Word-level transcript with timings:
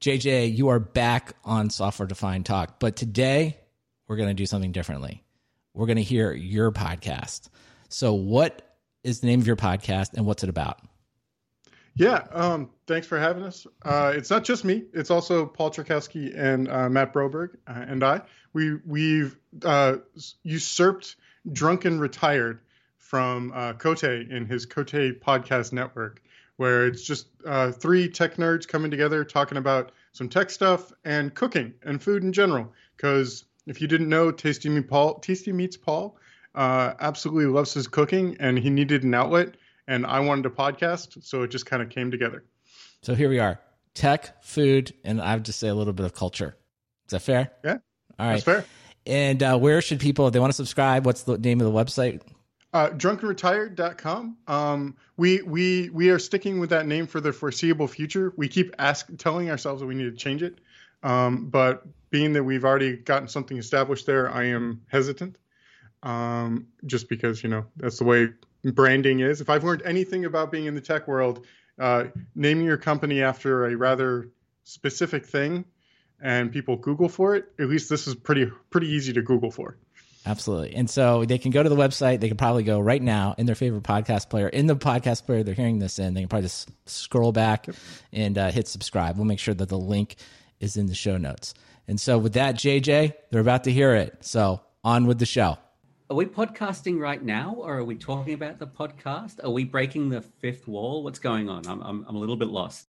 JJ, 0.00 0.56
you 0.56 0.68
are 0.68 0.78
back 0.78 1.36
on 1.44 1.68
Software 1.68 2.06
Defined 2.06 2.46
Talk, 2.46 2.80
but 2.80 2.96
today 2.96 3.58
we're 4.08 4.16
going 4.16 4.30
to 4.30 4.34
do 4.34 4.46
something 4.46 4.72
differently. 4.72 5.22
We're 5.74 5.84
going 5.84 5.96
to 5.96 6.02
hear 6.02 6.32
your 6.32 6.72
podcast. 6.72 7.50
So, 7.90 8.14
what 8.14 8.78
is 9.04 9.20
the 9.20 9.26
name 9.26 9.40
of 9.40 9.46
your 9.46 9.56
podcast 9.56 10.14
and 10.14 10.24
what's 10.24 10.42
it 10.42 10.48
about? 10.48 10.80
Yeah, 11.96 12.24
um, 12.30 12.70
thanks 12.86 13.06
for 13.06 13.18
having 13.18 13.42
us. 13.42 13.66
Uh, 13.84 14.14
it's 14.16 14.30
not 14.30 14.42
just 14.42 14.64
me; 14.64 14.84
it's 14.94 15.10
also 15.10 15.44
Paul 15.44 15.70
Czarkowski 15.70 16.32
and 16.34 16.70
uh, 16.70 16.88
Matt 16.88 17.12
Broberg 17.12 17.56
uh, 17.66 17.84
and 17.86 18.02
I. 18.02 18.22
We 18.54 18.76
we've 18.86 19.36
uh, 19.62 19.96
usurped 20.42 21.16
Drunk 21.52 21.84
and 21.84 22.00
Retired 22.00 22.60
from 22.96 23.52
uh, 23.54 23.74
Cote 23.74 24.04
in 24.04 24.46
his 24.46 24.64
Cote 24.64 25.20
podcast 25.20 25.74
network, 25.74 26.22
where 26.60 26.86
it's 26.86 27.02
just 27.02 27.28
uh, 27.46 27.72
three 27.72 28.06
tech 28.06 28.36
nerds 28.36 28.68
coming 28.68 28.90
together 28.90 29.24
talking 29.24 29.56
about 29.56 29.92
some 30.12 30.28
tech 30.28 30.50
stuff 30.50 30.92
and 31.06 31.34
cooking 31.34 31.72
and 31.84 32.02
food 32.02 32.22
in 32.22 32.34
general. 32.34 32.70
Because 32.98 33.46
if 33.66 33.80
you 33.80 33.88
didn't 33.88 34.10
know, 34.10 34.30
Tasty 34.30 34.68
Meat 34.68 34.86
Paul, 34.86 35.20
Tasty 35.20 35.52
Meats 35.52 35.78
Paul, 35.78 36.18
uh, 36.54 36.92
absolutely 37.00 37.46
loves 37.46 37.72
his 37.72 37.88
cooking, 37.88 38.36
and 38.40 38.58
he 38.58 38.68
needed 38.68 39.04
an 39.04 39.14
outlet, 39.14 39.54
and 39.88 40.04
I 40.04 40.20
wanted 40.20 40.44
a 40.44 40.50
podcast, 40.50 41.24
so 41.24 41.44
it 41.44 41.48
just 41.48 41.64
kind 41.64 41.82
of 41.82 41.88
came 41.88 42.10
together. 42.10 42.44
So 43.00 43.14
here 43.14 43.30
we 43.30 43.38
are: 43.38 43.58
tech, 43.94 44.44
food, 44.44 44.92
and 45.02 45.18
I 45.18 45.36
would 45.36 45.46
just 45.46 45.60
say 45.60 45.68
a 45.68 45.74
little 45.74 45.94
bit 45.94 46.04
of 46.04 46.12
culture. 46.12 46.58
Is 47.06 47.12
that 47.12 47.20
fair? 47.20 47.52
Yeah. 47.64 47.78
All 48.18 48.26
right. 48.26 48.32
That's 48.32 48.42
fair. 48.42 48.64
And 49.06 49.42
uh, 49.42 49.58
where 49.58 49.80
should 49.80 49.98
people, 49.98 50.26
if 50.26 50.34
they 50.34 50.40
want 50.40 50.50
to 50.50 50.56
subscribe, 50.56 51.06
what's 51.06 51.22
the 51.22 51.38
name 51.38 51.62
of 51.62 51.72
the 51.72 51.72
website? 51.72 52.20
Uh, 52.72 52.90
drunkandretired.com. 52.90 54.36
Um, 54.46 54.96
we 55.16 55.42
we 55.42 55.90
we 55.90 56.10
are 56.10 56.20
sticking 56.20 56.60
with 56.60 56.70
that 56.70 56.86
name 56.86 57.08
for 57.08 57.20
the 57.20 57.32
foreseeable 57.32 57.88
future. 57.88 58.32
We 58.36 58.46
keep 58.46 58.74
ask 58.78 59.08
telling 59.18 59.50
ourselves 59.50 59.80
that 59.80 59.86
we 59.86 59.96
need 59.96 60.04
to 60.04 60.16
change 60.16 60.44
it, 60.44 60.58
um, 61.02 61.48
but 61.48 61.84
being 62.10 62.32
that 62.34 62.44
we've 62.44 62.64
already 62.64 62.96
gotten 62.96 63.26
something 63.26 63.56
established 63.56 64.06
there, 64.06 64.30
I 64.30 64.44
am 64.46 64.82
hesitant. 64.86 65.36
Um, 66.02 66.68
just 66.86 67.08
because 67.08 67.42
you 67.42 67.50
know 67.50 67.66
that's 67.76 67.98
the 67.98 68.04
way 68.04 68.28
branding 68.62 69.18
is. 69.18 69.40
If 69.40 69.50
I've 69.50 69.64
learned 69.64 69.82
anything 69.84 70.24
about 70.24 70.52
being 70.52 70.66
in 70.66 70.76
the 70.76 70.80
tech 70.80 71.08
world, 71.08 71.46
uh, 71.78 72.04
naming 72.36 72.66
your 72.66 72.76
company 72.76 73.22
after 73.22 73.66
a 73.66 73.74
rather 73.74 74.28
specific 74.62 75.26
thing, 75.26 75.64
and 76.20 76.52
people 76.52 76.76
Google 76.76 77.08
for 77.08 77.34
it. 77.34 77.50
At 77.58 77.68
least 77.68 77.88
this 77.88 78.06
is 78.06 78.14
pretty 78.14 78.46
pretty 78.70 78.88
easy 78.88 79.12
to 79.14 79.22
Google 79.22 79.50
for. 79.50 79.76
Absolutely. 80.26 80.74
And 80.74 80.88
so 80.88 81.24
they 81.24 81.38
can 81.38 81.50
go 81.50 81.62
to 81.62 81.68
the 81.68 81.76
website. 81.76 82.20
They 82.20 82.28
can 82.28 82.36
probably 82.36 82.62
go 82.62 82.78
right 82.78 83.00
now 83.00 83.34
in 83.38 83.46
their 83.46 83.54
favorite 83.54 83.84
podcast 83.84 84.28
player, 84.28 84.48
in 84.48 84.66
the 84.66 84.76
podcast 84.76 85.24
player 85.24 85.42
they're 85.42 85.54
hearing 85.54 85.78
this 85.78 85.98
in. 85.98 86.14
They 86.14 86.20
can 86.20 86.28
probably 86.28 86.44
just 86.44 86.68
scroll 86.86 87.32
back 87.32 87.66
and 88.12 88.36
uh, 88.36 88.50
hit 88.50 88.68
subscribe. 88.68 89.16
We'll 89.16 89.24
make 89.24 89.38
sure 89.38 89.54
that 89.54 89.68
the 89.68 89.78
link 89.78 90.16
is 90.60 90.76
in 90.76 90.86
the 90.86 90.94
show 90.94 91.16
notes. 91.16 91.54
And 91.88 91.98
so 91.98 92.18
with 92.18 92.34
that, 92.34 92.56
JJ, 92.56 93.14
they're 93.30 93.40
about 93.40 93.64
to 93.64 93.72
hear 93.72 93.94
it. 93.94 94.18
So 94.20 94.60
on 94.84 95.06
with 95.06 95.18
the 95.18 95.26
show. 95.26 95.56
Are 96.10 96.16
we 96.16 96.26
podcasting 96.26 96.98
right 96.98 97.22
now 97.22 97.54
or 97.56 97.78
are 97.78 97.84
we 97.84 97.94
talking 97.94 98.34
about 98.34 98.58
the 98.58 98.66
podcast? 98.66 99.42
Are 99.42 99.50
we 99.50 99.64
breaking 99.64 100.08
the 100.08 100.20
fifth 100.20 100.66
wall? 100.66 101.02
What's 101.02 101.20
going 101.20 101.48
on? 101.48 101.66
I'm, 101.66 101.80
I'm, 101.82 102.04
I'm 102.08 102.16
a 102.16 102.18
little 102.18 102.36
bit 102.36 102.48
lost. 102.48 102.88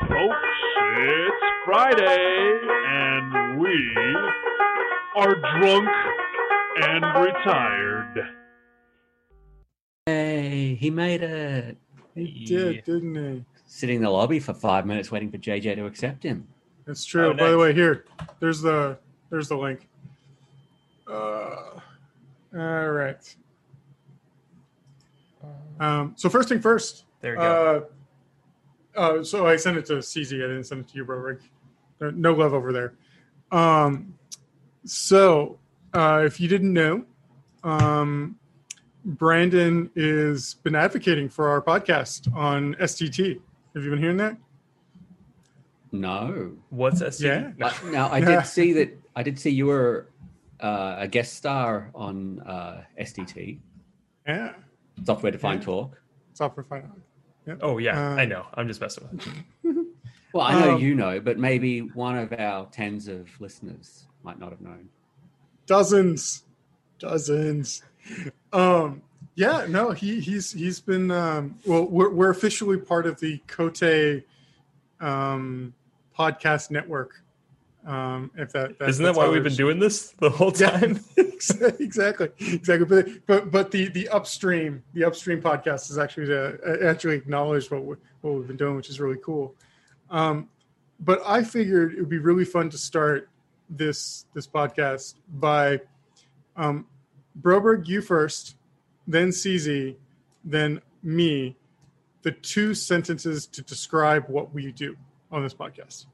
Folks. 0.00 0.36
It's 0.98 1.36
Friday, 1.64 2.60
and 2.86 3.60
we 3.60 3.94
are 5.14 5.34
drunk 5.34 5.88
and 6.82 7.04
retired. 7.24 8.28
Hey, 10.06 10.74
he 10.74 10.90
made 10.90 11.22
it. 11.22 11.76
He 12.14 12.44
did, 12.46 12.84
didn't 12.84 13.14
he? 13.14 13.44
Sitting 13.66 13.96
in 13.96 14.02
the 14.02 14.10
lobby 14.10 14.38
for 14.38 14.54
five 14.54 14.86
minutes 14.86 15.10
waiting 15.10 15.30
for 15.30 15.38
JJ 15.38 15.76
to 15.76 15.86
accept 15.86 16.22
him. 16.22 16.46
That's 16.86 17.04
true. 17.04 17.30
Oh, 17.30 17.34
By 17.34 17.50
the 17.50 17.58
way, 17.58 17.72
here, 17.74 18.04
there's 18.38 18.60
the 18.60 18.96
there's 19.30 19.48
the 19.48 19.56
link. 19.56 19.88
Uh, 21.08 21.80
all 22.54 22.90
right. 22.90 23.36
Um, 25.78 26.14
so 26.16 26.28
first 26.28 26.48
thing 26.48 26.60
first. 26.60 27.04
There 27.20 27.32
we 27.32 27.38
go. 27.38 27.86
Uh, 28.96 29.22
so 29.22 29.46
I 29.46 29.56
sent 29.56 29.76
it 29.76 29.86
to 29.86 29.94
CZ. 29.94 30.34
I 30.42 30.48
didn't 30.48 30.64
send 30.64 30.80
it 30.82 30.88
to 30.88 30.96
you, 30.96 31.04
bro. 31.04 31.18
Rick. 31.18 31.40
No- 32.00 32.10
No 32.10 32.32
love 32.34 32.54
over 32.54 32.72
there. 32.72 32.94
Um, 33.52 34.14
so 34.84 35.58
uh, 35.94 36.22
if 36.24 36.40
you 36.40 36.48
didn't 36.48 36.72
know, 36.72 37.04
um, 37.64 38.36
Brandon 39.04 39.90
is 39.94 40.54
been 40.54 40.74
advocating 40.74 41.28
for 41.28 41.48
our 41.48 41.62
podcast 41.62 42.34
on 42.34 42.74
SDT. 42.76 43.40
Have 43.74 43.84
you 43.84 43.90
been 43.90 43.98
hearing 43.98 44.16
that? 44.16 44.36
No. 45.92 46.52
What's 46.70 47.00
SC? 47.00 47.24
Yeah. 47.24 47.52
No. 47.56 47.66
Uh, 47.66 47.72
now 47.90 48.10
I 48.10 48.20
did 48.20 48.44
see 48.46 48.72
that. 48.74 48.98
I 49.14 49.22
did 49.22 49.38
see 49.38 49.50
you 49.50 49.66
were 49.66 50.08
uh, 50.60 50.96
a 50.98 51.08
guest 51.08 51.34
star 51.34 51.90
on 51.94 52.40
uh, 52.40 52.82
SDT, 53.00 53.58
Yeah. 54.26 54.52
Software 55.04 55.32
Defined 55.32 55.60
Yeah. 55.62 55.66
Talk. 55.66 56.00
Software 56.34 56.64
Final. 57.46 57.60
Oh 57.62 57.78
yeah, 57.78 58.12
Um, 58.12 58.18
I 58.18 58.24
know. 58.26 58.44
I'm 58.54 58.68
just 58.68 58.80
messing 58.80 59.08
with 59.10 59.26
you. 59.64 59.86
Well, 60.32 60.44
I 60.44 60.60
know 60.60 60.74
Um, 60.74 60.82
you 60.82 60.94
know, 60.94 61.18
but 61.18 61.38
maybe 61.38 61.80
one 61.80 62.18
of 62.18 62.30
our 62.34 62.66
tens 62.66 63.08
of 63.08 63.28
listeners 63.40 64.06
might 64.22 64.38
not 64.38 64.50
have 64.50 64.60
known. 64.60 64.90
dozens 65.64 66.44
dozens 66.98 67.82
um 68.52 69.00
yeah 69.34 69.64
no 69.68 69.92
he 69.92 70.20
he's 70.20 70.52
he's 70.52 70.78
been 70.80 71.10
um 71.10 71.58
well 71.66 71.86
we're, 71.86 72.10
we're 72.10 72.30
officially 72.30 72.76
part 72.76 73.06
of 73.06 73.18
the 73.20 73.38
cote 73.46 73.82
um 75.00 75.72
podcast 76.18 76.70
network 76.70 77.22
um 77.86 78.30
if 78.36 78.52
that, 78.52 78.78
that 78.78 78.88
Isn't 78.88 79.04
that 79.04 79.14
why 79.14 79.28
we've 79.28 79.42
been 79.42 79.54
doing 79.54 79.78
this 79.78 80.10
the 80.18 80.30
whole 80.30 80.52
yeah. 80.56 80.70
time? 80.70 81.00
exactly. 81.16 82.30
Exactly. 82.40 82.86
But 82.86 83.26
but 83.26 83.50
but 83.50 83.70
the 83.70 83.88
the 83.88 84.08
upstream 84.08 84.82
the 84.92 85.04
upstream 85.04 85.40
podcast 85.40 85.90
is 85.90 85.98
actually 85.98 86.26
to 86.26 86.80
actually 86.84 87.16
acknowledge 87.16 87.70
what 87.70 87.84
we, 87.84 87.96
what 88.22 88.34
we've 88.34 88.46
been 88.46 88.56
doing 88.56 88.76
which 88.76 88.90
is 88.90 89.00
really 89.00 89.18
cool. 89.24 89.54
Um 90.10 90.48
but 91.00 91.20
i 91.26 91.42
figured 91.42 91.92
it 91.92 92.00
would 92.00 92.08
be 92.08 92.18
really 92.18 92.44
fun 92.44 92.70
to 92.70 92.78
start 92.78 93.28
this 93.68 94.26
this 94.34 94.46
podcast 94.46 95.14
by 95.34 95.80
um 96.56 96.86
broberg 97.40 97.86
you 97.86 98.00
first 98.00 98.56
then 99.06 99.28
cz 99.28 99.94
then 100.44 100.80
me 101.02 101.56
the 102.22 102.30
two 102.30 102.74
sentences 102.74 103.46
to 103.46 103.62
describe 103.62 104.24
what 104.28 104.52
we 104.54 104.72
do 104.72 104.96
on 105.30 105.42
this 105.42 105.54
podcast 105.54 106.06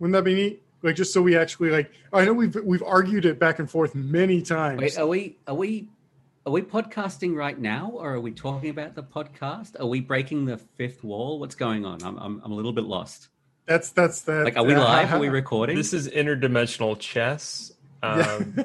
wouldn't 0.00 0.14
that 0.14 0.24
be 0.24 0.34
neat 0.34 0.62
like 0.82 0.96
just 0.96 1.12
so 1.12 1.22
we 1.22 1.36
actually 1.36 1.70
like 1.70 1.92
i 2.12 2.24
know 2.24 2.32
we've 2.32 2.56
we've 2.64 2.82
argued 2.82 3.24
it 3.26 3.38
back 3.38 3.58
and 3.60 3.70
forth 3.70 3.94
many 3.94 4.42
times 4.42 4.80
Wait, 4.80 4.98
are 4.98 5.06
we 5.06 5.36
are 5.46 5.54
we 5.54 5.88
are 6.46 6.52
we 6.52 6.62
podcasting 6.62 7.36
right 7.36 7.56
now, 7.58 7.90
or 7.92 8.14
are 8.14 8.20
we 8.20 8.32
talking 8.32 8.70
about 8.70 8.94
the 8.94 9.02
podcast? 9.02 9.78
Are 9.78 9.84
we 9.86 10.00
breaking 10.00 10.46
the 10.46 10.56
fifth 10.56 11.04
wall? 11.04 11.38
What's 11.38 11.54
going 11.54 11.84
on? 11.84 12.02
I'm 12.02 12.16
I'm, 12.18 12.40
I'm 12.42 12.50
a 12.50 12.54
little 12.54 12.72
bit 12.72 12.84
lost. 12.84 13.28
that's 13.66 13.90
that's 13.92 14.22
that 14.22 14.44
Like, 14.46 14.56
are 14.56 14.64
we 14.64 14.74
live? 14.74 15.12
Are 15.12 15.18
we 15.26 15.28
recording? 15.28 15.76
this 15.76 15.92
is 15.92 16.08
interdimensional 16.08 16.98
chess, 16.98 17.72
Yeah. 18.02 18.38
um, 18.40 18.64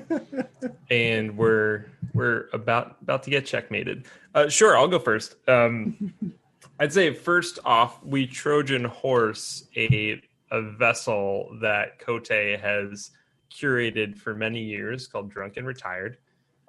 and 0.90 1.38
we're 1.38 1.85
we're 2.13 2.47
about 2.53 2.96
about 3.02 3.23
to 3.23 3.29
get 3.29 3.46
checkmated. 3.46 4.06
Uh, 4.34 4.47
sure, 4.47 4.78
I'll 4.78 4.88
go 4.88 4.97
first. 4.97 5.35
Um, 5.50 6.13
I'd 6.79 6.94
say 6.94 7.13
first 7.13 7.59
off, 7.66 8.02
we 8.06 8.25
Trojan 8.25 8.85
horse 8.85 9.67
a 9.75 10.22
a 10.51 10.61
vessel 10.61 11.57
that 11.61 12.00
Cote 12.00 12.28
has 12.28 13.11
curated 13.51 14.17
for 14.17 14.35
many 14.35 14.61
years 14.61 15.08
called 15.08 15.29
Drunk 15.29 15.58
and 15.58 15.67
Retired. 15.67 16.17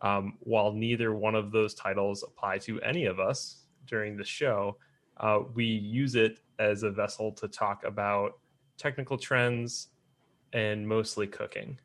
Um, 0.03 0.35
while 0.41 0.73
neither 0.73 1.15
one 1.15 1.35
of 1.35 1.53
those 1.53 1.75
titles 1.75 2.23
apply 2.23 2.59
to 2.59 2.81
any 2.83 3.06
of 3.06 3.19
us 3.19 3.62
during 3.87 4.17
the 4.17 4.25
show, 4.25 4.77
uh, 5.19 5.41
we 5.55 5.65
use 5.65 6.15
it 6.15 6.41
as 6.59 6.83
a 6.83 6.91
vessel 6.91 7.33
to 7.33 7.49
talk 7.49 7.85
about 7.85 8.39
technical 8.77 9.17
trends 9.17 9.89
and 10.53 10.87
mostly 10.87 11.27
cooking. 11.27 11.79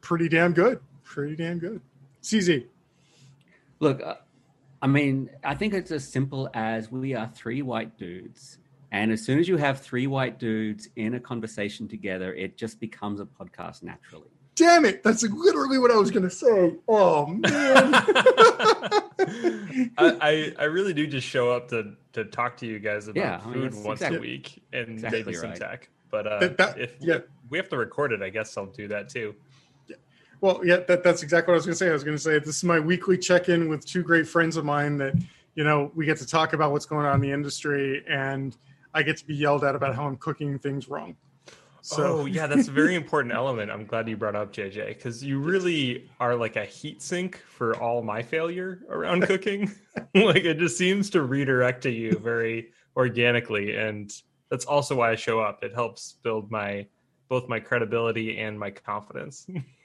pretty 0.00 0.28
damn 0.28 0.52
good 0.52 0.80
pretty 1.02 1.36
damn 1.36 1.58
good 1.58 1.80
cz 2.22 2.64
Look, 3.80 4.02
uh, 4.02 4.14
I 4.82 4.86
mean, 4.86 5.30
I 5.44 5.54
think 5.54 5.74
it's 5.74 5.90
as 5.90 6.06
simple 6.06 6.50
as 6.54 6.90
we 6.90 7.14
are 7.14 7.30
three 7.34 7.62
white 7.62 7.96
dudes. 7.96 8.58
And 8.90 9.12
as 9.12 9.22
soon 9.24 9.38
as 9.38 9.46
you 9.48 9.56
have 9.58 9.80
three 9.80 10.06
white 10.06 10.38
dudes 10.38 10.88
in 10.96 11.14
a 11.14 11.20
conversation 11.20 11.86
together, 11.88 12.34
it 12.34 12.56
just 12.56 12.80
becomes 12.80 13.20
a 13.20 13.26
podcast 13.26 13.82
naturally. 13.82 14.28
damn 14.54 14.84
it 14.84 15.02
that's 15.04 15.22
literally 15.22 15.78
what 15.78 15.92
i 15.92 15.96
was 15.96 16.10
gonna 16.10 16.28
say 16.28 16.74
oh 16.88 17.26
man 17.26 17.42
I, 19.96 20.16
I 20.20 20.52
I 20.58 20.64
really 20.64 20.92
do 20.92 21.06
just 21.06 21.26
show 21.26 21.50
up 21.52 21.68
to 21.68 21.92
to 22.14 22.24
talk 22.24 22.56
to 22.58 22.66
you 22.66 22.78
guys 22.78 23.08
about 23.08 23.20
Yeah, 23.20 23.40
I 23.44 23.48
mean, 23.48 23.70
food 23.70 23.84
once 23.84 24.00
exactly- 24.00 24.16
a 24.18 24.20
week 24.20 24.62
and 24.72 24.88
exactly 24.90 25.22
maybe 25.22 25.34
some 25.34 25.50
right. 25.50 25.60
tech. 25.60 25.88
But 26.10 26.26
uh, 26.26 26.38
That- 26.40 26.56
that- 26.58 26.80
if 26.80 26.94
yeah. 27.00 27.18
we 27.50 27.58
have 27.58 27.68
to 27.68 27.76
record 27.76 28.12
it, 28.12 28.22
I 28.22 28.30
guess 28.30 28.56
I'll 28.56 28.66
do 28.66 28.88
that 28.88 29.08
too. 29.08 29.34
Well, 30.40 30.60
yeah, 30.64 30.78
that, 30.88 31.02
that's 31.02 31.22
exactly 31.24 31.50
what 31.52 31.56
I 31.56 31.58
was 31.58 31.66
going 31.66 31.74
to 31.74 31.78
say. 31.78 31.88
I 31.88 31.92
was 31.92 32.04
going 32.04 32.16
to 32.16 32.22
say 32.22 32.38
this 32.38 32.56
is 32.58 32.64
my 32.64 32.78
weekly 32.78 33.18
check-in 33.18 33.68
with 33.68 33.84
two 33.84 34.02
great 34.04 34.26
friends 34.28 34.56
of 34.56 34.64
mine 34.64 34.96
that, 34.98 35.14
you 35.56 35.64
know, 35.64 35.90
we 35.96 36.06
get 36.06 36.16
to 36.18 36.26
talk 36.26 36.52
about 36.52 36.70
what's 36.70 36.86
going 36.86 37.06
on 37.06 37.16
in 37.16 37.20
the 37.20 37.32
industry, 37.32 38.04
and 38.08 38.56
I 38.94 39.02
get 39.02 39.16
to 39.18 39.26
be 39.26 39.34
yelled 39.34 39.64
at 39.64 39.74
about 39.74 39.94
how 39.94 40.06
I'm 40.06 40.16
cooking 40.16 40.58
things 40.58 40.88
wrong. 40.88 41.16
So 41.80 42.20
oh 42.20 42.26
yeah, 42.26 42.46
that's 42.46 42.68
a 42.68 42.72
very 42.72 42.94
important 42.94 43.34
element. 43.34 43.70
I'm 43.70 43.86
glad 43.86 44.08
you 44.08 44.16
brought 44.16 44.34
up 44.34 44.52
JJ 44.52 44.88
because 44.88 45.22
you 45.22 45.38
really 45.38 46.10
are 46.20 46.34
like 46.34 46.56
a 46.56 46.64
heat 46.64 47.00
sink 47.00 47.38
for 47.38 47.76
all 47.76 48.02
my 48.02 48.22
failure 48.22 48.80
around 48.90 49.22
cooking. 49.22 49.70
like 50.14 50.44
it 50.44 50.58
just 50.58 50.76
seems 50.76 51.08
to 51.10 51.22
redirect 51.22 51.82
to 51.84 51.90
you 51.90 52.18
very 52.18 52.68
organically, 52.96 53.76
and 53.76 54.12
that's 54.50 54.64
also 54.64 54.96
why 54.96 55.12
I 55.12 55.14
show 55.14 55.40
up. 55.40 55.62
It 55.62 55.72
helps 55.74 56.18
build 56.22 56.50
my 56.50 56.86
both 57.28 57.48
my 57.48 57.60
credibility 57.60 58.38
and 58.38 58.58
my 58.58 58.70
confidence. 58.70 59.46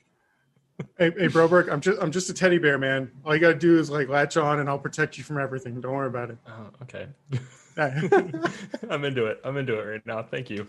Hey, 0.97 1.11
hey 1.11 1.27
Broberg, 1.27 1.71
I'm 1.71 1.81
just 1.81 2.01
I'm 2.01 2.11
just 2.11 2.29
a 2.29 2.33
teddy 2.33 2.57
bear, 2.57 2.77
man. 2.77 3.11
All 3.25 3.33
you 3.33 3.39
gotta 3.39 3.53
do 3.55 3.77
is 3.77 3.89
like 3.89 4.09
latch 4.09 4.37
on, 4.37 4.59
and 4.59 4.67
I'll 4.67 4.79
protect 4.79 5.17
you 5.17 5.23
from 5.23 5.39
everything. 5.39 5.79
Don't 5.79 5.93
worry 5.93 6.07
about 6.07 6.31
it. 6.31 6.37
oh, 6.47 6.69
okay, 6.81 7.07
I'm 8.89 9.05
into 9.05 9.25
it. 9.25 9.39
I'm 9.43 9.57
into 9.57 9.79
it 9.79 9.83
right 9.83 10.05
now. 10.05 10.23
Thank 10.23 10.49
you. 10.49 10.67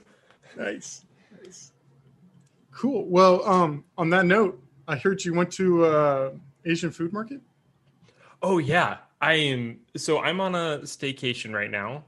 nice. 0.57 1.05
nice. 1.43 1.73
Cool. 2.71 3.07
Well, 3.07 3.47
um, 3.49 3.85
on 3.97 4.11
that 4.11 4.27
note, 4.27 4.63
I 4.89 4.97
heard 4.97 5.25
you 5.25 5.33
went 5.33 5.53
to 5.53 5.85
uh, 5.85 6.31
Asian 6.65 6.91
food 6.91 7.13
market. 7.13 7.41
Oh 8.43 8.59
yeah, 8.59 8.99
I 9.21 9.35
am. 9.35 9.81
So 9.97 10.21
I'm 10.21 10.41
on 10.41 10.55
a 10.55 10.81
staycation 10.83 11.55
right 11.55 11.71
now. 11.71 12.05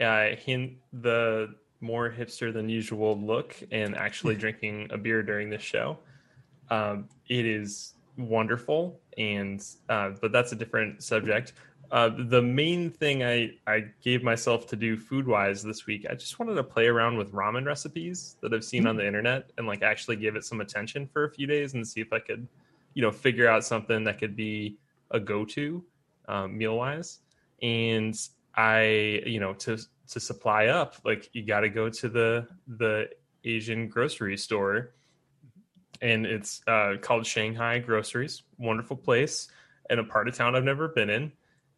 Uh, 0.00 0.36
hint 0.36 0.74
the 0.92 1.54
more 1.80 2.10
hipster 2.10 2.52
than 2.52 2.68
usual 2.68 3.18
look, 3.18 3.56
and 3.72 3.96
actually 3.96 4.34
drinking 4.44 4.88
a 4.90 4.98
beer 4.98 5.22
during 5.22 5.50
this 5.50 5.62
show. 5.62 5.98
Um, 6.70 7.08
it 7.38 7.46
is 7.46 7.94
wonderful, 8.18 9.00
and 9.16 9.64
uh, 9.88 10.10
but 10.20 10.32
that's 10.32 10.52
a 10.52 10.56
different 10.56 11.02
subject. 11.02 11.54
Uh, 11.90 12.10
the 12.28 12.40
main 12.40 12.90
thing 12.90 13.22
I, 13.22 13.50
I 13.66 13.84
gave 14.02 14.22
myself 14.22 14.66
to 14.68 14.76
do 14.76 14.96
food 14.96 15.26
wise 15.26 15.62
this 15.62 15.86
week, 15.86 16.06
I 16.08 16.14
just 16.14 16.38
wanted 16.38 16.54
to 16.54 16.64
play 16.64 16.86
around 16.86 17.18
with 17.18 17.32
ramen 17.32 17.66
recipes 17.66 18.36
that 18.40 18.54
I've 18.54 18.64
seen 18.64 18.86
on 18.86 18.96
the 18.96 19.06
internet 19.06 19.50
and 19.58 19.66
like 19.66 19.82
actually 19.82 20.16
give 20.16 20.34
it 20.34 20.44
some 20.44 20.62
attention 20.62 21.06
for 21.06 21.24
a 21.24 21.30
few 21.30 21.46
days 21.46 21.74
and 21.74 21.86
see 21.86 22.00
if 22.00 22.10
I 22.10 22.18
could, 22.18 22.48
you 22.94 23.02
know, 23.02 23.10
figure 23.10 23.46
out 23.46 23.62
something 23.62 24.04
that 24.04 24.18
could 24.18 24.34
be 24.34 24.78
a 25.10 25.20
go 25.20 25.44
to 25.44 25.84
um, 26.28 26.56
meal 26.56 26.78
wise. 26.78 27.18
And 27.60 28.18
I, 28.56 29.22
you 29.26 29.38
know, 29.38 29.52
to 29.54 29.78
to 30.12 30.20
supply 30.20 30.66
up, 30.66 30.96
like 31.04 31.28
you 31.34 31.44
got 31.44 31.60
to 31.60 31.68
go 31.68 31.90
to 31.90 32.08
the 32.08 32.46
the 32.78 33.10
Asian 33.44 33.88
grocery 33.88 34.38
store, 34.38 34.94
and 36.02 36.26
it's 36.26 36.60
uh, 36.66 36.96
called 37.00 37.24
Shanghai 37.24 37.78
Groceries. 37.78 38.42
Wonderful 38.58 38.96
place 38.96 39.48
in 39.88 40.00
a 40.00 40.04
part 40.04 40.28
of 40.28 40.36
town 40.36 40.54
I've 40.54 40.64
never 40.64 40.88
been 40.88 41.08
in. 41.08 41.32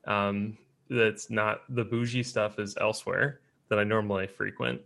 Um, 0.07 0.59
that's 0.91 1.31
not 1.31 1.63
the 1.69 1.85
bougie 1.85 2.23
stuff 2.23 2.59
is 2.59 2.77
elsewhere 2.81 3.41
that 3.69 3.79
I 3.79 3.85
normally 3.85 4.27
frequent. 4.27 4.81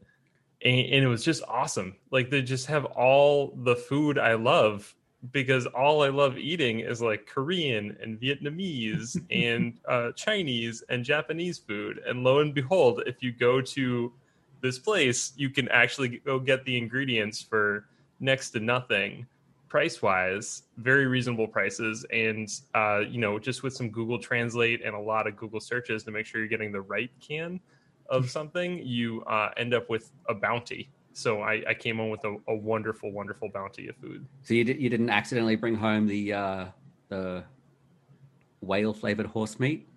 And, 0.65 0.81
and 0.81 1.05
it 1.05 1.09
was 1.09 1.25
just 1.25 1.43
awesome. 1.49 1.97
Like 2.11 2.31
they 2.31 2.43
just 2.43 2.67
have 2.67 2.85
all 2.85 3.55
the 3.63 3.77
food 3.77 4.19
I 4.19 4.35
love 4.35 4.95
because 5.33 5.67
all 5.67 6.03
I 6.03 6.09
love 6.09 6.39
eating 6.39 6.81
is 6.81 7.03
like 7.03 7.27
Korean 7.27 7.97
and 8.03 8.21
Vietnamese 8.21 9.21
and 9.31 9.79
uh, 9.89 10.13
Chinese 10.13 10.83
and 10.89 11.05
Japanese 11.05 11.59
food. 11.59 12.01
And 12.07 12.25
lo 12.25 12.41
and 12.41 12.55
behold, 12.55 13.03
if 13.07 13.23
you 13.23 13.33
go 13.33 13.61
to 13.61 14.13
this 14.61 14.79
place, 14.79 15.33
you 15.37 15.51
can 15.51 15.69
actually 15.69 16.19
go 16.19 16.39
get 16.41 16.65
the 16.65 16.77
ingredients 16.77 17.41
for 17.41 17.87
next 18.21 18.51
to 18.51 18.61
nothing 18.61 19.27
price 19.69 20.01
wise 20.01 20.63
very 20.79 21.07
reasonable 21.07 21.47
prices. 21.47 22.05
And 22.13 22.49
uh, 22.75 23.01
you 23.09 23.21
know 23.21 23.39
just 23.39 23.63
with 23.63 23.75
some 23.75 23.91
google 23.91 24.19
translate 24.19 24.83
and 24.85 24.95
a 24.95 24.99
lot 24.99 25.27
of 25.27 25.37
google 25.37 25.61
searches 25.61 26.03
to 26.05 26.11
make 26.11 26.27
sure 26.27 26.41
you're 26.41 26.49
getting 26.49 26.73
the 26.73 26.81
right 26.81 27.11
can 27.21 27.61
of 28.09 28.31
something 28.31 28.79
you 28.85 29.23
uh, 29.25 29.51
end 29.57 29.75
up 29.75 29.91
with 29.91 30.11
a 30.29 30.35
bounty. 30.35 30.91
So 31.13 31.43
i, 31.43 31.63
I 31.69 31.75
came 31.75 31.99
home 31.99 32.11
with 32.11 32.25
a, 32.25 32.37
a 32.49 32.55
wonderful 32.55 33.13
wonderful 33.13 33.51
bounty 33.53 33.89
of 33.89 33.97
food. 33.97 34.27
So 34.43 34.55
you, 34.55 34.65
did, 34.65 34.81
you 34.81 34.89
didn't 34.89 35.11
accidentally 35.11 35.57
bring 35.57 35.75
home 35.75 36.07
the 36.07 36.33
uh, 36.33 36.65
the 37.09 37.45
whale 38.61 38.95
flavored 38.95 39.27
horse 39.27 39.61
meat? 39.61 39.89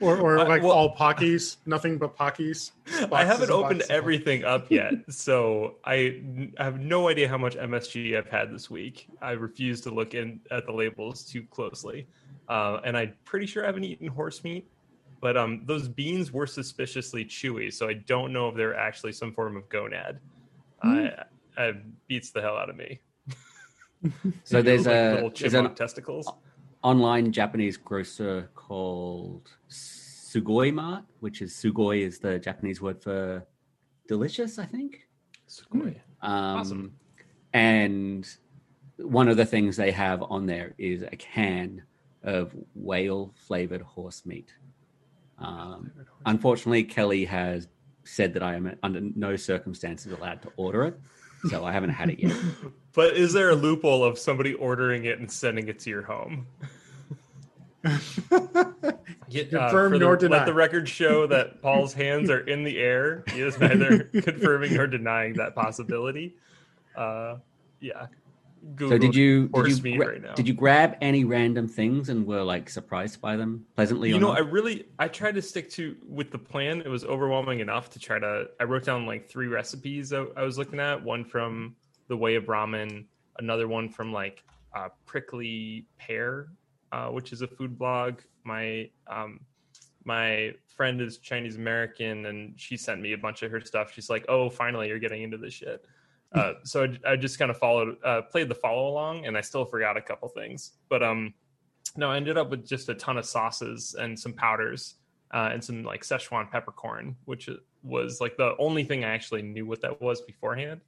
Or, 0.00 0.18
or 0.18 0.38
like 0.38 0.62
well- 0.62 0.72
all 0.72 0.96
Pockies, 0.96 1.56
nothing 1.66 1.98
but 1.98 2.16
Pockies. 2.16 2.72
I 3.12 3.24
haven't 3.24 3.50
opened 3.50 3.84
everything 3.88 4.44
up 4.44 4.66
yet, 4.70 4.92
so 5.08 5.76
I, 5.84 6.20
I 6.58 6.64
have 6.64 6.80
no 6.80 7.08
idea 7.08 7.28
how 7.28 7.38
much 7.38 7.56
MSG 7.56 8.16
I've 8.18 8.26
had 8.26 8.52
this 8.52 8.68
week. 8.68 9.08
I 9.22 9.32
refuse 9.32 9.80
to 9.82 9.90
look 9.90 10.14
in 10.14 10.40
at 10.50 10.66
the 10.66 10.72
labels 10.72 11.22
too 11.22 11.44
closely, 11.44 12.08
uh, 12.48 12.80
and 12.84 12.96
I'm 12.96 13.14
pretty 13.24 13.46
sure 13.46 13.62
I 13.62 13.66
haven't 13.66 13.84
eaten 13.84 14.08
horse 14.08 14.42
meat. 14.42 14.68
But 15.20 15.38
um, 15.38 15.62
those 15.64 15.88
beans 15.88 16.32
were 16.32 16.46
suspiciously 16.46 17.24
chewy, 17.24 17.72
so 17.72 17.88
I 17.88 17.94
don't 17.94 18.30
know 18.30 18.48
if 18.50 18.56
they're 18.56 18.76
actually 18.76 19.12
some 19.12 19.32
form 19.32 19.56
of 19.56 19.68
gonad. 19.70 20.18
I, 20.82 21.12
it 21.56 21.76
beats 22.08 22.30
the 22.30 22.42
hell 22.42 22.56
out 22.56 22.68
of 22.68 22.76
me. 22.76 23.00
So 24.44 24.60
there's 24.62 24.84
look 24.84 24.94
like 24.94 24.96
a 24.96 25.14
little 25.14 25.30
there's 25.30 25.54
an 25.54 25.74
testicles. 25.74 26.30
Online 26.84 27.32
Japanese 27.32 27.76
grocer 27.76 28.50
called 28.54 29.50
Sugoi 29.68 30.72
Mart, 30.72 31.04
which 31.20 31.42
is 31.42 31.52
Sugoi 31.52 32.02
is 32.02 32.18
the 32.18 32.38
Japanese 32.38 32.80
word 32.80 33.02
for 33.02 33.44
delicious, 34.06 34.58
I 34.58 34.66
think. 34.66 35.08
Sugoi. 35.48 35.96
Um, 36.22 36.58
Awesome. 36.58 36.94
And 37.54 38.28
one 38.98 39.28
of 39.28 39.36
the 39.36 39.46
things 39.46 39.76
they 39.76 39.92
have 39.92 40.22
on 40.22 40.46
there 40.46 40.74
is 40.76 41.02
a 41.02 41.16
can 41.16 41.82
of 42.22 42.54
whale 42.74 43.32
flavored 43.46 43.82
horse 43.82 44.26
meat. 44.26 44.52
Um, 45.38 45.90
unfortunately, 46.26 46.84
Kelly 46.84 47.24
has 47.24 47.68
said 48.04 48.34
that 48.34 48.42
I 48.42 48.54
am 48.54 48.76
under 48.82 49.00
no 49.00 49.36
circumstances 49.36 50.12
allowed 50.12 50.42
to 50.42 50.52
order 50.56 50.84
it, 50.84 51.00
so 51.48 51.64
I 51.64 51.72
haven't 51.72 51.90
had 51.90 52.10
it 52.10 52.18
yet. 52.20 52.36
But 52.94 53.16
is 53.16 53.32
there 53.32 53.50
a 53.50 53.56
loophole 53.56 54.04
of 54.04 54.20
somebody 54.20 54.54
ordering 54.54 55.06
it 55.06 55.18
and 55.18 55.28
sending 55.28 55.66
it 55.66 55.80
to 55.80 55.90
your 55.90 56.02
home? 56.02 56.46
Yeah, 59.28 59.44
Confirm 59.44 59.92
for 59.92 59.98
the- 59.98 60.16
deny. 60.16 60.38
Let 60.38 60.46
the 60.46 60.54
record 60.54 60.88
show 60.88 61.26
that 61.26 61.60
Paul's 61.62 61.92
hands 61.92 62.30
are 62.30 62.40
in 62.40 62.62
the 62.64 62.78
air. 62.78 63.24
He 63.32 63.40
is 63.40 63.58
neither 63.58 64.04
confirming 64.22 64.74
nor 64.74 64.86
denying 64.86 65.34
that 65.34 65.54
possibility. 65.54 66.36
Uh, 66.94 67.36
yeah. 67.80 68.06
So 68.78 68.96
did 68.96 69.14
you 69.14 69.48
did 69.48 69.66
you, 69.76 69.82
meat 69.82 69.96
gra- 69.98 70.06
right 70.12 70.22
now? 70.22 70.32
did 70.32 70.48
you 70.48 70.54
grab 70.54 70.96
any 71.02 71.24
random 71.24 71.68
things 71.68 72.08
and 72.08 72.26
were 72.26 72.42
like 72.42 72.70
surprised 72.70 73.20
by 73.20 73.36
them 73.36 73.66
pleasantly? 73.76 74.08
You 74.08 74.16
or 74.16 74.20
know, 74.20 74.28
not? 74.28 74.36
I 74.38 74.40
really 74.40 74.86
I 74.98 75.08
tried 75.08 75.34
to 75.34 75.42
stick 75.42 75.68
to 75.70 75.94
with 76.08 76.30
the 76.30 76.38
plan. 76.38 76.80
It 76.80 76.88
was 76.88 77.04
overwhelming 77.04 77.60
enough 77.60 77.90
to 77.90 77.98
try 77.98 78.18
to. 78.18 78.48
I 78.60 78.64
wrote 78.64 78.84
down 78.84 79.04
like 79.04 79.28
three 79.28 79.48
recipes 79.48 80.12
I, 80.14 80.24
I 80.36 80.44
was 80.44 80.56
looking 80.56 80.80
at. 80.80 81.02
One 81.02 81.24
from 81.24 81.76
the 82.08 82.16
Way 82.16 82.36
of 82.36 82.44
Ramen, 82.44 83.04
another 83.38 83.68
one 83.68 83.88
from 83.90 84.12
like 84.14 84.42
uh, 84.74 84.88
Prickly 85.04 85.84
Pear, 85.98 86.48
uh, 86.94 87.08
which 87.08 87.32
is 87.32 87.42
a 87.42 87.48
food 87.48 87.76
blog. 87.76 88.20
My 88.44 88.88
um, 89.08 89.40
my 90.04 90.54
friend 90.76 91.00
is 91.00 91.18
Chinese 91.18 91.56
American, 91.56 92.26
and 92.26 92.54
she 92.56 92.76
sent 92.76 93.00
me 93.00 93.14
a 93.14 93.18
bunch 93.18 93.42
of 93.42 93.50
her 93.50 93.60
stuff. 93.60 93.92
She's 93.92 94.08
like, 94.08 94.24
"Oh, 94.28 94.48
finally, 94.48 94.86
you're 94.88 95.00
getting 95.00 95.22
into 95.22 95.36
this 95.36 95.54
shit." 95.54 95.84
Uh, 96.32 96.52
so 96.62 96.84
I, 96.84 97.12
I 97.12 97.16
just 97.16 97.36
kind 97.36 97.50
of 97.50 97.58
followed, 97.58 97.96
uh, 98.04 98.22
played 98.22 98.48
the 98.48 98.54
follow 98.54 98.86
along, 98.88 99.26
and 99.26 99.36
I 99.36 99.40
still 99.40 99.64
forgot 99.64 99.96
a 99.96 100.00
couple 100.00 100.28
things. 100.28 100.74
But 100.88 101.02
um, 101.02 101.34
no, 101.96 102.12
I 102.12 102.16
ended 102.16 102.38
up 102.38 102.48
with 102.48 102.64
just 102.64 102.88
a 102.88 102.94
ton 102.94 103.18
of 103.18 103.26
sauces 103.26 103.96
and 103.98 104.16
some 104.16 104.32
powders 104.32 104.94
uh, 105.32 105.50
and 105.52 105.64
some 105.64 105.82
like 105.82 106.02
Szechuan 106.02 106.48
peppercorn, 106.48 107.16
which 107.24 107.50
was 107.82 108.20
like 108.20 108.36
the 108.36 108.54
only 108.60 108.84
thing 108.84 109.04
I 109.04 109.08
actually 109.08 109.42
knew 109.42 109.66
what 109.66 109.80
that 109.80 110.00
was 110.00 110.20
beforehand. 110.20 110.80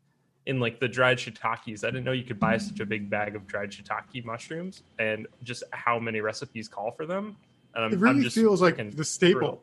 In 0.46 0.60
like 0.60 0.78
the 0.78 0.86
dried 0.88 1.18
shiitakes, 1.18 1.82
I 1.82 1.88
didn't 1.88 2.04
know 2.04 2.12
you 2.12 2.22
could 2.22 2.38
buy 2.38 2.56
such 2.58 2.78
a 2.80 2.86
big 2.86 3.10
bag 3.10 3.34
of 3.34 3.46
dried 3.48 3.70
shiitake 3.72 4.24
mushrooms, 4.24 4.84
and 4.98 5.26
just 5.42 5.64
how 5.72 5.98
many 5.98 6.20
recipes 6.20 6.68
call 6.68 6.92
for 6.92 7.04
them. 7.04 7.26
Um, 7.26 7.36
and 7.74 7.84
I'm, 7.84 7.92
It 7.92 7.94
I'm 7.96 8.00
really 8.02 8.22
just 8.22 8.36
feels 8.36 8.62
like 8.62 8.76
the 8.96 9.04
staple. 9.04 9.40
thrilled. 9.40 9.58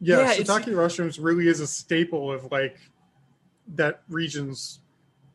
Yeah, 0.00 0.20
Yeah, 0.22 0.34
shiitake 0.34 0.74
mushrooms 0.74 1.18
really 1.20 1.46
is 1.46 1.60
a 1.60 1.66
staple 1.66 2.32
of 2.32 2.50
like 2.50 2.76
that 3.76 4.02
region's 4.08 4.80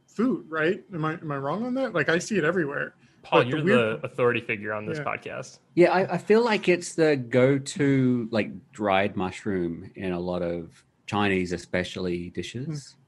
food, 0.08 0.46
right? 0.50 0.84
Am 0.94 1.06
I 1.06 1.14
am 1.14 1.32
I 1.32 1.38
wrong 1.38 1.66
on 1.66 1.74
that? 1.76 1.94
Like 1.94 2.10
I 2.10 2.20
see 2.20 2.38
it 2.38 2.44
everywhere. 2.44 2.94
Paul, 3.24 3.42
But 3.42 3.48
you're 3.48 3.64
weird- 3.64 4.02
the 4.02 4.06
authority 4.08 4.42
figure 4.42 4.74
on 4.74 4.86
this 4.88 4.98
Yeah. 4.98 5.04
podcast. 5.06 5.60
Yeah, 5.76 5.92
I, 5.94 6.16
I 6.16 6.18
feel 6.18 6.44
like 6.44 6.68
it's 6.68 6.96
the 6.96 7.16
go-to 7.16 8.28
like 8.32 8.72
dried 8.72 9.16
mushroom 9.16 9.90
in 9.96 10.12
a 10.12 10.20
lot 10.20 10.42
of 10.42 10.84
Chinese, 11.06 11.52
especially 11.54 12.30
dishes. 12.32 12.96
Hmm. 12.98 13.01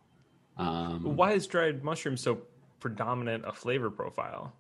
Um, 0.57 1.15
Why 1.15 1.33
is 1.33 1.47
dried 1.47 1.83
mushroom 1.83 2.17
so 2.17 2.41
predominant 2.79 3.43
a 3.45 3.53
flavor 3.53 3.89
profile? 3.89 4.53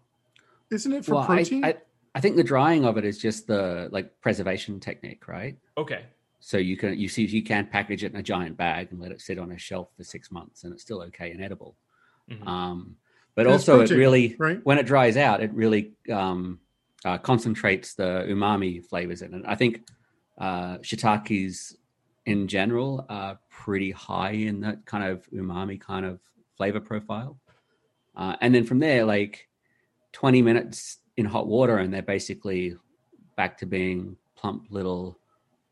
Isn't 0.71 0.93
it 0.93 1.05
for 1.05 1.15
well, 1.15 1.23
I, 1.23 1.25
protein? 1.27 1.65
I, 1.65 1.75
I 2.15 2.19
think 2.19 2.35
the 2.35 2.43
drying 2.43 2.85
of 2.85 2.97
it 2.97 3.05
is 3.05 3.17
just 3.19 3.47
the 3.47 3.89
like 3.91 4.19
preservation 4.21 4.79
technique, 4.79 5.27
right? 5.27 5.57
Okay, 5.77 6.05
so 6.39 6.57
you 6.57 6.77
can 6.77 6.97
you 6.97 7.07
see 7.07 7.25
you 7.25 7.43
can 7.43 7.67
package 7.67 8.03
it 8.03 8.13
in 8.13 8.19
a 8.19 8.23
giant 8.23 8.57
bag 8.57 8.87
and 8.91 8.99
let 8.99 9.11
it 9.11 9.21
sit 9.21 9.37
on 9.37 9.51
a 9.51 9.57
shelf 9.57 9.89
for 9.95 10.03
six 10.03 10.31
months, 10.31 10.63
and 10.63 10.73
it's 10.73 10.81
still 10.81 11.01
okay 11.03 11.31
and 11.31 11.43
edible. 11.43 11.75
Mhm. 12.29 12.47
Um, 12.47 12.95
but 13.35 13.45
And 13.45 13.55
it's 13.55 13.67
also, 13.67 13.79
protein, 13.79 13.97
it 13.97 13.99
really 13.99 14.35
right? 14.39 14.59
when 14.63 14.77
it 14.77 14.85
dries 14.85 15.17
out, 15.17 15.41
it 15.41 15.53
really 15.53 15.93
um, 16.11 16.59
uh, 17.03 17.17
concentrates 17.17 17.95
the 17.95 18.25
umami 18.29 18.83
flavors 18.85 19.21
in 19.21 19.33
it. 19.33 19.43
I 19.45 19.55
think 19.55 19.81
uh, 20.37 20.77
shiitakes 20.79 21.75
in 22.25 22.47
general 22.47 23.05
are 23.09 23.39
pretty 23.49 23.91
high 23.91 24.31
in 24.31 24.61
that 24.61 24.85
kind 24.85 25.03
of 25.03 25.29
umami 25.31 25.79
kind 25.79 26.05
of 26.05 26.19
flavor 26.57 26.79
profile. 26.79 27.37
Uh, 28.15 28.35
and 28.41 28.53
then 28.53 28.63
from 28.63 28.79
there, 28.79 29.05
like 29.05 29.47
20 30.13 30.41
minutes 30.41 30.99
in 31.17 31.25
hot 31.25 31.47
water, 31.47 31.77
and 31.77 31.93
they're 31.93 32.01
basically 32.01 32.75
back 33.35 33.57
to 33.57 33.65
being 33.65 34.15
plump 34.35 34.67
little 34.69 35.17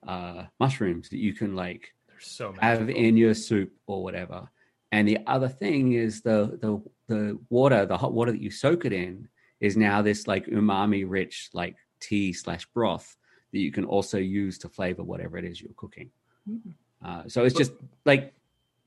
uh, 0.08 0.44
mushrooms 0.60 1.10
that 1.10 1.20
you 1.20 1.34
can 1.34 1.56
like 1.56 1.94
They're 2.08 2.20
so 2.20 2.54
have 2.60 2.90
in 2.90 3.18
your 3.18 3.34
soup 3.34 3.72
or 3.88 4.04
whatever. 4.04 4.50
And 4.92 5.08
the 5.08 5.20
other 5.28 5.48
thing 5.48 5.94
is 5.94 6.22
the 6.22 6.58
the 6.62 6.82
the 7.08 7.40
water, 7.50 7.86
the 7.86 7.98
hot 7.98 8.14
water 8.14 8.32
that 8.32 8.42
you 8.42 8.52
soak 8.52 8.86
it 8.86 8.94
in, 8.94 9.30
is 9.60 9.78
now 9.78 10.02
this 10.02 10.28
like 10.28 10.48
umami 10.48 11.06
rich 11.08 11.50
like 11.54 11.76
tea 12.00 12.34
slash 12.34 12.66
broth 12.74 13.16
that 13.52 13.60
you 13.60 13.72
can 13.72 13.86
also 13.86 14.18
use 14.18 14.58
to 14.58 14.70
flavor 14.70 15.04
whatever 15.04 15.38
it 15.38 15.46
is 15.46 15.62
you're 15.62 15.72
cooking. 15.76 16.10
Uh, 17.04 17.24
so 17.28 17.44
it's 17.44 17.56
just 17.56 17.72
like 18.06 18.34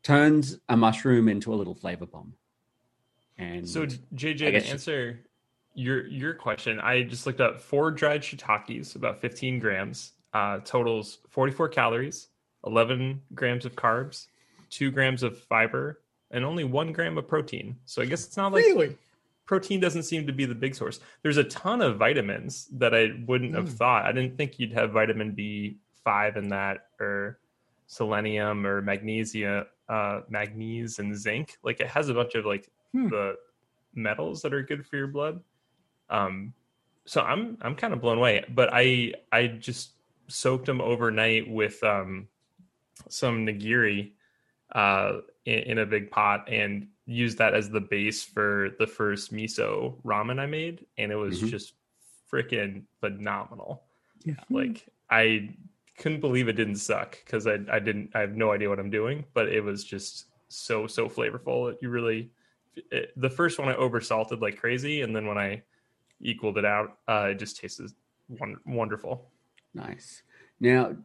turns 0.02 0.58
a 0.68 0.76
mushroom 0.76 1.28
into 1.28 1.52
a 1.52 1.56
little 1.56 1.74
flavor 1.74 2.06
bomb. 2.06 2.34
And 3.38 3.68
So 3.68 3.86
JJ, 4.14 4.38
to 4.38 4.66
answer 4.66 5.20
your 5.74 6.06
your 6.06 6.34
question, 6.34 6.78
I 6.80 7.02
just 7.02 7.26
looked 7.26 7.40
up 7.40 7.60
four 7.60 7.90
dried 7.90 8.22
shiitakes, 8.22 8.94
about 8.94 9.20
15 9.20 9.58
grams, 9.58 10.12
uh, 10.32 10.58
totals 10.64 11.18
44 11.30 11.68
calories, 11.68 12.28
11 12.66 13.20
grams 13.34 13.64
of 13.64 13.74
carbs, 13.74 14.26
two 14.70 14.90
grams 14.92 15.22
of 15.24 15.38
fiber, 15.38 16.00
and 16.30 16.44
only 16.44 16.64
one 16.64 16.92
gram 16.92 17.18
of 17.18 17.26
protein. 17.26 17.76
So 17.86 18.02
I 18.02 18.06
guess 18.06 18.24
it's 18.26 18.36
not 18.36 18.52
like 18.52 18.64
really? 18.64 18.96
protein 19.46 19.80
doesn't 19.80 20.04
seem 20.04 20.26
to 20.28 20.32
be 20.32 20.44
the 20.44 20.54
big 20.54 20.74
source. 20.76 21.00
There's 21.22 21.36
a 21.36 21.44
ton 21.44 21.82
of 21.82 21.96
vitamins 21.98 22.68
that 22.72 22.94
I 22.94 23.10
wouldn't 23.26 23.54
have 23.54 23.68
Mm. 23.68 23.76
thought. 23.78 24.04
I 24.06 24.12
didn't 24.12 24.36
think 24.36 24.58
you'd 24.60 24.72
have 24.72 24.92
vitamin 24.92 25.32
B5 25.34 26.36
in 26.36 26.48
that 26.50 26.88
or 27.00 27.40
selenium 27.86 28.66
or 28.66 28.80
magnesia, 28.82 29.66
uh, 29.88 30.20
magnesium 30.28 31.08
and 31.08 31.16
zinc. 31.18 31.56
Like 31.62 31.80
it 31.80 31.88
has 31.88 32.08
a 32.08 32.14
bunch 32.14 32.34
of 32.34 32.44
like 32.46 32.70
Hmm. 32.92 33.08
the 33.08 33.36
metals 33.94 34.42
that 34.42 34.54
are 34.54 34.62
good 34.62 34.86
for 34.86 34.96
your 34.96 35.08
blood. 35.08 35.40
Um, 36.10 36.52
so 37.06 37.20
I'm 37.20 37.58
I'm 37.60 37.74
kind 37.74 37.92
of 37.92 38.00
blown 38.00 38.18
away. 38.18 38.44
But 38.48 38.70
I 38.72 39.14
I 39.32 39.46
just 39.48 39.90
soaked 40.28 40.66
them 40.66 40.80
overnight 40.80 41.48
with 41.50 41.82
um 41.84 42.28
some 43.08 43.44
nigiri 43.46 44.12
uh 44.72 45.18
in, 45.44 45.58
in 45.60 45.78
a 45.78 45.86
big 45.86 46.10
pot 46.10 46.48
and 46.48 46.88
used 47.06 47.36
that 47.36 47.52
as 47.54 47.68
the 47.68 47.80
base 47.80 48.22
for 48.24 48.70
the 48.78 48.86
first 48.86 49.32
miso 49.32 50.00
ramen 50.04 50.38
I 50.40 50.46
made, 50.46 50.86
and 50.96 51.12
it 51.12 51.16
was 51.16 51.42
Mhm. 51.42 51.50
just 51.50 51.74
freaking 52.32 52.84
phenomenal. 53.00 53.82
Yeah. 54.24 54.36
Like 54.48 54.86
I 55.10 55.50
couldn't 55.98 56.20
believe 56.20 56.48
it 56.48 56.54
didn't 56.54 56.76
suck 56.76 57.18
because 57.24 57.46
I 57.46 57.58
I 57.70 57.78
didn't 57.78 58.10
I 58.14 58.20
have 58.20 58.36
no 58.36 58.52
idea 58.52 58.68
what 58.68 58.78
I'm 58.78 58.90
doing, 58.90 59.24
but 59.34 59.48
it 59.48 59.60
was 59.62 59.84
just 59.84 60.26
so 60.48 60.86
so 60.86 61.08
flavorful. 61.08 61.74
You 61.80 61.88
really 61.90 62.30
it, 62.90 63.12
the 63.16 63.30
first 63.30 63.58
one 63.58 63.68
I 63.68 63.74
oversalted 63.74 64.40
like 64.40 64.58
crazy, 64.58 65.02
and 65.02 65.14
then 65.14 65.26
when 65.26 65.38
I 65.38 65.62
equaled 66.20 66.58
it 66.58 66.64
out, 66.64 66.98
uh, 67.08 67.28
it 67.30 67.38
just 67.38 67.56
tasted 67.58 67.90
won- 68.28 68.58
wonderful. 68.66 69.30
Nice. 69.74 70.22
Now, 70.60 70.96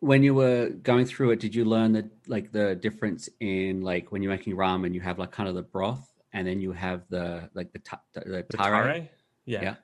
when 0.00 0.22
you 0.22 0.34
were 0.34 0.70
going 0.70 1.04
through 1.06 1.32
it, 1.32 1.40
did 1.40 1.54
you 1.54 1.64
learn 1.64 1.92
that 1.92 2.06
like 2.26 2.52
the 2.52 2.74
difference 2.74 3.28
in 3.40 3.82
like 3.82 4.10
when 4.12 4.22
you're 4.22 4.32
making 4.32 4.56
ramen, 4.56 4.94
you 4.94 5.00
have 5.02 5.18
like 5.18 5.30
kind 5.32 5.48
of 5.48 5.54
the 5.54 5.62
broth, 5.62 6.10
and 6.32 6.46
then 6.46 6.60
you 6.60 6.72
have 6.72 7.02
the 7.10 7.50
like 7.54 7.72
the 7.72 7.78
ta- 7.80 8.00
the, 8.14 8.20
the 8.20 8.46
The 8.50 8.56
tare. 8.56 8.70
tare? 8.84 9.08
Yeah. 9.44 9.62
Yeah. 9.62 9.74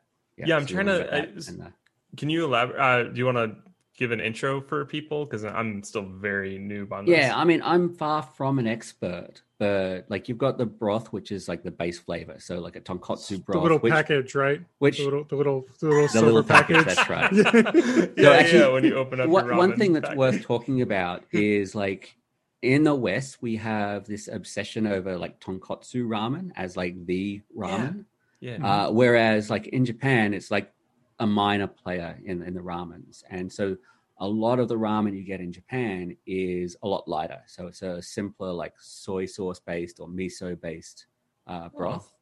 Yeah, 0.47 0.57
I'm 0.57 0.67
so 0.69 0.75
trying 0.75 0.87
to- 0.87 1.15
I- 1.15 1.19
and 1.19 1.37
the- 1.37 1.73
Can 2.17 2.31
you 2.31 2.45
elaborate? 2.45 2.79
Uh, 2.81 3.03
do 3.11 3.19
you 3.19 3.27
want 3.27 3.37
to 3.39 3.57
give 3.99 4.13
an 4.13 4.21
intro 4.21 4.61
for 4.61 4.85
people? 4.85 5.25
Because 5.27 5.45
I'm 5.45 5.83
still 5.83 6.05
very 6.05 6.59
noob 6.59 6.93
on 6.93 7.05
this. 7.05 7.17
Yeah, 7.19 7.33
I 7.37 7.45
mean, 7.45 7.61
I'm 7.65 7.93
far 7.95 8.23
from 8.23 8.59
an 8.59 8.67
expert, 8.67 9.43
but 9.59 10.07
like 10.09 10.29
you've 10.29 10.39
got 10.39 10.57
the 10.57 10.67
broth, 10.67 11.13
which 11.13 11.33
is 11.33 11.49
like 11.49 11.63
the 11.65 11.71
base 11.71 11.99
flavor. 11.99 12.37
So 12.39 12.61
like 12.61 12.77
a 12.77 12.81
tonkotsu 12.81 13.29
The 13.29 13.37
broth, 13.39 13.63
little 13.63 13.79
which, 13.79 13.93
package, 13.93 14.35
right? 14.35 14.61
which 14.79 14.99
The 14.99 15.05
little, 15.05 15.25
the 15.25 15.37
little, 15.37 15.67
the 15.81 15.87
little 15.89 16.03
the 16.03 16.09
silver 16.09 16.27
little 16.27 16.43
package, 16.45 16.85
package. 16.85 16.97
that's 16.97 17.11
right. 17.11 17.33
yeah, 18.17 18.23
So 18.25 18.33
actually, 18.33 18.59
yeah. 18.61 18.69
When 18.69 18.85
you 18.85 18.95
open 18.95 19.21
up 19.21 19.27
your 19.29 19.57
one 19.57 19.77
thing 19.77 19.93
that's 19.95 20.09
pack. 20.09 20.17
worth 20.17 20.43
talking 20.43 20.81
about 20.83 21.25
is 21.33 21.75
like 21.75 22.15
in 22.63 22.85
the 22.85 22.95
West, 22.95 23.43
we 23.43 23.57
have 23.57 24.05
this 24.07 24.29
obsession 24.29 24.87
over 24.87 25.17
like 25.19 25.41
tonkotsu 25.41 26.07
ramen 26.07 26.51
as 26.57 26.77
like 26.77 27.05
the 27.07 27.41
ramen. 27.57 28.05
yeah, 28.41 28.57
Uh, 28.65 28.91
whereas 28.93 29.51
like 29.51 29.67
in 29.69 29.85
Japan, 29.85 30.35
it's 30.35 30.51
like 30.51 30.73
a 31.19 31.27
minor 31.27 31.67
player 31.67 32.19
in, 32.25 32.43
in 32.43 32.55
the 32.55 32.61
ramens. 32.61 33.25
And 33.31 33.53
so 33.53 33.77
a 34.19 34.27
lot 34.27 34.59
of 34.59 34.69
the 34.69 34.77
ramen 34.77 35.17
you 35.17 35.23
get 35.23 35.41
in 35.41 35.53
Japan 35.53 36.17
is 36.27 36.77
a 36.83 36.89
lot 36.89 37.09
lighter. 37.09 37.41
So 37.47 37.67
it's 37.67 37.83
a 37.83 38.03
simpler 38.03 38.53
like 38.53 38.75
soy 38.79 39.27
sauce 39.27 39.61
based 39.61 40.01
or 40.01 40.09
miso 40.09 40.61
based 40.61 41.07
uh, 41.47 41.69
broth. 41.71 42.13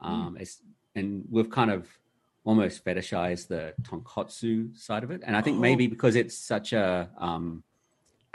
Um, 0.00 0.36
it's, 0.38 0.62
and 0.94 1.24
we've 1.30 1.50
kind 1.50 1.70
of 1.70 1.88
almost 2.44 2.84
fetishized 2.84 3.48
the 3.48 3.74
tonkotsu 3.82 4.76
side 4.76 5.04
of 5.04 5.10
it. 5.10 5.22
And 5.24 5.36
I 5.36 5.42
think 5.42 5.56
Oh. 5.56 5.60
maybe 5.60 5.86
because 5.86 6.16
it's 6.16 6.36
such 6.36 6.72
a, 6.72 7.10
um, 7.18 7.62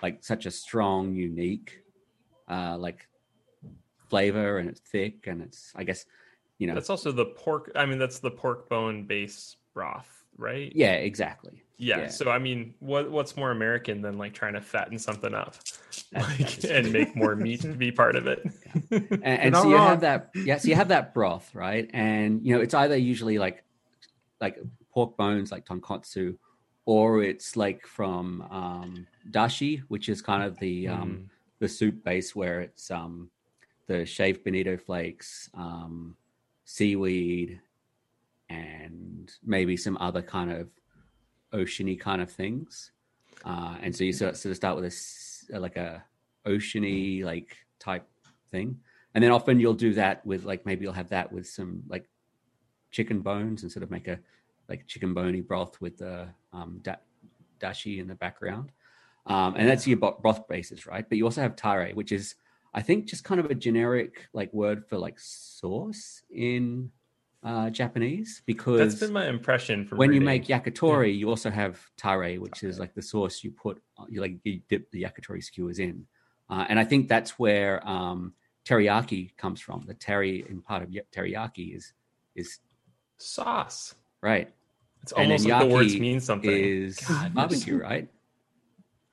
like 0.01 0.23
such 0.23 0.45
a 0.45 0.51
strong, 0.51 1.15
unique, 1.15 1.83
uh, 2.49 2.77
like 2.77 3.07
flavor 4.09 4.57
and 4.59 4.69
it's 4.69 4.81
thick 4.81 5.27
and 5.27 5.41
it's, 5.41 5.71
I 5.75 5.83
guess, 5.83 6.05
you 6.59 6.67
know, 6.67 6.75
that's 6.75 6.89
also 6.89 7.11
the 7.11 7.25
pork. 7.25 7.71
I 7.75 7.85
mean, 7.85 7.99
that's 7.99 8.19
the 8.19 8.31
pork 8.31 8.69
bone 8.69 9.05
base 9.05 9.57
broth, 9.73 10.23
right? 10.37 10.71
yeah, 10.75 10.93
exactly. 10.93 11.63
Yeah. 11.77 12.01
Yeah. 12.01 12.07
So 12.09 12.29
I 12.29 12.39
mean, 12.39 12.75
what 12.79 13.11
what's 13.11 13.35
more 13.35 13.51
American 13.51 14.01
than 14.01 14.17
like 14.17 14.33
trying 14.33 14.53
to 14.53 14.61
fatten 14.61 14.97
something 14.99 15.33
up, 15.33 15.55
like, 16.13 16.63
and 16.63 16.93
make 16.93 17.15
more 17.15 17.35
meat 17.35 17.61
to 17.61 17.73
be 17.73 17.91
part 17.91 18.15
of 18.15 18.27
it? 18.27 18.45
and, 18.91 19.23
and 19.23 19.51
not 19.51 19.63
so 19.63 19.69
you 19.69 19.75
wrong. 19.75 19.87
have 19.87 20.01
that 20.01 20.29
yeah 20.45 20.57
so 20.57 20.67
you 20.67 20.75
have 20.75 20.87
that 20.89 21.13
broth 21.13 21.53
right 21.53 21.89
and 21.93 22.45
you 22.45 22.55
know 22.55 22.61
it's 22.61 22.73
either 22.73 22.95
usually 22.97 23.37
like 23.37 23.63
like 24.41 24.57
pork 24.91 25.15
bones 25.17 25.51
like 25.51 25.65
tonkotsu 25.65 26.35
or 26.85 27.21
it's 27.23 27.55
like 27.55 27.85
from 27.85 28.41
um 28.49 29.07
dashi 29.31 29.81
which 29.89 30.09
is 30.09 30.21
kind 30.21 30.43
of 30.43 30.57
the 30.59 30.85
Mm. 30.85 30.93
um 30.93 31.29
the 31.59 31.67
soup 31.67 32.03
base 32.03 32.35
where 32.35 32.61
it's 32.61 32.89
um 32.91 33.29
the 33.87 34.05
shaved 34.05 34.43
bonito 34.43 34.75
flakes 34.77 35.49
um 35.53 36.15
seaweed 36.65 37.59
and 38.53 39.31
maybe 39.55 39.75
some 39.77 39.97
other 40.07 40.21
kind 40.21 40.51
of 40.51 40.67
oceany 41.53 41.99
kind 41.99 42.21
of 42.21 42.29
things. 42.31 42.91
Uh 43.45 43.75
and 43.83 43.95
so 43.95 44.03
you 44.03 44.13
sort 44.13 44.45
of, 44.45 44.55
start 44.55 44.75
with 44.75 44.85
a 44.85 44.87
s- 44.87 45.45
like 45.65 45.77
a 45.77 46.03
oceany 46.45 47.23
like 47.23 47.49
type 47.79 48.05
thing. 48.51 48.69
And 49.13 49.23
then 49.23 49.31
often 49.31 49.59
you'll 49.59 49.73
do 49.87 49.93
that 49.93 50.25
with 50.25 50.43
like 50.45 50.65
maybe 50.65 50.83
you'll 50.83 51.01
have 51.03 51.09
that 51.09 51.31
with 51.31 51.47
some 51.47 51.83
like 51.93 52.05
chicken 52.91 53.19
bones 53.21 53.63
and 53.63 53.71
sort 53.71 53.83
of 53.83 53.91
make 53.91 54.07
a 54.07 54.19
like 54.69 54.87
chicken 54.87 55.13
bony 55.13 55.41
broth 55.41 55.79
with 55.81 55.97
the 55.97 56.27
um 56.57 56.79
da- 56.81 57.03
dashi 57.59 57.99
in 58.01 58.07
the 58.07 58.15
background. 58.15 58.71
Um 59.25 59.55
and 59.57 59.67
that's 59.69 59.87
your 59.87 59.97
broth 59.97 60.47
bases 60.47 60.85
right? 60.85 61.05
But 61.07 61.17
you 61.17 61.25
also 61.25 61.41
have 61.41 61.55
tare 61.55 61.89
which 61.93 62.11
is 62.11 62.35
i 62.75 62.81
think 62.81 63.05
just 63.05 63.23
kind 63.23 63.39
of 63.39 63.47
a 63.51 63.55
generic 63.67 64.13
like 64.33 64.51
word 64.61 64.79
for 64.89 64.97
like 64.97 65.17
sauce 65.19 66.23
in 66.31 66.89
uh 67.43 67.69
japanese 67.69 68.41
because 68.45 68.79
That's 68.79 68.99
been 68.99 69.13
my 69.13 69.27
impression 69.27 69.85
from 69.85 69.97
when 69.97 70.13
you 70.13 70.21
make 70.21 70.45
yakitori, 70.47 71.17
you 71.17 71.29
also 71.29 71.49
have 71.49 71.79
tare, 71.97 72.35
which 72.35 72.63
is 72.63 72.79
like 72.79 72.93
the 72.95 73.01
sauce 73.01 73.43
you 73.43 73.51
put, 73.51 73.81
you 74.09 74.21
like 74.21 74.35
you 74.43 74.61
dip 74.69 74.89
the 74.91 75.03
yakitori 75.03 75.43
skewers 75.43 75.79
in, 75.79 76.05
uh, 76.49 76.65
and 76.69 76.79
I 76.79 76.85
think 76.85 77.09
that's 77.09 77.37
where 77.37 77.85
um, 77.87 78.33
teriyaki 78.65 79.35
comes 79.37 79.59
from. 79.59 79.83
The 79.85 79.93
teri 79.95 80.49
in 80.49 80.61
part 80.61 80.83
of 80.83 80.89
teriyaki 80.89 81.75
is 81.75 81.93
is 82.35 82.59
sauce. 83.17 83.95
right 84.21 84.49
It's 85.03 85.11
And 85.11 85.21
almost 85.23 85.45
like 85.45 85.59
the 85.67 85.73
words 85.75 85.95
mean 85.99 86.19
something. 86.19 86.49
is 86.49 86.97
God, 86.99 87.33
barbecue, 87.33 87.77
right? 87.77 88.07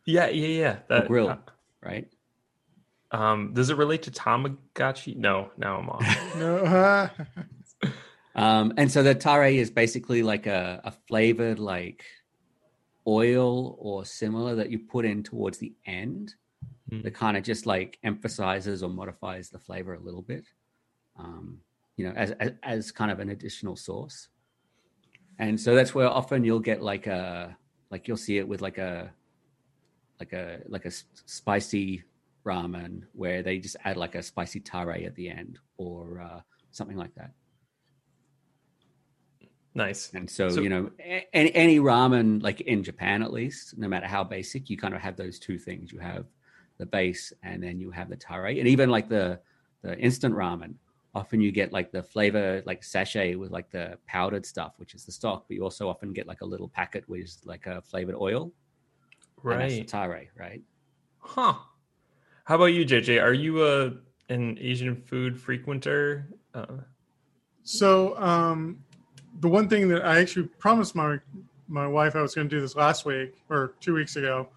yeah, 0.06 0.28
yeah, 0.28 0.46
yeah. 0.62 0.76
That 0.88 1.08
grill. 1.08 1.36
Right. 1.82 2.08
Um, 3.12 3.52
does 3.54 3.70
it 3.70 3.76
relate 3.76 4.02
to 4.02 4.10
Tamagotchi? 4.12 5.16
No, 5.16 5.50
now 5.56 5.78
I'm 5.78 5.90
off. 5.90 6.06
No, 6.36 7.10
Um, 8.34 8.72
and 8.76 8.90
so 8.90 9.02
the 9.02 9.14
tare 9.14 9.46
is 9.46 9.70
basically 9.70 10.22
like 10.22 10.46
a, 10.46 10.80
a 10.84 10.92
flavored 11.08 11.58
like 11.58 12.04
oil 13.06 13.76
or 13.78 14.04
similar 14.04 14.54
that 14.56 14.70
you 14.70 14.78
put 14.78 15.04
in 15.04 15.22
towards 15.22 15.58
the 15.58 15.74
end 15.86 16.34
Hmm. 16.90 17.02
that 17.02 17.14
kind 17.14 17.36
of 17.36 17.44
just 17.44 17.66
like 17.66 17.98
emphasizes 18.02 18.82
or 18.82 18.90
modifies 18.90 19.48
the 19.48 19.58
flavor 19.58 19.94
a 19.94 20.00
little 20.00 20.22
bit. 20.22 20.44
Um, 21.16 21.58
you 21.96 22.06
know, 22.06 22.12
as, 22.16 22.32
as 22.32 22.52
as 22.62 22.92
kind 22.92 23.10
of 23.10 23.20
an 23.20 23.30
additional 23.30 23.76
sauce. 23.76 24.28
And 25.38 25.58
so 25.60 25.74
that's 25.74 25.94
where 25.94 26.08
often 26.08 26.44
you'll 26.44 26.58
get 26.60 26.82
like 26.82 27.06
a 27.06 27.56
like 27.90 28.08
you'll 28.08 28.16
see 28.16 28.38
it 28.38 28.48
with 28.48 28.60
like 28.60 28.78
a 28.78 29.12
like 30.18 30.32
a 30.32 30.60
like 30.66 30.84
a 30.84 30.90
spicy 30.90 32.02
ramen 32.44 33.02
where 33.12 33.42
they 33.42 33.58
just 33.58 33.76
add 33.84 33.96
like 33.96 34.14
a 34.14 34.22
spicy 34.22 34.60
tare 34.60 34.90
at 34.90 35.14
the 35.14 35.28
end 35.28 35.58
or 35.76 36.20
uh, 36.20 36.40
something 36.72 36.96
like 36.96 37.14
that. 37.14 37.32
Nice. 39.74 40.12
And 40.14 40.28
so, 40.28 40.48
So- 40.48 40.60
you 40.62 40.68
know, 40.68 40.90
any, 41.32 41.54
any 41.54 41.78
ramen, 41.78 42.42
like 42.42 42.60
in 42.62 42.82
Japan 42.82 43.22
at 43.22 43.32
least, 43.32 43.78
no 43.78 43.88
matter 43.88 44.06
how 44.06 44.24
basic, 44.24 44.68
you 44.68 44.76
kind 44.76 44.94
of 44.94 45.00
have 45.00 45.16
those 45.16 45.38
two 45.38 45.58
things. 45.58 45.92
You 45.92 46.00
have 46.00 46.26
the 46.78 46.86
base, 46.86 47.32
and 47.42 47.62
then 47.62 47.78
you 47.78 47.90
have 47.90 48.08
the 48.08 48.16
tare, 48.16 48.46
and 48.46 48.66
even 48.68 48.90
like 48.90 49.08
the 49.08 49.40
the 49.82 49.96
instant 49.98 50.34
ramen. 50.34 50.74
Often 51.14 51.40
you 51.40 51.50
get 51.52 51.72
like 51.72 51.90
the 51.90 52.02
flavor, 52.02 52.62
like 52.66 52.84
sachet 52.84 53.34
with 53.34 53.50
like 53.50 53.70
the 53.70 53.98
powdered 54.06 54.44
stuff, 54.46 54.74
which 54.78 54.94
is 54.94 55.04
the 55.04 55.12
stock, 55.12 55.44
but 55.48 55.56
you 55.56 55.62
also 55.64 55.88
often 55.88 56.12
get 56.12 56.26
like 56.26 56.40
a 56.42 56.44
little 56.46 56.68
packet 56.68 57.08
with 57.08 57.36
like 57.44 57.66
a 57.66 57.80
flavored 57.82 58.14
oil. 58.14 58.52
and 59.44 59.60
that's 59.60 59.72
the 59.72 59.78
Right. 59.80 59.88
tare, 59.88 60.26
right? 60.38 60.62
Huh. 61.18 61.54
How 62.44 62.56
about 62.56 62.66
you, 62.66 62.84
JJ? 62.84 63.20
Are 63.22 63.32
you 63.32 63.64
a 63.64 63.92
an 64.28 64.56
Asian 64.60 64.94
food 64.96 65.38
frequenter? 65.38 66.28
Uh, 66.54 66.78
So 67.62 68.16
um, 68.18 68.84
the 69.38 69.48
one 69.48 69.68
thing 69.68 69.88
that 69.88 70.04
I 70.04 70.18
actually 70.20 70.48
promised 70.58 70.94
my 70.94 71.18
my 71.68 71.86
wife 71.86 72.16
I 72.16 72.22
was 72.22 72.34
going 72.34 72.48
to 72.48 72.56
do 72.56 72.60
this 72.60 72.74
last 72.74 73.04
week 73.04 73.34
or 73.48 73.74
two 73.80 73.94
weeks 73.94 74.16
ago, 74.16 74.48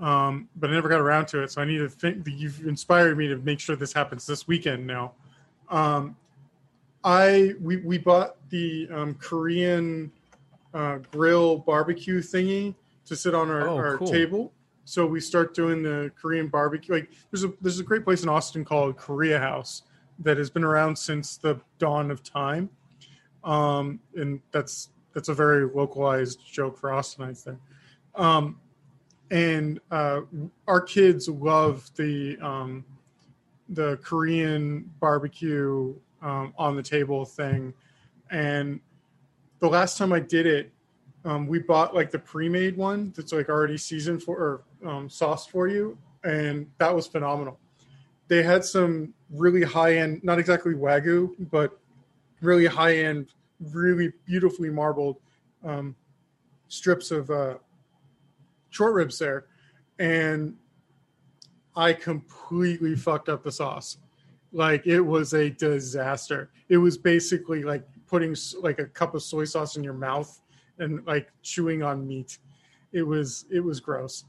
um, 0.00 0.48
but 0.56 0.70
I 0.70 0.74
never 0.74 0.88
got 0.88 1.00
around 1.00 1.26
to 1.28 1.42
it. 1.42 1.50
So 1.50 1.60
I 1.60 1.64
need 1.64 1.78
to 1.78 1.88
think. 1.88 2.26
You've 2.26 2.60
inspired 2.66 3.18
me 3.18 3.26
to 3.28 3.36
make 3.38 3.58
sure 3.58 3.74
this 3.74 3.92
happens 3.92 4.24
this 4.26 4.46
weekend 4.46 4.86
now. 4.86 5.12
Um, 5.68 6.16
I 7.02 7.54
we 7.60 7.78
we 7.78 7.98
bought 7.98 8.36
the 8.50 8.88
um, 8.92 9.14
Korean 9.14 10.12
uh, 10.74 10.98
grill 11.10 11.58
barbecue 11.58 12.20
thingy 12.20 12.74
to 13.06 13.16
sit 13.16 13.34
on 13.34 13.50
our, 13.50 13.68
Oh, 13.68 13.76
our 13.76 13.98
cool. 13.98 14.06
table. 14.06 14.52
So 14.84 15.06
we 15.06 15.20
start 15.20 15.54
doing 15.54 15.82
the 15.82 16.10
Korean 16.20 16.48
barbecue. 16.48 16.94
Like 16.94 17.10
there's 17.30 17.44
a 17.44 17.52
there's 17.60 17.80
a 17.80 17.84
great 17.84 18.04
place 18.04 18.22
in 18.22 18.28
Austin 18.28 18.64
called 18.64 18.96
Korea 18.96 19.38
House 19.38 19.82
that 20.18 20.36
has 20.36 20.50
been 20.50 20.64
around 20.64 20.96
since 20.96 21.36
the 21.36 21.58
dawn 21.78 22.10
of 22.10 22.22
time, 22.22 22.68
um, 23.44 24.00
and 24.16 24.40
that's 24.52 24.90
that's 25.14 25.28
a 25.28 25.34
very 25.34 25.66
localized 25.66 26.40
joke 26.50 26.78
for 26.78 26.90
Austinites 26.90 27.44
there. 27.44 27.58
Um, 28.14 28.60
and 29.30 29.80
uh, 29.90 30.22
our 30.66 30.80
kids 30.80 31.28
love 31.28 31.90
the 31.96 32.38
um, 32.40 32.84
the 33.68 33.98
Korean 34.02 34.90
barbecue 35.00 35.94
um, 36.22 36.52
on 36.58 36.76
the 36.76 36.82
table 36.82 37.24
thing, 37.24 37.72
and 38.30 38.80
the 39.60 39.68
last 39.68 39.98
time 39.98 40.12
I 40.12 40.20
did 40.20 40.46
it, 40.46 40.72
um, 41.24 41.46
we 41.46 41.58
bought 41.60 41.94
like 41.94 42.10
the 42.10 42.18
pre-made 42.18 42.76
one 42.76 43.12
that's 43.14 43.32
like 43.32 43.48
already 43.48 43.76
seasoned 43.76 44.22
for 44.22 44.62
or 44.82 44.88
um, 44.90 45.08
sauced 45.08 45.50
for 45.50 45.68
you, 45.68 45.96
and 46.24 46.66
that 46.78 46.94
was 46.94 47.06
phenomenal. 47.06 47.58
They 48.28 48.42
had 48.42 48.64
some 48.64 49.12
really 49.30 49.62
high 49.62 49.96
end, 49.96 50.22
not 50.22 50.38
exactly 50.38 50.74
wagyu, 50.74 51.34
but 51.50 51.79
really 52.40 52.66
high 52.66 52.96
end, 52.98 53.28
really 53.72 54.12
beautifully 54.24 54.70
marbled 54.70 55.16
um, 55.64 55.94
strips 56.68 57.10
of 57.10 57.30
uh, 57.30 57.54
short 58.70 58.94
ribs 58.94 59.18
there, 59.18 59.46
and 59.98 60.56
I 61.76 61.92
completely 61.92 62.96
fucked 62.96 63.28
up 63.28 63.42
the 63.42 63.52
sauce. 63.52 63.98
Like 64.52 64.86
it 64.86 65.00
was 65.00 65.32
a 65.34 65.50
disaster. 65.50 66.50
It 66.68 66.78
was 66.78 66.98
basically 66.98 67.62
like 67.62 67.86
putting 68.06 68.34
like 68.60 68.80
a 68.80 68.86
cup 68.86 69.14
of 69.14 69.22
soy 69.22 69.44
sauce 69.44 69.76
in 69.76 69.84
your 69.84 69.94
mouth 69.94 70.40
and 70.78 71.06
like 71.06 71.30
chewing 71.42 71.82
on 71.82 72.06
meat. 72.06 72.38
It 72.92 73.02
was 73.02 73.44
it 73.50 73.60
was 73.60 73.78
gross. 73.78 74.24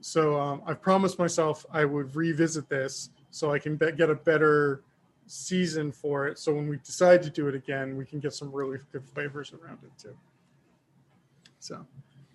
So 0.00 0.38
um, 0.40 0.62
I 0.66 0.72
promised 0.72 1.18
myself 1.18 1.66
I 1.70 1.84
would 1.84 2.14
revisit 2.16 2.68
this 2.68 3.10
so 3.30 3.52
I 3.52 3.58
can 3.58 3.76
be- 3.76 3.92
get 3.92 4.08
a 4.08 4.14
better 4.14 4.82
season 5.26 5.92
for 5.92 6.26
it. 6.26 6.38
So 6.38 6.54
when 6.54 6.68
we 6.68 6.78
decide 6.78 7.22
to 7.24 7.30
do 7.30 7.48
it 7.48 7.54
again, 7.54 7.96
we 7.96 8.04
can 8.04 8.20
get 8.20 8.32
some 8.32 8.52
really 8.52 8.78
good 8.92 9.04
flavors 9.04 9.52
around 9.52 9.78
it 9.82 9.90
too. 10.00 10.16
So 11.58 11.86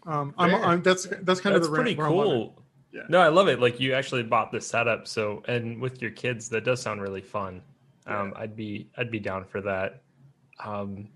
um, 0.05 0.33
I'm, 0.37 0.55
I'm 0.55 0.81
that's 0.81 1.07
that's 1.21 1.39
kind 1.39 1.55
that's 1.55 1.65
of 1.65 1.71
the 1.71 1.75
pretty 1.75 1.95
where 1.95 2.07
I'm 2.07 2.13
on 2.13 2.27
it. 2.27 2.29
cool. 2.29 2.63
Yeah. 2.91 3.01
No, 3.07 3.19
I 3.19 3.29
love 3.29 3.47
it. 3.47 3.59
Like 3.59 3.79
you 3.79 3.93
actually 3.93 4.23
bought 4.23 4.51
the 4.51 4.59
setup, 4.59 5.07
so 5.07 5.43
and 5.47 5.79
with 5.79 6.01
your 6.01 6.11
kids, 6.11 6.49
that 6.49 6.65
does 6.65 6.81
sound 6.81 7.01
really 7.01 7.21
fun. 7.21 7.61
Um, 8.05 8.33
I'd 8.35 8.55
be 8.55 8.89
I'd 8.97 9.11
be 9.11 9.19
down 9.19 9.45
for 9.45 9.61
that. 9.61 10.01
Um, 10.63 11.07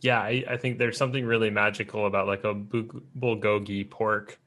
yeah, 0.00 0.20
I, 0.20 0.44
I 0.48 0.56
think 0.56 0.78
there's 0.78 0.96
something 0.96 1.24
really 1.24 1.50
magical 1.50 2.06
about 2.06 2.26
like 2.26 2.44
a 2.44 2.54
bul- 2.54 3.02
bulgogi 3.18 3.88
pork 3.88 4.38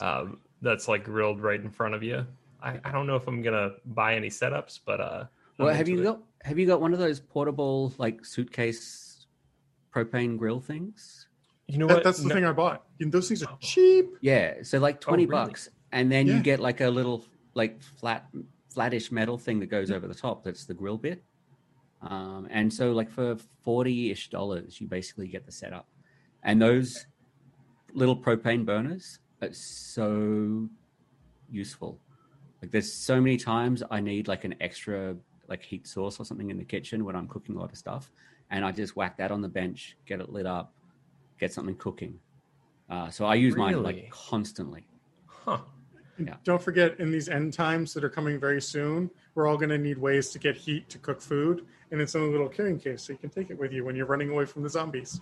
um, 0.00 0.38
that's 0.60 0.88
like 0.88 1.04
grilled 1.04 1.40
right 1.40 1.60
in 1.60 1.70
front 1.70 1.94
of 1.94 2.02
you. 2.02 2.26
I, 2.62 2.80
I 2.84 2.92
don't 2.92 3.06
know 3.06 3.16
if 3.16 3.26
I'm 3.26 3.42
gonna 3.42 3.72
buy 3.84 4.14
any 4.14 4.28
setups, 4.28 4.80
but 4.84 5.00
uh, 5.00 5.24
Well, 5.58 5.74
have 5.74 5.88
you 5.88 6.00
it. 6.00 6.04
got 6.04 6.22
have 6.42 6.58
you 6.58 6.66
got 6.66 6.80
one 6.80 6.92
of 6.92 6.98
those 6.98 7.20
portable 7.20 7.92
like 7.98 8.24
suitcase 8.24 9.26
propane 9.94 10.36
grill 10.36 10.60
things? 10.60 11.28
You 11.68 11.78
know 11.78 11.86
That, 11.86 11.94
what? 11.98 12.04
that's 12.04 12.18
the 12.20 12.28
No- 12.28 12.34
thing 12.34 12.44
I 12.44 12.52
bought. 12.52 12.84
And 13.00 13.12
those 13.12 13.28
things 13.28 13.42
Oh. 13.42 13.46
are 13.52 13.58
cheap. 13.60 14.06
Yeah, 14.20 14.62
so 14.62 14.78
like 14.78 15.00
twenty 15.00 15.26
really? 15.26 15.46
bucks, 15.46 15.68
and 15.92 16.10
then 16.10 16.26
Yeah. 16.26 16.36
you 16.36 16.42
get 16.42 16.60
like 16.60 16.80
a 16.80 16.88
little 16.88 17.24
like 17.54 17.80
flat 17.80 18.28
flattish 18.70 19.12
metal 19.12 19.36
thing 19.38 19.60
that 19.60 19.66
goes 19.66 19.90
over 19.90 20.08
the 20.08 20.14
top. 20.14 20.42
That's 20.44 20.64
the 20.64 20.74
grill 20.74 20.96
bit. 20.98 21.22
Um, 22.00 22.48
and 22.50 22.72
so 22.72 22.92
like 22.92 23.10
for 23.10 23.36
forty 23.62 24.10
ish 24.10 24.30
dollars, 24.30 24.80
you 24.80 24.88
basically 24.88 25.28
get 25.28 25.46
the 25.46 25.52
setup, 25.52 25.86
and 26.42 26.60
those 26.60 27.06
little 27.94 28.16
propane 28.16 28.64
burners 28.64 29.18
are 29.42 29.52
so 29.52 30.68
useful. 31.50 32.00
Like 32.60 32.70
there's 32.70 32.92
so 32.92 33.20
many 33.20 33.36
times 33.36 33.82
I 33.90 34.00
need 34.00 34.26
like 34.28 34.44
an 34.44 34.54
extra 34.60 35.16
like 35.52 35.62
heat 35.62 35.86
source 35.86 36.18
or 36.18 36.24
something 36.24 36.50
in 36.50 36.56
the 36.56 36.64
kitchen 36.64 37.04
when 37.04 37.14
I'm 37.14 37.28
cooking 37.28 37.56
a 37.56 37.60
lot 37.60 37.70
of 37.70 37.78
stuff, 37.78 38.10
and 38.50 38.64
I 38.64 38.72
just 38.72 38.96
whack 38.96 39.18
that 39.18 39.30
on 39.30 39.42
the 39.42 39.48
bench, 39.48 39.96
get 40.06 40.18
it 40.18 40.30
lit 40.30 40.46
up, 40.46 40.72
get 41.38 41.52
something 41.52 41.76
cooking. 41.76 42.18
Uh, 42.88 43.10
so 43.10 43.26
I 43.26 43.34
use 43.34 43.54
mine 43.54 43.82
like 43.82 44.10
constantly. 44.10 44.86
Huh. 45.26 45.58
Yeah. 46.18 46.34
Don't 46.44 46.62
forget, 46.62 46.98
in 47.00 47.10
these 47.10 47.28
end 47.28 47.52
times 47.52 47.92
that 47.94 48.04
are 48.04 48.08
coming 48.08 48.38
very 48.38 48.60
soon, 48.60 49.10
we're 49.34 49.46
all 49.46 49.56
going 49.56 49.70
to 49.70 49.78
need 49.78 49.98
ways 49.98 50.30
to 50.30 50.38
get 50.38 50.56
heat 50.56 50.88
to 50.90 50.98
cook 50.98 51.20
food, 51.20 51.66
and 51.90 52.00
it's 52.00 52.14
in 52.14 52.22
a 52.22 52.26
little 52.26 52.48
carrying 52.48 52.78
case, 52.78 53.02
so 53.02 53.12
you 53.12 53.18
can 53.18 53.30
take 53.30 53.50
it 53.50 53.58
with 53.58 53.72
you 53.72 53.84
when 53.84 53.94
you're 53.94 54.06
running 54.06 54.30
away 54.30 54.46
from 54.46 54.62
the 54.62 54.68
zombies. 54.70 55.20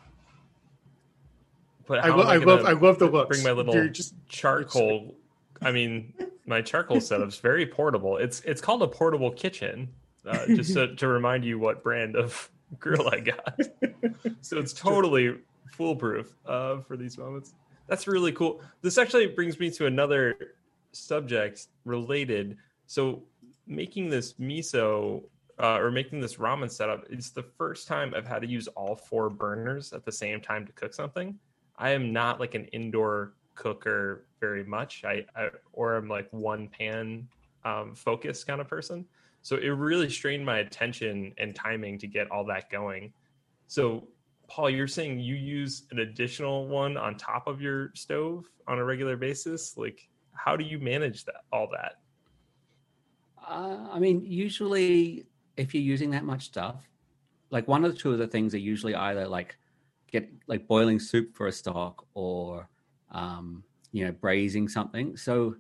But 1.87 1.99
I, 1.99 2.09
how 2.09 2.17
lo- 2.17 2.23
am 2.23 2.29
I 2.29 2.37
love, 2.37 2.65
I 2.65 2.73
love 2.73 2.99
the 2.99 3.07
look. 3.07 3.29
Bring 3.29 3.43
my 3.43 3.53
little 3.53 3.75
You're 3.75 3.89
just 3.89 4.15
charcoal. 4.29 5.17
I 5.63 5.73
mean, 5.73 6.15
my 6.47 6.61
charcoal 6.63 7.01
setup's 7.01 7.39
very 7.39 7.67
portable. 7.67 8.17
It's 8.17 8.41
it's 8.43 8.61
called 8.61 8.83
a 8.83 8.89
portable 8.89 9.31
kitchen. 9.31 9.89
Uh, 10.27 10.47
just 10.49 10.75
to, 10.75 10.95
to 10.97 11.09
remind 11.09 11.45
you 11.45 11.59
what 11.59 11.83
brand 11.83 12.15
of 12.15 12.51
grill 12.79 13.09
I 13.09 13.21
got. 13.21 13.61
so 14.43 14.59
it's 14.59 14.73
totally 14.73 15.37
foolproof 15.73 16.35
uh, 16.47 16.81
for 16.81 16.97
these 16.97 17.17
moments. 17.17 17.55
That's 17.87 18.07
really 18.07 18.33
cool. 18.33 18.61
This 18.83 18.99
actually 18.99 19.27
brings 19.27 19.59
me 19.59 19.71
to 19.73 19.87
another 19.87 20.37
subject 20.93 21.67
related. 21.85 22.57
So 22.87 23.23
making 23.67 24.11
this 24.11 24.35
miso 24.35 25.23
uh, 25.59 25.79
or 25.79 25.91
making 25.91 26.21
this 26.21 26.37
ramen 26.37 26.71
setup, 26.71 27.05
it's 27.11 27.31
the 27.31 27.43
first 27.43 27.89
time 27.89 28.15
I've 28.17 28.27
had 28.27 28.43
to 28.43 28.49
use 28.49 28.69
all 28.69 28.97
four 28.97 29.29
burners 29.29 29.93
at 29.93 30.05
the 30.05 30.13
same 30.13 30.41
time 30.41 30.67
to 30.67 30.73
cook 30.73 30.95
something. 30.95 31.39
I 31.77 31.91
am 31.91 32.13
not 32.13 32.41
like 32.41 32.55
an 32.55 32.67
indoor 32.67 33.33
cooker 33.55 34.25
very 34.39 34.65
much. 34.65 35.05
I, 35.05 35.25
I 35.35 35.49
or 35.73 35.97
I'm 35.97 36.09
like 36.09 36.29
one 36.31 36.69
pan 36.69 37.29
um, 37.65 37.95
focused 37.95 38.47
kind 38.47 38.61
of 38.61 38.69
person. 38.69 39.05
So 39.43 39.57
it 39.57 39.69
really 39.69 40.11
strained 40.11 40.45
my 40.45 40.59
attention 40.59 41.33
and 41.39 41.55
timing 41.55 41.99
to 41.99 42.07
get 42.07 42.31
all 42.31 42.45
that 42.47 42.71
going. 42.71 43.13
So 43.69 44.09
Paul, 44.49 44.69
you're 44.71 44.89
saying 44.89 45.21
you 45.21 45.37
use 45.37 45.87
an 45.93 46.01
additional 46.01 46.67
one 46.67 46.97
on 46.97 47.17
top 47.17 47.47
of 47.47 47.61
your 47.61 47.93
stove 47.95 48.45
on 48.67 48.79
a 48.79 48.85
regular 48.85 49.17
basis? 49.17 49.77
Like 49.77 50.09
how 50.33 50.57
do 50.57 50.65
you 50.65 50.79
manage 50.79 51.25
that 51.25 51.45
all 51.53 51.69
that? 51.73 51.97
Uh, 53.47 53.89
I 53.91 53.99
mean, 53.99 54.23
usually 54.25 55.27
if 55.57 55.75
you're 55.75 55.83
using 55.83 56.11
that 56.11 56.25
much 56.25 56.45
stuff, 56.47 56.89
like 57.51 57.67
one 57.69 57.85
or 57.85 57.93
two 57.93 58.13
of 58.13 58.19
the 58.19 58.27
things 58.27 58.55
are 58.55 58.59
usually 58.59 58.95
either 58.95 59.27
like 59.27 59.57
get 60.11 60.29
like 60.47 60.67
boiling 60.67 60.99
soup 60.99 61.35
for 61.37 61.47
a 61.47 61.53
stock 61.53 62.07
or 62.15 62.69
um, 63.11 63.63
you 63.93 64.05
know 64.05 64.13
braising 64.13 64.69
something. 64.69 65.17
So 65.17 65.57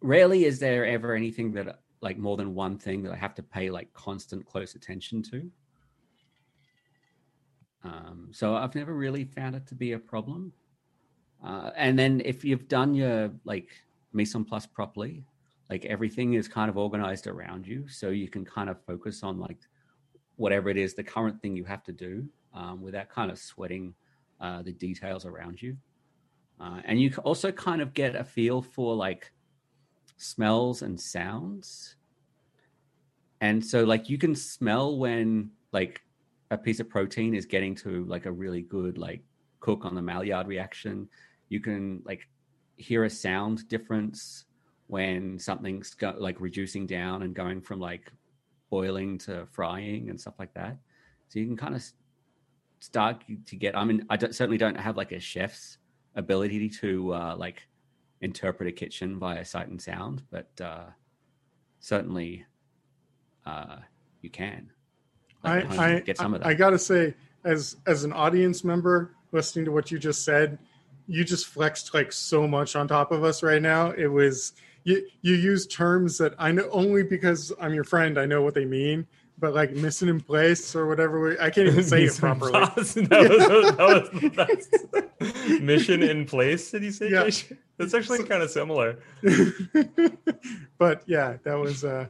rarely 0.00 0.44
is 0.44 0.58
there 0.58 0.86
ever 0.86 1.14
anything 1.14 1.52
that 1.52 1.80
like 2.00 2.18
more 2.18 2.36
than 2.36 2.54
one 2.54 2.78
thing 2.78 3.02
that 3.02 3.12
I 3.12 3.16
have 3.16 3.34
to 3.36 3.42
pay 3.42 3.70
like 3.70 3.92
constant 3.92 4.46
close 4.46 4.74
attention 4.74 5.22
to. 5.24 5.50
Um, 7.84 8.28
so 8.32 8.54
I've 8.56 8.74
never 8.74 8.94
really 8.94 9.24
found 9.24 9.54
it 9.54 9.66
to 9.68 9.74
be 9.74 9.92
a 9.92 9.98
problem. 9.98 10.52
Uh, 11.44 11.70
and 11.76 11.98
then 11.98 12.22
if 12.24 12.44
you've 12.44 12.68
done 12.68 12.94
your 12.94 13.30
like 13.44 13.68
en 14.18 14.44
place 14.44 14.66
properly, 14.66 15.24
like 15.70 15.84
everything 15.84 16.34
is 16.34 16.48
kind 16.48 16.70
of 16.70 16.76
organized 16.76 17.26
around 17.26 17.66
you, 17.66 17.88
so 17.88 18.10
you 18.10 18.28
can 18.28 18.44
kind 18.44 18.70
of 18.70 18.80
focus 18.86 19.22
on 19.22 19.38
like 19.38 19.58
whatever 20.36 20.68
it 20.70 20.76
is, 20.76 20.94
the 20.94 21.04
current 21.04 21.40
thing 21.40 21.56
you 21.56 21.64
have 21.64 21.82
to 21.84 21.92
do, 21.92 22.24
um, 22.54 22.80
without 22.82 23.08
kind 23.08 23.30
of 23.30 23.38
sweating 23.38 23.94
uh, 24.40 24.62
the 24.62 24.72
details 24.72 25.24
around 25.24 25.60
you. 25.62 25.76
uh, 26.60 26.80
and 26.84 27.00
you 27.00 27.12
also 27.24 27.52
kind 27.52 27.82
of 27.82 27.92
get 27.94 28.16
a 28.16 28.24
feel 28.24 28.62
for 28.62 28.94
like 28.94 29.32
smells 30.16 30.82
and 30.82 31.00
sounds. 31.00 31.96
And 33.40 33.64
so, 33.64 33.84
like, 33.84 34.08
you 34.08 34.18
can 34.18 34.34
smell 34.34 34.98
when 34.98 35.50
like 35.72 36.02
a 36.50 36.58
piece 36.58 36.80
of 36.80 36.88
protein 36.88 37.34
is 37.34 37.44
getting 37.44 37.74
to 37.74 38.04
like 38.04 38.26
a 38.26 38.32
really 38.32 38.62
good 38.62 38.98
like 38.98 39.22
cook 39.60 39.84
on 39.84 39.94
the 39.94 40.02
Maillard 40.02 40.46
reaction. 40.46 41.08
You 41.48 41.60
can 41.60 42.02
like 42.04 42.28
hear 42.76 43.04
a 43.04 43.10
sound 43.10 43.68
difference 43.68 44.44
when 44.86 45.38
something's 45.38 45.94
go- 45.94 46.14
like 46.18 46.40
reducing 46.40 46.86
down 46.86 47.22
and 47.22 47.34
going 47.34 47.60
from 47.60 47.80
like 47.80 48.12
boiling 48.70 49.18
to 49.18 49.46
frying 49.52 50.10
and 50.10 50.20
stuff 50.20 50.34
like 50.38 50.54
that. 50.54 50.76
So 51.28 51.40
you 51.40 51.46
can 51.46 51.56
kind 51.56 51.74
of 51.74 51.84
start 52.80 53.24
to 53.46 53.56
get. 53.56 53.76
I 53.76 53.84
mean, 53.84 54.06
I 54.08 54.16
don't, 54.16 54.34
certainly 54.34 54.58
don't 54.58 54.78
have 54.78 54.96
like 54.96 55.12
a 55.12 55.20
chef's 55.20 55.78
ability 56.14 56.68
to 56.68 57.14
uh, 57.14 57.36
like 57.36 57.66
interpret 58.20 58.68
a 58.68 58.72
kitchen 58.72 59.18
via 59.18 59.44
sight 59.44 59.68
and 59.68 59.80
sound, 59.80 60.22
but 60.30 60.48
uh, 60.60 60.86
certainly 61.80 62.44
uh, 63.44 63.76
you 64.22 64.30
can. 64.30 64.70
I, 65.44 65.56
Like, 65.56 65.64
home, 65.66 65.80
I, 65.80 66.00
get 66.00 66.18
some 66.18 66.34
of 66.34 66.40
that. 66.40 66.46
I 66.46 66.54
gotta 66.54 66.78
say, 66.78 67.14
as 67.44 67.76
as 67.86 68.04
an 68.04 68.12
audience 68.12 68.64
member 68.64 69.12
listening 69.32 69.64
to 69.66 69.72
what 69.72 69.90
you 69.90 69.98
just 69.98 70.24
said, 70.24 70.58
you 71.06 71.24
just 71.24 71.46
flexed 71.46 71.94
like 71.94 72.12
so 72.12 72.46
much 72.48 72.74
on 72.74 72.88
top 72.88 73.12
of 73.12 73.22
us 73.22 73.42
right 73.42 73.62
now. 73.62 73.90
It 73.92 74.08
was 74.08 74.52
you 74.84 75.06
you 75.22 75.34
use 75.34 75.66
terms 75.66 76.18
that 76.18 76.34
I 76.38 76.52
know 76.52 76.68
only 76.70 77.02
because 77.02 77.52
I'm 77.60 77.74
your 77.74 77.84
friend. 77.84 78.18
I 78.18 78.26
know 78.26 78.42
what 78.42 78.54
they 78.54 78.64
mean, 78.64 79.06
but 79.38 79.54
like 79.54 79.72
missing 79.72 80.08
in 80.08 80.20
place 80.20 80.74
or 80.74 80.86
whatever. 80.86 81.20
We, 81.20 81.38
I 81.38 81.50
can't 81.50 81.68
even 81.68 81.84
say 81.84 82.04
it 82.04 82.16
properly. 82.16 82.52
that 82.52 82.76
was, 82.76 82.94
that 82.94 83.78
was 83.78 84.20
the 84.20 84.30
best. 84.30 85.60
Mission 85.62 86.02
in 86.02 86.24
place, 86.26 86.70
did 86.70 86.82
you 86.82 86.90
say, 86.92 87.10
Yeah. 87.10 87.24
JJ? 87.24 87.56
That's 87.78 87.92
actually 87.94 88.24
kind 88.24 88.42
of 88.42 88.50
similar. 88.50 88.98
but 90.78 91.02
yeah, 91.06 91.36
that 91.44 91.54
was 91.54 91.84
uh, 91.84 92.06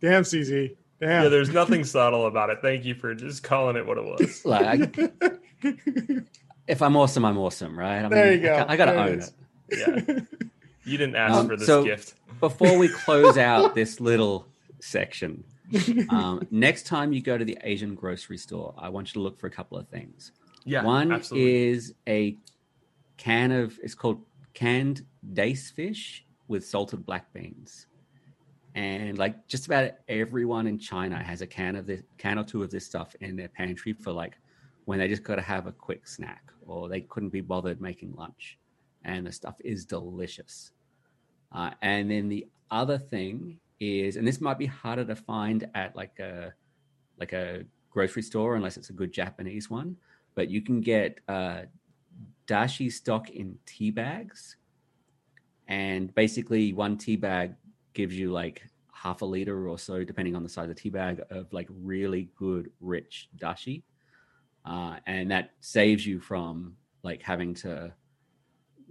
damn 0.00 0.22
CZ. 0.22 0.76
Damn. 1.00 1.24
Yeah, 1.24 1.28
there's 1.28 1.50
nothing 1.50 1.84
subtle 1.84 2.26
about 2.26 2.50
it. 2.50 2.58
Thank 2.62 2.84
you 2.84 2.94
for 2.94 3.14
just 3.14 3.42
calling 3.42 3.76
it 3.76 3.86
what 3.86 3.98
it 3.98 4.04
was. 4.04 4.44
like, 4.44 4.98
I- 4.98 6.22
if 6.66 6.80
I'm 6.82 6.96
awesome, 6.96 7.24
I'm 7.24 7.36
awesome, 7.38 7.78
right? 7.78 8.04
I 8.04 8.08
There 8.08 8.32
you 8.34 8.40
go. 8.40 8.56
got- 8.58 8.70
I, 8.70 8.76
gotta 8.76 8.92
There 8.92 9.06
it 9.06 9.10
own 9.10 9.18
is. 9.18 9.32
it. 9.68 10.06
Yeah. 10.08 10.20
You 10.84 10.98
didn't 10.98 11.16
ask 11.16 11.34
Um, 11.34 11.48
for 11.48 11.56
this 11.56 11.66
so- 11.66 11.84
gift. 11.84 12.14
Before 12.40 12.76
we 12.76 12.88
close 12.88 13.38
out 13.38 13.74
this 13.74 14.00
little 14.00 14.46
section, 14.80 15.44
um, 16.10 16.46
next 16.50 16.86
time 16.86 17.12
you 17.12 17.20
go 17.20 17.38
to 17.38 17.44
the 17.44 17.58
Asian 17.62 17.94
grocery 17.94 18.38
store, 18.38 18.74
I 18.76 18.88
want 18.88 19.08
you 19.08 19.12
to 19.14 19.20
look 19.20 19.38
for 19.38 19.46
a 19.46 19.50
couple 19.50 19.78
of 19.78 19.88
things. 19.88 20.32
Yeah, 20.64 20.84
One 20.84 21.12
absolutely. 21.12 21.68
is 21.68 21.94
a 22.08 22.36
can 23.16 23.52
of 23.52 23.78
it's 23.82 23.94
called 23.94 24.22
canned 24.54 25.04
dace 25.32 25.70
fish 25.70 26.24
with 26.48 26.66
salted 26.66 27.04
black 27.04 27.32
beans. 27.32 27.86
And 28.74 29.18
like 29.18 29.46
just 29.46 29.66
about 29.66 29.92
everyone 30.08 30.66
in 30.66 30.78
China 30.78 31.22
has 31.22 31.42
a 31.42 31.46
can 31.46 31.76
of 31.76 31.86
this 31.86 32.02
can 32.18 32.38
or 32.38 32.44
two 32.44 32.62
of 32.62 32.70
this 32.70 32.84
stuff 32.84 33.14
in 33.20 33.36
their 33.36 33.48
pantry 33.48 33.92
for 33.92 34.12
like 34.12 34.38
when 34.84 34.98
they 34.98 35.08
just 35.08 35.22
got 35.22 35.36
to 35.36 35.42
have 35.42 35.66
a 35.66 35.72
quick 35.72 36.06
snack 36.08 36.50
or 36.66 36.88
they 36.88 37.02
couldn't 37.02 37.28
be 37.28 37.40
bothered 37.40 37.80
making 37.80 38.14
lunch. 38.14 38.58
And 39.04 39.26
the 39.26 39.32
stuff 39.32 39.54
is 39.60 39.84
delicious. 39.84 40.72
Uh, 41.52 41.70
and 41.82 42.10
then 42.10 42.28
the 42.28 42.46
other 42.70 42.98
thing 42.98 43.60
is, 43.84 44.16
and 44.16 44.26
this 44.26 44.40
might 44.40 44.58
be 44.58 44.66
harder 44.66 45.04
to 45.04 45.16
find 45.16 45.68
at 45.74 45.96
like 45.96 46.18
a 46.18 46.52
like 47.18 47.32
a 47.32 47.64
grocery 47.90 48.22
store 48.22 48.56
unless 48.56 48.76
it's 48.76 48.90
a 48.90 48.92
good 48.92 49.12
Japanese 49.12 49.70
one, 49.70 49.96
but 50.34 50.50
you 50.50 50.60
can 50.60 50.80
get 50.80 51.20
uh, 51.28 51.62
dashi 52.46 52.90
stock 52.90 53.30
in 53.30 53.56
tea 53.66 53.90
bags, 53.90 54.56
and 55.68 56.14
basically 56.14 56.72
one 56.72 56.96
tea 56.96 57.16
bag 57.16 57.54
gives 57.92 58.18
you 58.18 58.32
like 58.32 58.62
half 58.92 59.22
a 59.22 59.24
liter 59.24 59.68
or 59.68 59.78
so, 59.78 60.02
depending 60.02 60.34
on 60.34 60.42
the 60.42 60.48
size 60.48 60.64
of 60.64 60.74
the 60.74 60.74
tea 60.74 60.90
bag, 60.90 61.20
of 61.30 61.52
like 61.52 61.68
really 61.70 62.30
good 62.36 62.70
rich 62.80 63.28
dashi, 63.38 63.82
uh, 64.64 64.96
and 65.06 65.30
that 65.30 65.50
saves 65.60 66.06
you 66.06 66.20
from 66.20 66.76
like 67.02 67.22
having 67.22 67.54
to 67.54 67.92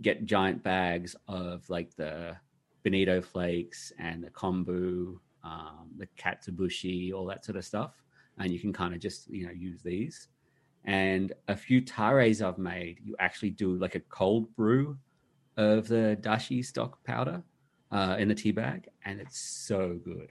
get 0.01 0.25
giant 0.25 0.63
bags 0.63 1.15
of 1.27 1.69
like 1.69 1.95
the 1.95 2.35
bonito 2.83 3.21
flakes 3.21 3.91
and 3.99 4.23
the 4.23 4.29
kombu, 4.29 5.17
um, 5.43 5.89
the 5.97 6.07
katsuobushi, 6.17 7.13
all 7.13 7.25
that 7.25 7.45
sort 7.45 7.57
of 7.57 7.65
stuff, 7.65 8.03
and 8.39 8.51
you 8.51 8.59
can 8.59 8.73
kind 8.73 8.93
of 8.93 8.99
just 8.99 9.29
you 9.29 9.45
know 9.45 9.51
use 9.51 9.81
these. 9.81 10.27
And 10.85 11.31
a 11.47 11.55
few 11.55 11.79
tares 11.81 12.41
I've 12.41 12.57
made, 12.57 12.99
you 13.03 13.15
actually 13.19 13.51
do 13.51 13.75
like 13.77 13.95
a 13.95 14.01
cold 14.01 14.53
brew 14.55 14.97
of 15.55 15.87
the 15.87 16.17
dashi 16.21 16.65
stock 16.65 17.01
powder 17.05 17.41
uh, 17.91 18.17
in 18.19 18.27
the 18.27 18.35
tea 18.35 18.51
bag, 18.51 18.87
and 19.05 19.21
it's 19.21 19.39
so 19.39 19.99
good. 20.03 20.29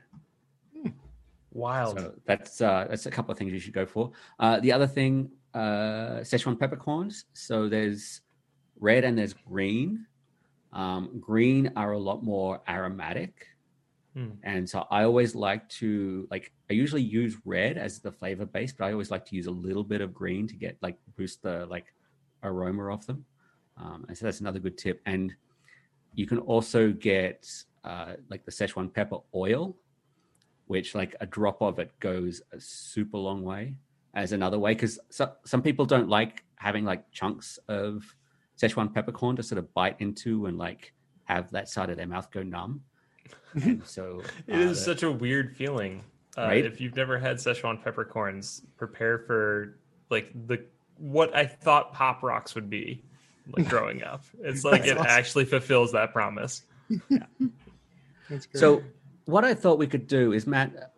Wild. 1.53 1.99
So 1.99 2.15
that's 2.25 2.61
uh, 2.61 2.87
that's 2.89 3.07
a 3.07 3.11
couple 3.11 3.33
of 3.33 3.39
things 3.39 3.53
you 3.53 3.59
should 3.59 3.75
go 3.75 3.85
for. 3.85 4.13
Uh, 4.39 4.59
the 4.61 4.73
other 4.73 4.87
thing, 4.87 5.31
uh, 5.55 6.21
Szechuan 6.21 6.59
peppercorns. 6.59 7.27
So 7.35 7.69
there's 7.69 8.23
red 8.81 9.05
and 9.05 9.19
there's 9.19 9.35
green. 9.35 10.07
Um, 10.73 11.19
green 11.21 11.73
are 11.77 11.93
a 11.93 11.99
lot 11.99 12.23
more 12.23 12.61
aromatic, 12.69 13.47
Hmm. 14.15 14.33
and 14.43 14.69
so 14.69 14.87
I 14.91 15.05
always 15.05 15.35
like 15.35 15.69
to 15.81 16.27
like. 16.31 16.53
I 16.71 16.75
usually 16.75 17.03
use 17.03 17.37
red 17.45 17.79
as 17.79 18.01
the 18.01 18.13
flavor 18.13 18.45
base, 18.47 18.73
but 18.73 18.85
I 18.87 18.93
always 18.93 19.11
like 19.11 19.25
to 19.27 19.37
use 19.37 19.47
a 19.47 19.51
little 19.51 19.85
bit 19.85 20.01
of 20.01 20.13
green 20.13 20.47
to 20.49 20.55
get 20.55 20.77
like 20.83 20.99
boost 21.17 21.43
the 21.43 21.67
like 21.67 21.95
aroma 22.43 22.93
of 22.93 23.07
them. 23.07 23.25
Um, 23.77 24.05
and 24.09 24.17
so 24.17 24.27
that's 24.27 24.41
another 24.41 24.59
good 24.59 24.77
tip. 24.77 25.01
And 25.07 25.35
you 26.15 26.27
can 26.27 26.39
also 26.39 26.93
get 26.93 27.51
uh, 27.85 28.15
like 28.29 28.45
the 28.45 28.51
Szechuan 28.51 28.93
pepper 28.93 29.19
oil, 29.35 29.77
which 30.67 30.95
like 30.95 31.17
a 31.21 31.27
drop 31.27 31.63
of 31.63 31.79
it 31.79 31.99
goes 32.01 32.43
a 32.53 32.61
super 32.61 33.19
long 33.19 33.43
way 33.43 33.75
as 34.15 34.33
another 34.33 34.59
way 34.59 34.75
because 34.75 34.99
so, 35.11 35.33
some 35.47 35.63
people 35.63 35.87
don't 35.87 36.09
like 36.09 36.45
having 36.57 36.85
like 36.85 37.11
chunks 37.13 37.59
of 37.69 38.05
Szechuan 38.63 38.93
peppercorn 38.95 39.37
to 39.37 39.43
sort 39.43 39.59
of 39.59 39.73
bite 39.75 39.97
into 39.99 40.47
and 40.47 40.57
like 40.59 40.93
have 41.25 41.51
that 41.51 41.69
side 41.69 41.91
of 41.91 41.97
their 41.97 42.07
mouth 42.07 42.31
go 42.31 42.43
numb. 42.43 42.83
And 43.55 43.83
so 43.87 44.23
It 44.47 44.55
uh, 44.55 44.59
is 44.59 44.79
the- 44.79 44.85
such 44.85 45.03
a 45.03 45.11
weird 45.11 45.57
feeling. 45.57 46.05
Uh, 46.37 46.43
Right? 46.43 46.65
If 46.65 46.81
you've 46.81 46.97
never 46.97 47.19
had 47.19 47.37
Szechuan 47.37 47.83
peppercorns, 47.83 48.63
prepare 48.79 49.19
for 49.19 49.77
like 50.11 50.31
the 50.47 50.65
what 50.97 51.35
I 51.37 51.45
thought 51.47 51.93
pop 51.93 52.23
rocks 52.23 52.55
would 52.55 52.71
be 52.71 53.03
like 53.55 53.69
growing 53.69 54.03
up. 54.13 54.25
It's 54.41 54.65
like 54.65 54.87
it 54.87 54.97
awesome. 54.97 55.07
actually 55.11 55.45
fulfills 55.45 55.93
that 55.93 56.13
promise. 56.13 56.63
That's 57.11 58.47
great. 58.47 58.49
So, 58.61 58.83
what 59.27 59.45
I 59.45 59.53
thought 59.55 59.79
we 59.79 59.87
could 59.87 60.07
do 60.07 60.33
is, 60.33 60.47
Matt, 60.47 60.93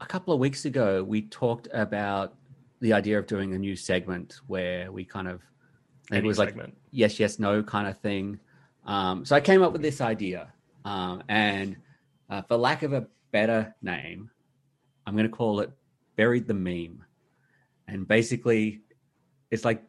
a 0.00 0.06
couple 0.06 0.32
of 0.32 0.40
weeks 0.40 0.64
ago, 0.64 1.02
we 1.02 1.22
talked 1.22 1.68
about 1.72 2.34
the 2.80 2.92
idea 2.92 3.18
of 3.18 3.26
doing 3.26 3.54
a 3.54 3.58
new 3.58 3.74
segment 3.74 4.40
where 4.46 4.92
we 4.92 5.04
kind 5.04 5.28
of, 5.28 5.42
it 6.10 6.18
Any 6.18 6.28
was 6.28 6.38
like 6.38 6.56
yes, 6.90 7.18
yes, 7.18 7.38
no 7.38 7.62
kind 7.62 7.88
of 7.88 7.98
thing. 7.98 8.38
Um, 8.84 9.24
so 9.24 9.34
I 9.34 9.40
came 9.40 9.62
up 9.62 9.72
with 9.72 9.82
this 9.82 10.00
idea, 10.00 10.52
um, 10.84 11.22
and 11.28 11.76
uh, 12.30 12.42
for 12.42 12.56
lack 12.56 12.82
of 12.82 12.92
a 12.92 13.08
better 13.32 13.74
name, 13.82 14.30
I'm 15.06 15.14
going 15.14 15.28
to 15.28 15.36
call 15.36 15.60
it 15.60 15.70
"Buried 16.16 16.46
the 16.46 16.54
Meme," 16.54 17.04
and 17.88 18.06
basically, 18.06 18.82
it's 19.50 19.64
like 19.64 19.82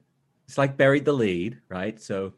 it's 0.47 0.57
like 0.57 0.75
buried 0.75 1.05
the 1.05 1.13
lead, 1.13 1.59
right? 1.69 1.99
So 2.01 2.33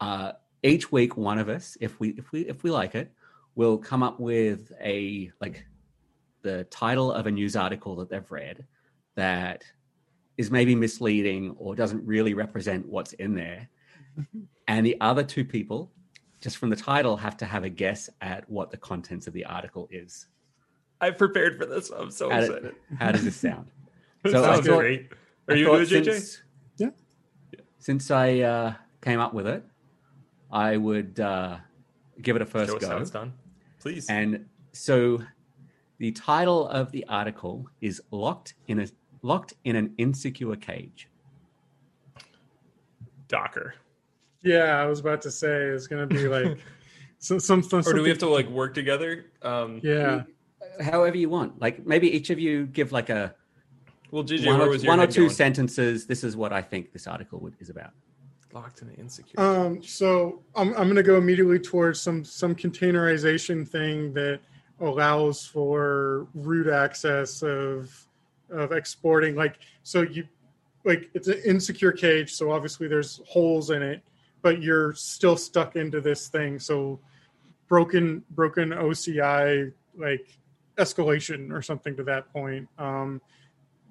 uh, 0.00 0.32
each 0.62 0.92
week, 0.92 1.16
one 1.16 1.38
of 1.38 1.48
us, 1.48 1.76
if 1.80 1.98
we 1.98 2.10
if 2.10 2.30
we 2.30 2.42
if 2.42 2.62
we 2.62 2.70
like 2.70 2.94
it, 2.94 3.10
will 3.56 3.78
come 3.78 4.02
up 4.02 4.20
with 4.20 4.72
a 4.80 5.32
like 5.40 5.66
the 6.42 6.64
title 6.64 7.12
of 7.12 7.26
a 7.26 7.30
news 7.30 7.56
article 7.56 7.96
that 7.96 8.10
they've 8.10 8.30
read 8.30 8.64
that 9.16 9.64
is 10.38 10.50
maybe 10.50 10.74
misleading 10.74 11.54
or 11.58 11.74
doesn't 11.74 12.04
really 12.06 12.34
represent 12.34 12.86
what's 12.88 13.12
in 13.14 13.34
there. 13.34 13.68
And 14.68 14.86
the 14.86 14.96
other 15.00 15.24
two 15.24 15.44
people, 15.44 15.90
just 16.40 16.56
from 16.56 16.70
the 16.70 16.76
title, 16.76 17.16
have 17.16 17.36
to 17.38 17.44
have 17.44 17.64
a 17.64 17.68
guess 17.68 18.08
at 18.20 18.48
what 18.48 18.70
the 18.70 18.76
contents 18.76 19.26
of 19.26 19.32
the 19.34 19.44
article 19.44 19.88
is. 19.90 20.28
I've 21.00 21.18
prepared 21.18 21.58
for 21.58 21.66
this. 21.66 21.90
I'm 21.90 22.10
so 22.12 22.30
How, 22.30 22.38
do- 22.40 22.46
excited. 22.46 22.74
how 22.98 23.10
does 23.12 23.24
this 23.24 23.36
sound? 23.36 23.66
It 24.24 24.30
So 24.32 24.42
I 24.42 24.54
sounds 24.54 24.66
thought- 24.66 24.78
great. 24.78 25.08
Are 25.48 25.54
I 25.54 25.58
you 25.58 25.66
thought 25.66 25.88
good, 25.88 26.04
JJ? 26.04 26.12
since- 26.12 26.42
Yeah. 26.78 26.90
Since 27.78 28.10
I 28.12 28.38
uh, 28.40 28.74
came 29.02 29.18
up 29.18 29.34
with 29.34 29.48
it, 29.48 29.64
I 30.50 30.76
would 30.76 31.18
uh, 31.18 31.56
give 32.22 32.36
it 32.36 32.42
a 32.42 32.46
first 32.46 32.70
Show 32.70 32.76
us 32.76 32.84
how 32.84 32.90
go. 32.96 32.98
it's 33.02 33.10
done. 33.10 33.32
Please. 33.80 34.08
And 34.08 34.46
so 34.72 35.20
the 35.98 36.12
title 36.12 36.68
of 36.68 36.92
the 36.92 37.04
article 37.08 37.66
is 37.80 38.00
locked 38.12 38.54
in 38.68 38.78
a 38.78 38.86
locked 39.22 39.54
in 39.64 39.76
an 39.76 39.94
insecure 39.98 40.56
cage. 40.56 41.08
Docker. 43.28 43.74
yeah, 44.42 44.78
I 44.80 44.86
was 44.86 45.00
about 45.00 45.22
to 45.22 45.30
say 45.30 45.48
it's 45.68 45.86
gonna 45.86 46.06
be 46.06 46.28
like 46.28 46.58
some 47.18 47.40
some, 47.40 47.62
some 47.62 47.80
Or 47.80 47.92
do 47.94 48.02
we 48.02 48.08
have 48.10 48.18
to 48.18 48.28
like 48.28 48.48
work 48.48 48.74
together? 48.74 49.26
Um, 49.42 49.80
Yeah, 49.82 50.24
However 50.80 51.16
you 51.16 51.28
want. 51.30 51.60
Like 51.60 51.86
maybe 51.86 52.10
each 52.14 52.30
of 52.30 52.38
you 52.38 52.66
give 52.66 52.92
like 52.92 53.08
a 53.08 53.34
Well, 54.10 54.24
JJ, 54.24 54.46
one, 54.46 54.58
where 54.58 54.66
or, 54.68 54.70
was 54.70 54.82
your 54.84 54.90
one 54.92 55.00
or 55.00 55.06
two 55.06 55.22
going? 55.22 55.30
sentences. 55.30 56.06
This 56.06 56.24
is 56.24 56.36
what 56.36 56.52
I 56.52 56.60
think 56.60 56.92
this 56.92 57.06
article 57.06 57.38
would, 57.40 57.54
is 57.58 57.70
about. 57.70 57.92
Locked 58.52 58.82
in 58.82 58.88
an 58.88 58.96
insecure. 58.96 59.40
Um, 59.40 59.82
so 59.82 60.42
I'm 60.54 60.74
I'm 60.74 60.88
gonna 60.88 61.02
go 61.02 61.16
immediately 61.16 61.58
towards 61.58 62.00
some 62.02 62.22
some 62.22 62.54
containerization 62.54 63.66
thing 63.66 64.12
that 64.12 64.40
allows 64.80 65.46
for 65.46 66.26
root 66.34 66.66
access 66.66 67.42
of 67.42 68.06
of 68.52 68.72
exporting. 68.72 69.34
Like 69.34 69.58
so 69.82 70.02
you 70.02 70.26
like 70.84 71.10
it's 71.14 71.28
an 71.28 71.40
insecure 71.44 71.92
cage, 71.92 72.32
so 72.32 72.52
obviously 72.52 72.88
there's 72.88 73.20
holes 73.26 73.70
in 73.70 73.82
it, 73.82 74.02
but 74.42 74.62
you're 74.62 74.94
still 74.94 75.36
stuck 75.36 75.76
into 75.76 76.00
this 76.00 76.28
thing. 76.28 76.58
So 76.58 77.00
broken 77.68 78.22
broken 78.30 78.70
OCI 78.70 79.72
like 79.96 80.38
escalation 80.76 81.52
or 81.52 81.62
something 81.62 81.96
to 81.96 82.04
that 82.04 82.32
point. 82.32 82.68
Um, 82.78 83.20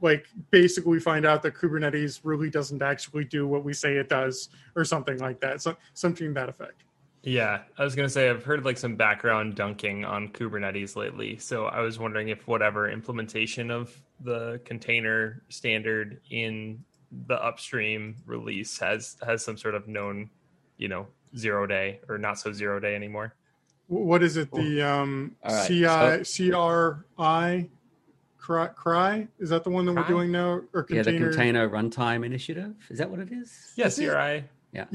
like 0.02 0.26
basically 0.50 0.92
we 0.92 1.00
find 1.00 1.26
out 1.26 1.44
that 1.44 1.56
Kubernetes 1.56 2.22
really 2.24 2.50
doesn't 2.50 2.82
actually 2.82 3.26
do 3.26 3.48
what 3.48 3.64
we 3.64 3.74
say 3.74 3.96
it 3.96 4.10
does, 4.10 4.50
or 4.76 4.84
something 4.84 5.20
like 5.20 5.40
that. 5.42 5.62
So 5.62 5.78
something 5.94 6.28
to 6.28 6.34
that 6.34 6.50
effect. 6.50 6.84
Yeah, 7.24 7.62
I 7.78 7.84
was 7.84 7.96
gonna 7.96 8.10
say 8.10 8.30
I've 8.30 8.44
heard 8.44 8.66
like 8.66 8.78
some 8.78 8.96
background 8.96 9.56
dunking 9.56 10.06
on 10.06 10.30
Kubernetes 10.30 10.96
lately, 10.96 11.38
so 11.38 11.66
I 11.66 11.82
was 11.82 12.00
wondering 12.00 12.30
if 12.30 12.48
whatever 12.48 12.90
implementation 12.90 13.70
of 13.70 13.96
the 14.22 14.60
container 14.66 15.44
standard 15.50 16.22
in 16.32 16.84
the 17.28 17.36
upstream 17.44 18.16
release 18.26 18.80
has 18.80 19.18
has 19.26 19.44
some 19.46 19.58
sort 19.58 19.76
of 19.76 19.88
known, 19.88 20.30
you 20.78 20.88
know, 20.88 21.06
zero 21.38 21.68
day 21.68 22.00
or 22.10 22.18
not 22.18 22.40
so 22.40 22.52
zero 22.52 22.80
day 22.80 22.96
anymore. 22.96 23.36
What 23.88 24.24
is 24.24 24.38
it? 24.38 24.52
The 24.52 24.82
um, 24.82 25.36
All 25.44 25.54
right, 25.54 26.26
CI 26.26 26.50
CRI 26.50 27.70
cry, 28.38 28.68
cry 28.68 29.28
is 29.38 29.50
that 29.50 29.64
the 29.64 29.70
one 29.70 29.86
that 29.86 29.94
we're 29.94 30.08
doing 30.08 30.32
now 30.32 30.62
or 30.74 30.88
Yeah, 30.90 31.04
the 31.04 31.12
container? 31.12 31.30
container 31.30 31.70
runtime 31.70 32.26
initiative. 32.26 32.74
Is 32.90 32.98
that 32.98 33.10
what 33.12 33.20
it 33.20 33.32
is? 33.32 33.74
Yes, 33.76 34.00
Is 34.00 34.08
it? 34.08 34.12
CRI. 34.12 34.44
Yeah, 34.72 34.86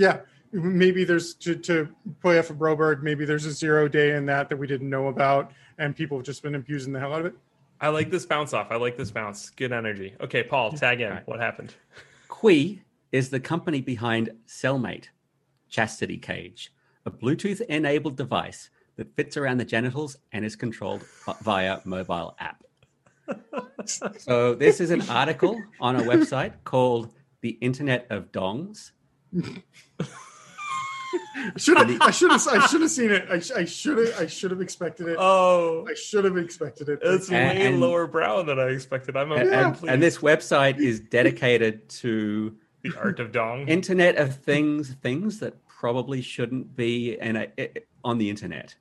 maybe 0.56 1.04
there's 1.04 1.34
to, 1.34 1.54
to 1.54 1.88
play 2.20 2.38
off 2.38 2.50
of 2.50 2.56
Broberg. 2.56 3.02
Maybe 3.02 3.24
there's 3.24 3.46
a 3.46 3.52
zero 3.52 3.88
day 3.88 4.16
in 4.16 4.26
that 4.26 4.48
that 4.48 4.56
we 4.56 4.66
didn't 4.66 4.88
know 4.88 5.08
about, 5.08 5.52
and 5.78 5.94
people 5.94 6.18
have 6.18 6.26
just 6.26 6.42
been 6.42 6.54
abusing 6.54 6.92
the 6.92 7.00
hell 7.00 7.12
out 7.12 7.20
of 7.20 7.26
it. 7.26 7.34
I 7.80 7.88
like 7.88 8.10
this 8.10 8.24
bounce 8.24 8.54
off. 8.54 8.68
I 8.70 8.76
like 8.76 8.96
this 8.96 9.10
bounce. 9.10 9.50
Good 9.50 9.72
energy. 9.72 10.14
Okay, 10.20 10.42
Paul, 10.42 10.72
tag 10.72 11.00
in. 11.00 11.10
Right. 11.10 11.28
What 11.28 11.40
happened? 11.40 11.74
Qiui 12.28 12.80
is 13.12 13.28
the 13.28 13.40
company 13.40 13.80
behind 13.80 14.30
Cellmate, 14.48 15.08
Chastity 15.68 16.16
Cage, 16.16 16.72
a 17.04 17.10
Bluetooth 17.10 17.60
enabled 17.62 18.16
device 18.16 18.70
that 18.96 19.14
fits 19.14 19.36
around 19.36 19.58
the 19.58 19.64
genitals 19.64 20.16
and 20.32 20.44
is 20.44 20.56
controlled 20.56 21.04
via 21.42 21.80
mobile 21.84 22.34
app. 22.40 22.64
so, 23.84 24.54
this 24.54 24.80
is 24.80 24.90
an 24.90 25.02
article 25.10 25.60
on 25.80 25.96
a 25.96 26.00
website 26.00 26.52
called 26.64 27.12
The 27.42 27.50
Internet 27.60 28.06
of 28.08 28.32
Dongs. 28.32 28.92
Should 31.56 31.76
have 31.78 32.00
I 32.00 32.10
should 32.10 32.30
have 32.32 32.46
I 32.48 32.66
should 32.66 32.80
have 32.80 32.90
seen 32.90 33.10
it. 33.10 33.26
I, 33.30 33.34
I 33.60 33.64
should 33.64 33.98
have 33.98 34.20
I 34.20 34.26
should 34.26 34.50
have 34.50 34.60
expected 34.60 35.08
it. 35.08 35.16
Oh, 35.18 35.86
I 35.88 35.94
should 35.94 36.24
have 36.24 36.36
expected 36.36 36.88
it. 36.88 36.98
it's 37.02 37.30
And- 37.30 37.58
way 37.58 37.66
and- 37.66 37.80
lower 37.80 38.06
brow 38.06 38.42
than 38.42 38.58
I 38.58 38.68
expected. 38.68 39.16
I'm 39.16 39.30
And, 39.32 39.54
I'm 39.54 39.74
and, 39.74 39.88
and 39.90 40.02
this 40.02 40.18
website 40.18 40.78
is 40.78 41.00
dedicated 41.00 41.88
to 42.02 42.54
the 42.82 42.92
art 42.98 43.20
of 43.20 43.32
dong. 43.32 43.68
Internet 43.68 44.16
of 44.16 44.36
Things, 44.36 44.94
things 45.02 45.38
that 45.40 45.54
probably 45.66 46.20
shouldn't 46.22 46.74
be 46.76 47.18
in 47.18 47.36
a, 47.36 47.48
i- 47.58 47.70
on 48.04 48.18
the 48.18 48.28
internet, 48.30 48.74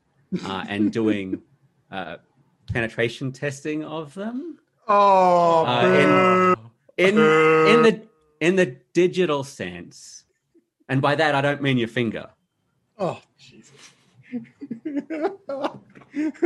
uh, 0.46 0.66
and 0.68 0.92
doing 1.02 1.42
uh, 1.92 2.18
penetration 2.72 3.32
testing 3.32 3.84
of 3.84 4.14
them 4.14 4.58
oh, 4.88 5.66
Uh, 5.66 6.56
boo. 6.56 6.62
in 6.98 7.10
in 7.18 7.82
the 7.84 8.02
in 8.40 8.56
the 8.56 8.76
digital 8.94 9.44
sense. 9.44 10.25
And 10.90 11.02
by 11.02 11.16
that, 11.16 11.36
I 11.36 11.42
don't 11.42 11.62
mean 11.62 11.78
your 11.78 11.88
finger. 11.88 12.30
oh, 12.98 13.22
Jesus. 13.40 13.72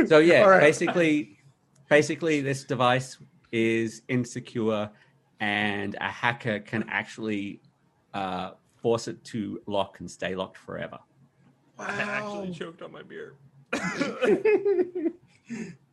So 0.08 0.18
yeah, 0.18 0.42
All 0.42 0.50
right. 0.50 0.60
basically, 0.60 1.38
basically, 1.88 2.40
this 2.40 2.64
device 2.64 3.18
is 3.52 4.02
insecure, 4.08 4.90
and 5.38 5.96
a 6.00 6.08
hacker 6.08 6.58
can 6.58 6.84
actually 6.88 7.60
uh, 8.12 8.50
force 8.82 9.06
it 9.06 9.22
to 9.26 9.60
lock 9.66 10.00
and 10.00 10.10
stay 10.10 10.34
locked 10.34 10.56
forever. 10.56 10.98
I 11.78 11.92
actually 12.02 12.50
choked 12.50 12.82
on 12.82 12.90
my 12.90 13.02
beer. 13.02 13.34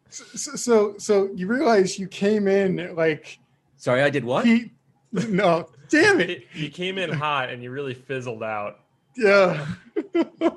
so, 0.10 0.56
so, 0.56 0.96
so 0.98 1.30
you 1.36 1.46
realize 1.46 2.00
you 2.00 2.08
came 2.08 2.48
in 2.48 2.96
like 2.96 3.38
Sorry, 3.78 4.02
I 4.02 4.10
did 4.10 4.26
what? 4.26 4.46
he. 4.46 4.72
No, 5.12 5.70
damn 5.90 6.20
it. 6.20 6.30
It- 6.30 6.44
you 6.54 6.70
came 6.70 6.98
in 6.98 7.12
hot 7.12 7.50
and 7.50 7.64
you 7.64 7.72
really 7.72 7.94
fizzled 7.94 8.44
out. 8.44 8.80
Yeah. 9.16 9.66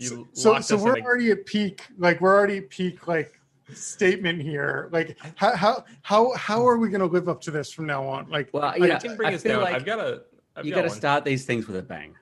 You 0.00 0.28
so, 0.32 0.52
locked 0.52 0.66
so 0.66 0.76
we're 0.76 0.96
a- 0.96 1.02
already 1.02 1.32
at 1.32 1.44
peak. 1.44 1.84
Like 1.98 2.20
we're 2.20 2.32
already 2.36 2.58
at 2.58 2.70
peak. 2.70 3.08
Like 3.08 3.32
statement 3.74 4.40
here. 4.40 4.88
Like 4.92 5.16
how 5.34 5.56
how 5.56 5.84
how 6.02 6.32
how 6.34 6.64
are 6.68 6.76
we 6.78 6.88
going 6.88 7.00
to 7.00 7.06
live 7.06 7.28
up 7.28 7.40
to 7.42 7.50
this 7.50 7.72
from 7.72 7.86
now 7.86 8.06
on? 8.06 8.30
Like 8.30 8.48
Well, 8.52 8.62
I 8.62 8.76
you 8.76 8.86
know, 8.86 8.94
I 8.94 8.98
can 9.00 9.16
bring 9.16 9.32
I 9.32 9.34
us 9.34 9.42
feel 9.42 9.54
down. 9.54 9.62
like 9.62 9.74
I've 9.74 9.84
got 9.84 9.98
a. 9.98 10.22
I've 10.54 10.64
you 10.64 10.70
got 10.72 10.82
got 10.84 10.90
to 10.90 10.94
start 10.94 11.24
these 11.24 11.44
things 11.46 11.66
with 11.66 11.76
a 11.78 11.82
bang. 11.82 12.14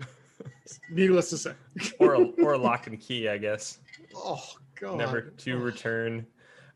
needless 0.90 1.28
to 1.30 1.36
say. 1.38 1.52
or 1.98 2.14
a, 2.14 2.20
or 2.42 2.52
a 2.54 2.58
lock 2.58 2.86
and 2.86 2.98
key, 2.98 3.28
I 3.28 3.36
guess. 3.36 3.78
oh 4.14 4.42
God. 4.80 4.96
Never 4.96 5.20
to 5.20 5.58
return. 5.58 6.26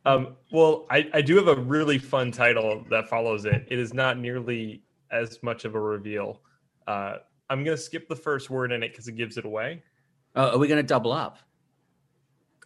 Um, 0.06 0.36
well, 0.50 0.86
I, 0.90 1.08
I 1.12 1.20
do 1.20 1.36
have 1.36 1.48
a 1.48 1.56
really 1.56 1.98
fun 1.98 2.32
title 2.32 2.84
that 2.90 3.08
follows 3.08 3.44
it. 3.44 3.66
It 3.68 3.78
is 3.78 3.92
not 3.92 4.18
nearly 4.18 4.82
as 5.10 5.42
much 5.42 5.64
of 5.64 5.74
a 5.74 5.80
reveal. 5.80 6.40
Uh, 6.86 7.16
I'm 7.50 7.64
going 7.64 7.76
to 7.76 7.82
skip 7.82 8.08
the 8.08 8.16
first 8.16 8.48
word 8.48 8.72
in 8.72 8.82
it 8.82 8.90
because 8.90 9.08
it 9.08 9.12
gives 9.16 9.36
it 9.36 9.44
away. 9.44 9.82
Oh, 10.34 10.52
are 10.52 10.58
we 10.58 10.68
going 10.68 10.78
to 10.82 10.86
double 10.86 11.12
up? 11.12 11.38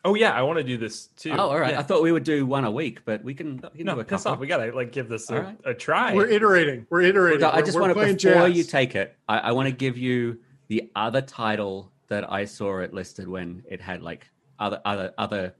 Oh 0.06 0.14
yeah, 0.14 0.32
I 0.32 0.42
want 0.42 0.58
to 0.58 0.64
do 0.64 0.76
this 0.76 1.06
too. 1.16 1.30
Oh, 1.30 1.48
all 1.48 1.58
right. 1.58 1.72
Yeah. 1.72 1.80
I 1.80 1.82
thought 1.82 2.02
we 2.02 2.12
would 2.12 2.24
do 2.24 2.44
one 2.44 2.64
a 2.66 2.70
week, 2.70 3.00
but 3.06 3.24
we 3.24 3.32
can, 3.32 3.56
we 3.72 3.78
can 3.78 3.86
no, 3.86 3.94
do 3.94 4.00
a 4.00 4.04
piss 4.04 4.24
couple. 4.24 4.32
off. 4.32 4.38
We 4.38 4.46
gotta 4.46 4.70
like 4.72 4.92
give 4.92 5.08
this 5.08 5.30
a, 5.30 5.40
right. 5.40 5.58
a 5.64 5.72
try. 5.72 6.12
We're 6.12 6.28
iterating. 6.28 6.86
We're 6.90 7.00
iterating. 7.00 7.40
So 7.40 7.48
I 7.48 7.54
We're- 7.56 7.64
just 7.64 7.80
want 7.80 7.90
to 7.90 7.98
before 7.98 8.14
jazz. 8.14 8.54
you 8.54 8.64
take 8.64 8.94
it, 8.96 9.16
I, 9.30 9.38
I 9.38 9.52
want 9.52 9.66
to 9.70 9.74
give 9.74 9.96
you 9.96 10.38
the 10.68 10.90
other 10.94 11.22
title 11.22 11.90
that 12.08 12.30
I 12.30 12.44
saw 12.44 12.80
it 12.80 12.92
listed 12.92 13.26
when 13.26 13.62
it 13.66 13.80
had 13.80 14.02
like 14.02 14.28
other 14.58 14.78
other 14.84 15.14
other 15.16 15.54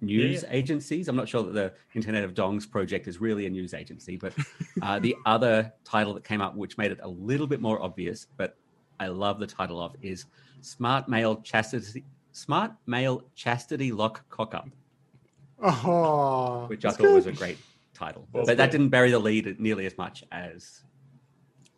news 0.00 0.42
Yeah, 0.42 0.48
agencies. 0.52 1.08
I'm 1.08 1.16
not 1.16 1.28
sure 1.28 1.42
that 1.42 1.52
the 1.52 1.72
Internet 1.94 2.24
of 2.24 2.34
Dongs 2.34 2.70
project 2.70 3.08
is 3.08 3.20
really 3.20 3.46
a 3.46 3.50
news 3.50 3.74
agency, 3.74 4.16
but 4.16 4.32
uh, 4.82 4.98
the 4.98 5.16
other 5.26 5.72
title 5.84 6.14
that 6.14 6.24
came 6.24 6.40
up, 6.40 6.54
which 6.54 6.78
made 6.78 6.92
it 6.92 6.98
a 7.02 7.08
little 7.08 7.46
bit 7.46 7.60
more 7.60 7.82
obvious, 7.82 8.26
but 8.36 8.56
I 9.00 9.08
love 9.08 9.38
the 9.38 9.46
title 9.46 9.80
of, 9.80 9.94
is 10.02 10.26
Smart 10.60 11.08
Male 11.08 11.36
Chastity 11.42 12.04
Smart 12.32 12.72
Male 12.86 13.22
Chastity 13.34 13.90
Lock 13.92 14.28
Cock 14.28 14.54
Up, 14.54 14.68
Oh, 15.60 16.66
which 16.68 16.84
I 16.84 16.88
that's 16.88 17.00
thought 17.00 17.14
was 17.14 17.26
a 17.26 17.32
great 17.32 17.58
title. 17.94 18.26
Well 18.32 18.44
but 18.46 18.56
that 18.58 18.70
didn't 18.70 18.90
bury 18.90 19.10
the 19.10 19.18
lead 19.18 19.58
nearly 19.58 19.86
as 19.86 19.96
much 19.98 20.24
as 20.30 20.82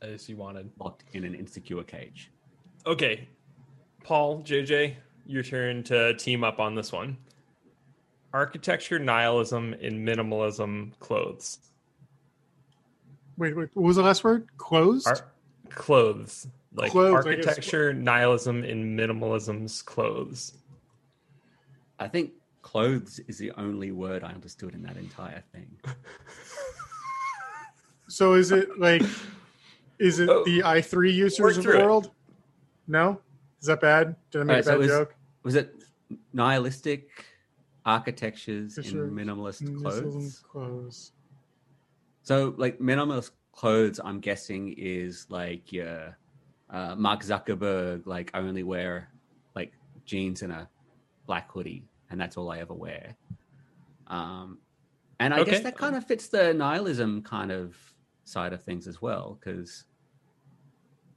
as 0.02 0.28
you 0.28 0.36
wanted. 0.36 0.70
locked 0.78 1.04
in 1.12 1.24
an 1.24 1.34
insecure 1.34 1.82
cage. 1.82 2.30
Okay, 2.86 3.28
Paul, 4.04 4.42
JJ, 4.42 4.94
your 5.26 5.42
turn 5.42 5.82
to 5.84 6.14
team 6.14 6.42
up 6.44 6.58
on 6.58 6.74
this 6.74 6.92
one. 6.92 7.16
Architecture, 8.32 8.98
nihilism, 8.98 9.74
and 9.82 10.06
minimalism 10.06 10.96
clothes. 11.00 11.58
Wait, 13.36 13.56
wait. 13.56 13.68
What 13.74 13.82
was 13.84 13.96
the 13.96 14.02
last 14.02 14.22
word? 14.22 14.48
Clothes? 14.56 15.06
Ar- 15.06 15.26
clothes, 15.70 16.46
like 16.74 16.90
Clothes, 16.92 17.14
architecture, 17.14 17.92
nihilism, 17.92 18.62
and 18.64 18.98
minimalism's 18.98 19.82
clothes. 19.82 20.54
I 21.98 22.06
think 22.08 22.32
clothes 22.62 23.18
is 23.28 23.38
the 23.38 23.50
only 23.52 23.90
word 23.92 24.22
I 24.24 24.28
understood 24.32 24.74
in 24.74 24.82
that 24.82 24.96
entire 24.96 25.42
thing. 25.52 25.68
So 28.08 28.34
is 28.34 28.50
it 28.50 28.76
like, 28.76 29.02
is 30.00 30.18
it 30.18 30.28
Oh. 30.28 30.42
the 30.44 30.64
i 30.64 30.80
three 30.82 31.12
users 31.12 31.56
of 31.56 31.62
through 31.62 31.74
the 31.74 31.78
it. 31.78 31.84
world? 31.84 32.10
No, 32.88 33.20
is 33.60 33.68
that 33.68 33.80
bad? 33.80 34.16
Did 34.32 34.40
I 34.40 34.44
make 34.44 34.50
Alright, 34.56 34.66
a 34.66 34.68
bad 34.70 34.74
it 34.74 34.78
was- 34.78 34.88
joke? 34.88 35.14
Was 35.44 35.54
it 35.54 35.74
nihilistic 36.32 37.08
architectures 37.84 38.78
in 38.78 38.84
Sure. 38.84 39.08
minimalist 39.08 39.74
clothes? 39.74 40.42
clothes. 40.50 41.12
So, 42.22 42.54
like 42.56 42.78
minimalist 42.78 43.30
clothes, 43.52 44.00
I'm 44.02 44.20
guessing 44.20 44.74
is 44.76 45.26
like 45.30 45.72
your 45.72 46.16
uh, 46.68 46.94
Mark 46.96 47.22
Zuckerberg, 47.22 48.06
like 48.06 48.30
I 48.34 48.38
only 48.38 48.62
wear 48.62 49.08
like 49.54 49.72
jeans 50.04 50.42
and 50.42 50.52
a 50.52 50.68
black 51.26 51.50
hoodie, 51.50 51.88
and 52.10 52.20
that's 52.20 52.36
all 52.36 52.50
I 52.50 52.58
ever 52.58 52.74
wear. 52.74 53.16
Um, 54.06 54.58
and 55.18 55.34
I 55.34 55.44
guess 55.44 55.60
that 55.60 55.76
kind 55.76 55.96
of 55.96 56.04
fits 56.04 56.28
the 56.28 56.54
nihilism 56.54 57.22
kind 57.22 57.52
of 57.52 57.76
side 58.24 58.52
of 58.52 58.62
things 58.62 58.86
as 58.86 59.02
well, 59.02 59.38
because 59.38 59.84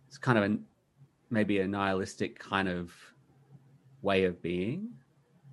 it's 0.08 0.18
kind 0.18 0.38
of 0.38 0.44
a 0.52 0.58
maybe 1.30 1.60
a 1.60 1.68
nihilistic 1.68 2.40
kind 2.40 2.68
of 2.68 2.94
way 4.02 4.26
of 4.26 4.42
being. 4.42 4.90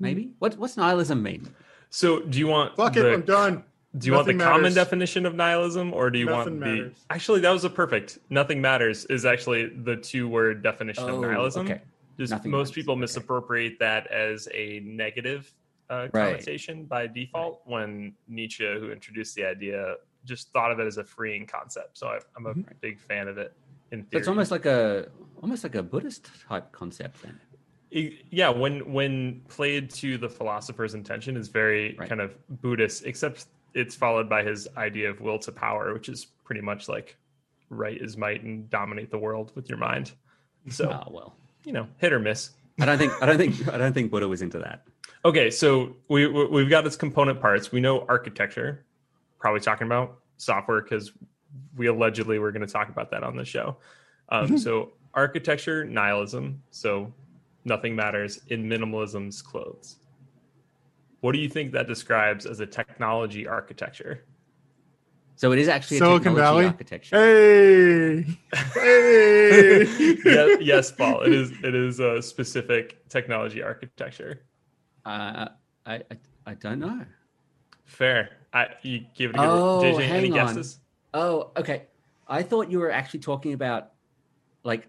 Maybe 0.01 0.31
what 0.39 0.57
what's 0.57 0.77
nihilism 0.77 1.23
mean? 1.23 1.47
So, 1.91 2.21
do 2.21 2.39
you 2.39 2.47
want 2.47 2.77
Fuck 2.77 2.97
it, 2.97 3.05
I'm 3.07 3.23
done. 3.23 3.65
Do 3.99 4.07
you 4.07 4.13
want 4.13 4.27
the 4.27 4.33
Nothing 4.33 4.53
common 4.53 4.73
definition 4.75 5.27
of 5.27 5.35
nihilism, 5.35 5.93
or 5.93 6.11
do 6.11 6.19
you 6.21 6.27
Nothing 6.27 6.61
want 6.61 6.61
the? 6.61 6.67
matters. 6.83 7.05
Actually, 7.11 7.41
that 7.41 7.51
was 7.51 7.65
a 7.65 7.71
perfect. 7.71 8.19
Nothing 8.31 8.61
matters 8.61 9.05
is 9.07 9.25
actually 9.27 9.67
the 9.67 9.97
two-word 9.97 10.63
definition 10.63 11.05
of 11.09 11.17
Oh, 11.17 11.21
nihilism. 11.21 11.67
okay. 11.67 11.81
Just 12.17 12.31
Nothing 12.31 12.53
most 12.53 12.69
matters, 12.69 12.75
people 12.77 12.93
okay. 12.95 13.01
misappropriate 13.01 13.79
that 13.81 14.07
as 14.07 14.49
a 14.55 14.81
negative 14.81 15.53
uh, 15.91 16.07
Right. 16.13 16.31
connotation 16.35 16.85
by 16.85 17.09
default. 17.09 17.63
When 17.65 18.15
Nietzsche, 18.29 18.65
who 18.65 18.93
introduced 18.93 19.35
the 19.35 19.45
idea, 19.45 19.97
just 20.25 20.53
thought 20.53 20.71
of 20.71 20.79
it 20.79 20.87
as 20.87 20.99
a 20.99 21.05
freeing 21.05 21.45
concept. 21.45 21.99
So 21.99 22.07
I, 22.07 22.21
I'm 22.37 22.47
a 22.47 22.55
big 22.81 23.01
fan 23.01 23.27
of 23.27 23.39
it. 23.39 23.53
In 23.91 24.03
So 24.13 24.19
it's 24.19 24.29
almost 24.29 24.53
like 24.53 24.67
a 24.67 25.09
almost 25.43 25.65
like 25.65 25.75
a 25.75 25.83
Buddhist 25.83 26.31
type 26.49 26.71
concept 26.71 27.23
then. 27.23 27.41
Yeah 27.91 28.51
when 28.51 28.93
when 28.93 29.41
played 29.49 29.91
to 29.91 30.17
the 30.19 30.29
philosopher's 30.29 30.95
intention 30.95 31.37
is 31.37 31.49
very 31.49 31.97
Right. 31.99 32.09
kind 32.09 32.21
of 32.21 32.35
buddhist 32.63 33.05
except 33.05 33.47
it's 33.75 33.95
followed 33.95 34.29
by 34.29 34.43
his 34.43 34.69
idea 34.77 35.11
of 35.11 35.21
will 35.21 35.39
to 35.41 35.53
power 35.53 35.93
which 35.93 36.09
is 36.09 36.25
pretty 36.45 36.61
much 36.61 36.89
like 36.89 37.17
right 37.69 38.01
is 38.01 38.17
might 38.17 38.43
and 38.43 38.69
dominate 38.71 39.11
the 39.11 39.19
world 39.19 39.53
with 39.55 39.69
your 39.69 39.79
mind 39.79 40.13
so 40.69 40.91
Oh 40.91 41.11
well. 41.13 41.37
you 41.65 41.73
know 41.73 41.87
hit 41.99 42.13
or 42.13 42.19
miss 42.21 42.51
I 42.81 42.87
don't 42.87 42.99
think 42.99 43.13
I 43.23 43.27
don't 43.27 43.39
think 43.39 43.69
I 43.69 43.77
don't 43.79 43.93
think 43.93 44.11
Buddha 44.11 44.29
was 44.29 44.41
into 44.43 44.59
that. 44.61 44.87
okay 45.25 45.51
so 45.51 45.95
we 46.09 46.27
we- 46.27 46.47
we've 46.47 46.71
got 46.71 46.87
its 46.87 46.97
component 46.97 47.41
parts 47.41 47.73
we 47.73 47.81
know 47.81 48.05
architecture 48.09 48.85
probably 49.39 49.61
talking 49.61 49.87
about 49.87 50.19
software 50.37 50.81
because 50.83 51.13
we 51.77 51.87
allegedly 51.87 52.39
were 52.39 52.53
going 52.53 52.65
to 52.67 52.73
talk 52.73 52.89
about 52.89 53.11
that 53.11 53.23
on 53.25 53.35
the 53.37 53.45
show 53.45 53.77
um, 54.29 54.57
so 54.57 54.93
architecture 55.15 55.85
nihilism 55.85 56.63
so 56.71 57.13
nothing 57.65 57.95
matters 57.95 58.41
in 58.49 58.65
minimalism's 58.65 59.43
clothes 59.43 59.97
what 61.21 61.33
do 61.33 61.39
you 61.39 61.49
think 61.49 61.73
that 61.73 61.87
describes 61.87 62.47
as 62.47 62.61
a 62.61 62.67
technology 62.67 63.47
architecture 63.47 64.25
So 65.37 65.53
it 65.53 65.59
is 65.59 65.69
actually 65.69 65.99
a 65.99 66.01
Silicon 66.01 66.35
technology 66.35 66.43
Valley? 66.43 66.67
architecture. 66.67 67.17
Hey, 67.17 68.27
hey. 68.75 69.87
yes, 70.25 70.51
yes 70.61 70.93
paul 70.93 71.23
it 71.23 71.33
is 71.33 71.53
it 71.63 71.75
is 71.75 72.01
a 72.01 72.21
specific 72.23 73.09
technology 73.09 73.63
architecture 73.63 74.47
Uh, 75.05 75.49
I, 75.87 75.95
I 76.11 76.17
I 76.47 76.55
don't 76.55 76.79
know. 76.81 77.05
fair 77.85 78.31
I, 78.53 78.67
you 78.83 79.01
give 79.15 79.31
it 79.31 79.37
a 79.37 79.39
good 79.39 79.49
Oh, 79.49 79.79
JJ, 79.83 80.03
any 80.03 80.29
hang 80.29 80.33
on. 80.33 80.35
guesses 80.35 80.79
Oh, 81.15 81.53
okay. 81.57 81.87
I 82.29 82.43
thought 82.43 82.71
you 82.71 82.79
were 82.79 82.91
actually 82.91 83.21
talking 83.21 83.53
about 83.53 83.93
like 84.65 84.87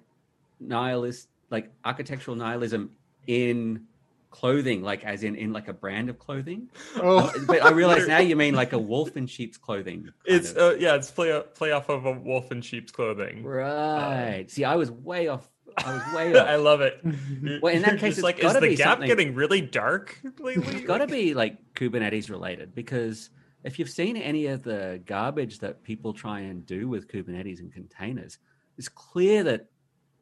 nihilist, 0.60 1.29
like 1.52 1.72
architectural 1.86 2.36
nihilism 2.38 2.92
in 3.28 3.86
clothing, 4.32 4.82
like 4.82 5.04
as 5.04 5.24
in 5.24 5.36
in 5.36 5.52
like 5.52 5.68
a 5.68 5.74
brand 5.74 6.10
of 6.10 6.18
clothing. 6.18 6.70
Oh, 6.96 7.32
But 7.46 7.64
I 7.64 7.72
realize 7.72 8.08
now 8.08 8.20
you 8.20 8.36
mean 8.36 8.56
like 8.56 8.74
a 8.74 8.80
wolf 8.80 9.18
in 9.18 9.28
sheep's 9.28 9.58
clothing. 9.58 10.10
It's 10.26 10.56
uh, 10.56 10.78
yeah, 10.80 10.96
it's 10.96 11.12
play 11.12 11.42
play 11.54 11.72
off 11.72 11.90
of 11.90 12.06
a 12.06 12.12
wolf 12.14 12.52
in 12.52 12.62
sheep's 12.62 12.92
clothing. 12.92 13.44
right. 13.44 14.46
See, 14.50 14.64
I 14.64 14.76
was 14.76 14.90
way 14.90 15.28
off. 15.28 15.48
I 15.78 15.94
was 15.94 16.14
way 16.16 16.36
off. 16.40 16.48
I 16.48 16.56
love 16.56 16.82
it. 16.82 17.02
Well, 17.62 17.74
in 17.74 17.82
that 17.84 17.92
You're 17.92 18.00
case, 18.00 18.16
it's 18.18 18.24
like, 18.24 18.38
is 18.40 18.44
gotta 18.44 18.60
the 18.60 18.76
gap 18.76 18.94
something- 18.94 19.08
getting 19.08 19.36
really 19.36 19.62
dark 19.62 20.20
lately? 20.40 20.76
It's 20.76 20.86
got 20.86 21.00
to 21.00 21.08
be 21.08 21.34
like 21.34 21.58
Kubernetes 21.76 22.30
related 22.30 22.74
because 22.76 23.30
if 23.64 23.78
you've 23.80 23.90
seen 23.90 24.16
any 24.18 24.48
of 24.48 24.64
the 24.64 25.02
garbage 25.06 25.60
that 25.60 25.84
people 25.84 26.14
try 26.14 26.40
and 26.42 26.66
do 26.66 26.88
with 26.88 27.08
Kubernetes 27.08 27.60
and 27.60 27.72
containers, 27.74 28.38
it's 28.78 28.90
clear 28.90 29.44
that 29.44 29.68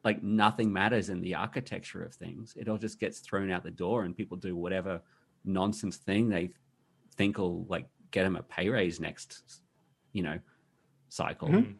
like 0.04 0.22
nothing 0.22 0.72
matters 0.72 1.10
in 1.10 1.20
the 1.20 1.34
architecture 1.34 2.02
of 2.02 2.14
things. 2.14 2.54
It 2.56 2.68
all 2.68 2.78
just 2.78 2.98
gets 2.98 3.18
thrown 3.20 3.50
out 3.50 3.62
the 3.62 3.70
door 3.70 4.04
and 4.04 4.16
people 4.16 4.36
do 4.36 4.56
whatever 4.56 5.00
nonsense 5.44 5.96
thing 5.96 6.28
they 6.28 6.50
think 7.16 7.38
will 7.38 7.64
like 7.68 7.86
get 8.10 8.24
them 8.24 8.36
a 8.36 8.42
pay 8.42 8.68
raise 8.68 8.98
next, 9.00 9.42
you 10.12 10.22
know, 10.22 10.38
cycle. 11.08 11.48
Mhm. 11.48 11.74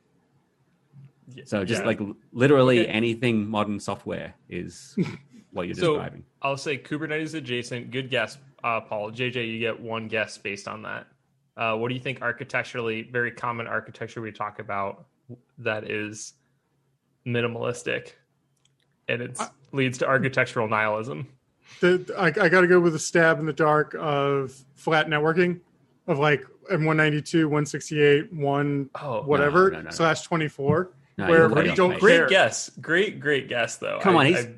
So 1.44 1.64
just 1.64 1.82
yeah. 1.82 1.86
like 1.86 2.00
literally 2.32 2.80
Okay. 2.80 2.90
anything 2.90 3.48
modern 3.48 3.78
software 3.78 4.34
is 4.48 4.96
what 5.52 5.66
you're 5.66 5.74
So- 5.74 5.94
describing. 5.94 6.24
I'll 6.42 6.56
say 6.56 6.76
Kubernetes 6.78 7.34
adjacent. 7.34 7.90
Good 7.90 8.10
guess, 8.10 8.38
uh, 8.64 8.80
Paul. 8.80 9.10
JJ, 9.12 9.46
you 9.46 9.58
get 9.58 9.78
one 9.78 10.08
guess 10.08 10.36
based 10.38 10.66
on 10.68 10.82
that. 10.82 11.06
Uh, 11.56 11.76
what 11.76 11.88
do 11.88 11.94
you 11.94 12.00
think 12.00 12.22
architecturally? 12.22 13.02
Very 13.02 13.30
common 13.30 13.66
architecture 13.66 14.20
we 14.22 14.32
talk 14.32 14.58
about 14.58 15.06
that 15.58 15.90
is 15.90 16.34
minimalistic, 17.26 18.12
and 19.08 19.22
it 19.22 19.38
leads 19.72 19.98
to 19.98 20.06
architectural 20.08 20.68
nihilism. 20.68 21.26
the, 21.80 22.12
I, 22.18 22.26
I 22.26 22.48
got 22.48 22.62
to 22.62 22.66
go 22.66 22.80
with 22.80 22.94
a 22.94 22.98
stab 22.98 23.38
in 23.38 23.46
the 23.46 23.52
dark 23.52 23.94
of 23.98 24.52
flat 24.74 25.06
networking, 25.08 25.60
of 26.06 26.18
like 26.18 26.44
M192, 26.70 27.44
168, 27.44 28.32
one 28.32 28.90
Oh, 29.00 29.22
whatever 29.22 29.70
no, 29.70 29.76
no, 29.78 29.82
no. 29.84 29.90
slash 29.90 30.22
24. 30.22 30.90
No, 31.18 31.26
where 31.28 31.38
you're 31.40 31.48
we 31.48 31.54
way 31.54 31.68
off 31.70 31.76
don't. 31.76 31.98
Great 32.00 32.16
care. 32.18 32.28
guess. 32.28 32.70
Great, 32.80 33.20
great 33.20 33.48
guess 33.48 33.76
though. 33.76 33.98
Come 34.00 34.16
I- 34.16 34.20
on, 34.20 34.26
he's- 34.26 34.44
I- 34.46 34.54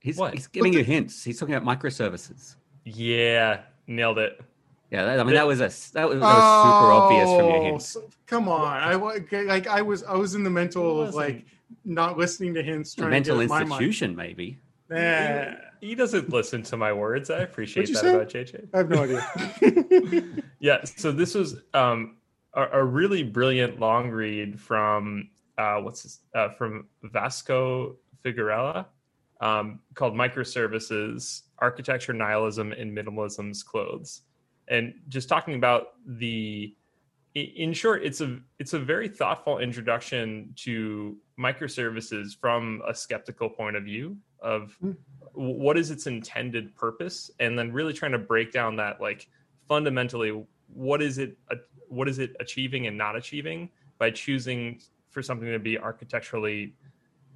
He's, 0.00 0.18
What? 0.18 0.34
he's 0.34 0.46
giving 0.48 0.74
you 0.74 0.84
hints. 0.84 1.24
He's 1.24 1.40
talking 1.40 1.54
about 1.54 1.80
microservices. 1.80 2.56
yeah, 2.84 3.62
nailed 3.86 4.18
it. 4.18 4.38
Yeah, 4.90 5.02
that, 5.06 5.18
I 5.18 5.24
mean 5.24 5.32
that 5.34 5.46
was 5.46 5.60
a 5.60 5.68
that 5.94 6.06
was, 6.06 6.20
that 6.20 6.26
was 6.26 6.62
super 6.62 6.92
obvious 6.92 7.24
from 7.30 7.46
your 7.48 7.56
Oh, 7.56 7.62
hints. 7.64 7.86
so- 7.86 8.04
come 8.26 8.46
on. 8.46 8.82
I 8.82 8.96
like 8.96 9.66
I 9.66 9.80
was 9.80 10.02
I 10.04 10.14
was 10.14 10.34
in 10.34 10.44
the 10.44 10.50
mental 10.50 11.00
of 11.00 11.14
like 11.14 11.46
not 11.84 12.18
listening 12.18 12.54
to 12.54 12.62
hints, 12.62 12.94
trying 12.94 13.10
Mental 13.10 13.36
to 13.36 13.42
get 13.42 13.48
my 13.50 13.64
mind. 13.64 13.72
institution, 13.72 14.14
maybe. 14.16 14.58
Eh, 14.90 15.54
He 15.80 15.94
doesn't 15.94 16.30
listen 16.30 16.62
to 16.64 16.76
my 16.76 16.92
words. 16.92 17.30
I 17.30 17.38
appreciate 17.40 17.92
that 17.92 18.02
you 18.02 18.10
about 18.14 18.28
JJ. 18.28 18.68
I 18.74 18.78
have 18.78 18.90
no 18.90 19.02
idea. 19.04 20.42
Yeah, 20.60 20.82
so 20.84 21.12
this 21.12 21.34
was 21.34 21.56
um, 21.74 22.16
a, 22.54 22.64
a 22.80 22.84
really 22.84 23.22
brilliant 23.22 23.80
long 23.80 24.10
read 24.10 24.58
from 24.58 25.28
uh, 25.58 25.76
what's 25.80 26.02
this, 26.04 26.20
uh, 26.34 26.48
from 26.50 26.86
Vasco 27.02 27.96
Figueira 28.24 28.86
um, 29.40 29.80
called 29.94 30.14
"Microservices: 30.14 31.42
Architecture, 31.58 32.12
Nihilism, 32.14 32.72
and 32.72 32.96
Minimalism's 32.96 33.62
Clothes," 33.62 34.22
and 34.68 34.94
just 35.08 35.28
talking 35.28 35.54
about 35.54 35.88
the. 36.06 36.74
In 37.34 37.72
short, 37.72 38.04
it's 38.04 38.20
a 38.20 38.38
it's 38.60 38.74
a 38.74 38.78
very 38.78 39.08
thoughtful 39.08 39.58
introduction 39.58 40.52
to 40.56 41.16
microservices 41.38 42.36
from 42.38 42.80
a 42.86 42.94
skeptical 42.94 43.48
point 43.50 43.76
of 43.76 43.84
view 43.84 44.16
of 44.40 44.76
Hmm. 44.80 44.92
what 45.32 45.76
is 45.76 45.90
its 45.90 46.06
intended 46.06 46.76
purpose, 46.76 47.32
and 47.40 47.58
then 47.58 47.72
really 47.72 47.92
trying 47.92 48.12
to 48.12 48.18
break 48.18 48.52
down 48.52 48.76
that 48.76 49.00
like 49.00 49.28
fundamentally 49.66 50.44
what 50.68 51.02
is 51.02 51.18
it 51.18 51.36
what 51.88 52.08
is 52.08 52.20
it 52.20 52.36
achieving 52.38 52.86
and 52.86 52.96
not 52.96 53.16
achieving 53.16 53.68
by 53.98 54.10
choosing 54.10 54.80
for 55.10 55.22
something 55.22 55.50
to 55.50 55.58
be 55.58 55.76
architecturally 55.78 56.74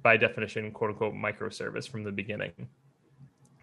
by 0.01 0.15
definition 0.15 0.71
quote 0.71 0.91
unquote 0.91 1.13
microservice 1.13 1.89
from 1.89 2.03
the 2.03 2.11
beginning 2.11 2.51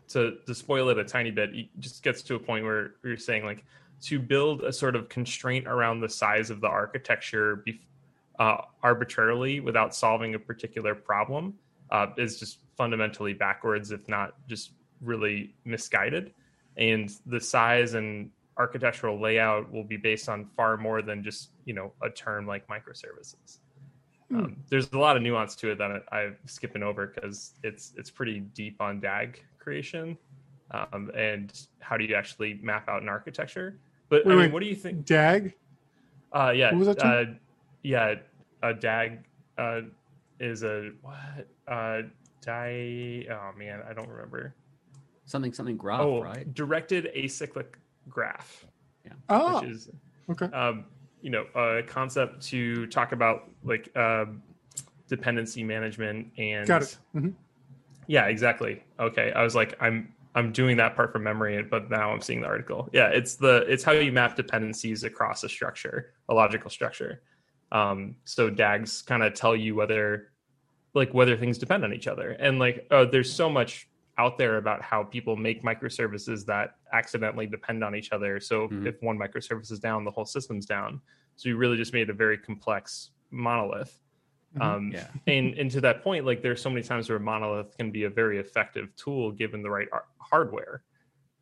to 0.09 0.38
to 0.46 0.55
spoil 0.55 0.88
it 0.88 0.99
a 0.99 1.05
tiny 1.05 1.31
bit 1.31 1.55
it 1.55 1.68
just 1.79 2.03
gets 2.03 2.22
to 2.22 2.35
a 2.35 2.38
point 2.38 2.64
where 2.64 2.94
you're 3.05 3.16
saying 3.16 3.44
like 3.44 3.64
to 4.03 4.19
build 4.19 4.63
a 4.63 4.73
sort 4.73 4.97
of 4.97 5.09
constraint 5.09 5.67
around 5.67 6.01
the 6.01 6.09
size 6.09 6.51
of 6.51 6.61
the 6.61 6.69
architecture 6.69 7.57
be, 7.65 7.81
uh, 8.39 8.59
arbitrarily 8.83 9.61
without 9.61 9.95
solving 9.95 10.35
a 10.35 10.39
particular 10.39 10.95
problem 10.95 11.55
uh, 11.91 12.07
is 12.17 12.39
just 12.39 12.59
fundamentally 12.77 13.33
backwards 13.33 13.91
if 13.91 14.07
not 14.09 14.35
just 14.49 14.73
really 15.01 15.55
misguided. 15.65 16.33
And 16.77 17.11
the 17.25 17.41
size 17.41 17.95
and 17.95 18.31
architectural 18.59 19.21
layout 19.21 19.71
will 19.73 19.85
be 19.85 19.97
based 19.97 20.29
on 20.29 20.47
far 20.57 20.77
more 20.77 21.03
than 21.03 21.23
just 21.23 21.51
you 21.65 21.75
know 21.75 21.93
a 22.03 22.11
term 22.11 22.47
like 22.47 22.67
microservices. 22.69 23.59
Um, 24.35 24.57
there's 24.71 24.91
a 24.93 24.99
lot 24.99 25.17
of 25.17 25.23
nuance 25.23 25.55
to 25.57 25.71
it 25.71 25.79
that 25.79 26.03
I, 26.11 26.17
i'm 26.17 26.37
skipping 26.47 26.83
over 26.83 27.07
because 27.07 27.53
it's 27.63 27.93
it's 27.97 28.11
pretty 28.11 28.41
deep 28.41 28.81
on 28.81 28.99
dag 28.99 29.41
creation 29.59 30.19
um, 30.70 31.11
and 31.16 31.66
how 31.81 31.96
do 31.96 32.05
you 32.05 32.14
actually 32.14 32.59
map 32.62 32.88
out 32.88 33.02
an 33.02 33.09
architecture 33.09 33.79
but 34.09 34.24
Wait, 34.24 34.33
I 34.33 34.35
mean, 34.37 34.44
wait. 34.44 34.52
what 34.52 34.61
do 34.62 34.66
you 34.68 34.74
think 34.74 35.05
Dag. 35.05 35.55
uh 36.33 36.52
yeah 36.55 36.72
What 36.72 36.79
was 36.87 36.96
that 36.96 37.05
uh, 37.05 37.24
yeah 37.83 38.14
a 38.62 38.74
dag 38.74 39.24
uh 39.59 39.83
is 40.40 40.62
a 40.62 40.90
what 41.02 41.14
uh 41.68 42.02
die 42.42 43.26
oh 43.31 43.50
man 43.59 43.83
i 43.88 43.92
don't 43.92 44.08
remember 44.08 44.54
Something 45.29 45.52
something 45.52 45.77
graph, 45.77 46.00
oh 46.00 46.23
right? 46.23 46.52
directed 46.54 47.10
acyclic 47.17 47.75
graph 48.08 48.64
Yeah. 49.04 49.12
Oh, 49.29 49.60
which 49.60 49.71
is 49.71 49.88
okay. 50.31 50.46
um, 50.56 50.85
you 51.21 51.31
know 51.31 51.46
a 51.56 51.83
concept 51.83 52.42
to 52.48 52.87
talk 52.87 53.10
about 53.12 53.50
like 53.64 53.90
um, 53.96 54.42
dependency 55.08 55.64
management 55.64 56.29
and 56.38 56.67
Got 56.69 56.83
it. 56.83 56.98
Mhm. 57.17 57.35
yeah 58.06 58.27
exactly 58.27 58.83
okay 59.00 59.33
i 59.33 59.42
was 59.42 59.54
like 59.56 59.75
i'm 59.81 60.12
i'm 60.37 60.53
doing 60.53 60.77
that 60.77 60.95
part 60.95 61.11
from 61.13 61.23
memory 61.25 61.63
but 61.63 61.91
now 61.91 62.13
i'm 62.13 62.21
seeing 62.21 62.41
the 62.41 62.47
article 62.47 62.89
yeah 62.93 63.09
it's 63.09 63.35
the 63.35 63.65
it's 63.73 63.83
how 63.83 63.93
you 63.93 64.13
map 64.13 64.37
dependencies 64.37 65.03
across 65.03 65.43
a 65.43 65.49
structure 65.49 66.15
a 66.29 66.35
logical 66.35 66.71
structure 66.71 67.23
um 67.73 68.15
so 68.25 68.49
dags 68.49 69.03
kind 69.03 69.23
of 69.25 69.35
tell 69.35 69.57
you 69.57 69.75
whether 69.75 70.31
like 70.95 71.13
whether 71.13 71.37
things 71.37 71.59
depend 71.59 71.83
on 71.85 71.93
each 71.93 72.07
other 72.07 72.31
and 72.39 72.59
like 72.61 72.87
oh 72.93 73.05
there's 73.05 73.33
so 73.33 73.49
much 73.51 73.89
out 74.19 74.39
there 74.39 74.57
about 74.57 74.81
how 74.81 75.03
people 75.03 75.37
make 75.37 75.63
microservices 75.63 76.47
that 76.47 76.77
accidentally 76.95 77.47
depend 77.47 77.85
on 77.85 77.95
each 77.95 78.13
other. 78.13 78.41
So 78.41 78.69
Mhm. 78.69 78.87
if 78.87 78.95
one 79.03 79.19
microservice 79.19 79.71
is 79.71 79.79
down, 79.79 80.07
the 80.07 80.11
whole 80.11 80.25
system's 80.25 80.65
down. 80.65 81.03
So 81.35 81.51
you 81.51 81.59
really 81.59 81.77
just 81.77 81.93
made 81.93 82.09
a 82.09 82.15
very 82.15 82.39
complex 82.39 83.11
monolith. 83.31 84.01
Mhm. 84.55 84.63
Um, 84.63 84.90
Yeah. 84.92 85.09
and, 85.27 85.55
and 85.55 85.71
to 85.71 85.81
that 85.83 86.03
point, 86.03 86.25
like 86.25 86.42
there's 86.42 86.63
so 86.63 86.71
many 86.71 86.83
times 86.83 87.09
where 87.09 87.19
a 87.19 87.21
monolith 87.21 87.77
can 87.77 87.90
be 87.90 88.05
a 88.05 88.11
very 88.11 88.38
effective 88.38 88.94
tool 88.97 89.33
given 89.33 89.63
the 89.63 89.71
right 89.71 89.88
ar- 89.92 90.07
hardware 90.19 90.83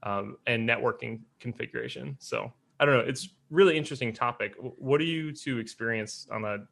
um, 0.03 0.37
and 0.47 0.69
networking 0.69 1.21
configuration. 1.41 2.17
So 2.19 2.53
I 2.81 2.85
don't 2.85 2.95
know. 2.95 3.05
It's 3.05 3.29
really 3.51 3.77
interesting 3.77 4.13
topic. 4.13 4.55
What 4.59 4.99
do 4.99 5.05
you 5.05 5.33
two 5.33 5.59
experience 5.59 6.27
on 6.31 6.43
that? 6.43 6.67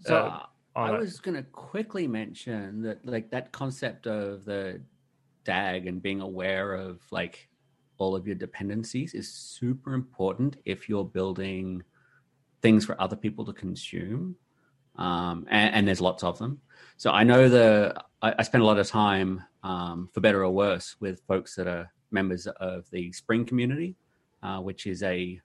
So 0.00 0.16
uh, 0.16 0.46
on 0.76 0.90
I 0.90 0.98
was 0.98 1.20
going 1.20 1.36
to 1.36 1.42
quickly 1.42 2.06
mention 2.06 2.82
that, 2.82 3.04
like 3.04 3.30
that 3.30 3.52
concept 3.52 4.06
of 4.06 4.44
the 4.44 4.80
DAG 5.44 5.86
and 5.86 6.02
being 6.02 6.20
aware 6.20 6.74
of 6.74 7.00
like 7.10 7.48
all 7.98 8.14
of 8.14 8.26
your 8.26 8.36
dependencies 8.36 9.14
is 9.14 9.32
super 9.32 9.94
important 9.94 10.56
if 10.64 10.88
you're 10.88 11.04
building 11.04 11.82
things 12.62 12.84
for 12.84 13.00
other 13.00 13.16
people 13.16 13.44
to 13.44 13.52
consume. 13.52 14.36
Um, 14.96 15.46
and, 15.50 15.74
and 15.74 15.88
there's 15.88 16.00
lots 16.00 16.22
of 16.22 16.38
them. 16.38 16.60
So 16.96 17.10
I 17.10 17.24
know 17.24 17.48
the 17.48 17.94
I, 18.22 18.34
I 18.38 18.42
spend 18.42 18.62
a 18.62 18.66
lot 18.66 18.78
of 18.78 18.86
time, 18.86 19.42
um, 19.62 20.08
for 20.12 20.20
better 20.20 20.44
or 20.44 20.50
worse, 20.50 20.96
with 21.00 21.20
folks 21.26 21.54
that 21.56 21.66
are 21.66 21.92
members 22.10 22.46
of 22.46 22.88
the 22.90 23.12
Spring 23.12 23.44
community, 23.44 23.96
uh, 24.42 24.58
which 24.60 24.86
is 24.86 25.02
a 25.02 25.40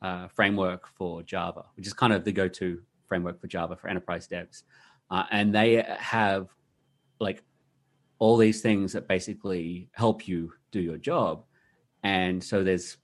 uh, 0.00 0.28
framework 0.28 0.88
for 0.96 1.22
Java, 1.22 1.64
which 1.76 1.86
is 1.86 1.92
kind 1.92 2.12
of 2.12 2.24
the 2.24 2.32
go-to 2.32 2.80
framework 3.06 3.40
for 3.40 3.46
Java 3.48 3.76
for 3.76 3.88
enterprise 3.88 4.26
devs. 4.26 4.62
Uh, 5.10 5.24
and 5.30 5.54
they 5.54 5.84
have 5.98 6.48
like 7.20 7.42
all 8.18 8.36
these 8.36 8.62
things 8.62 8.92
that 8.92 9.08
basically 9.08 9.88
help 9.92 10.26
you 10.26 10.52
do 10.70 10.80
your 10.80 10.96
job. 10.96 11.44
And 12.02 12.42
so 12.42 12.64
there's 12.64 12.96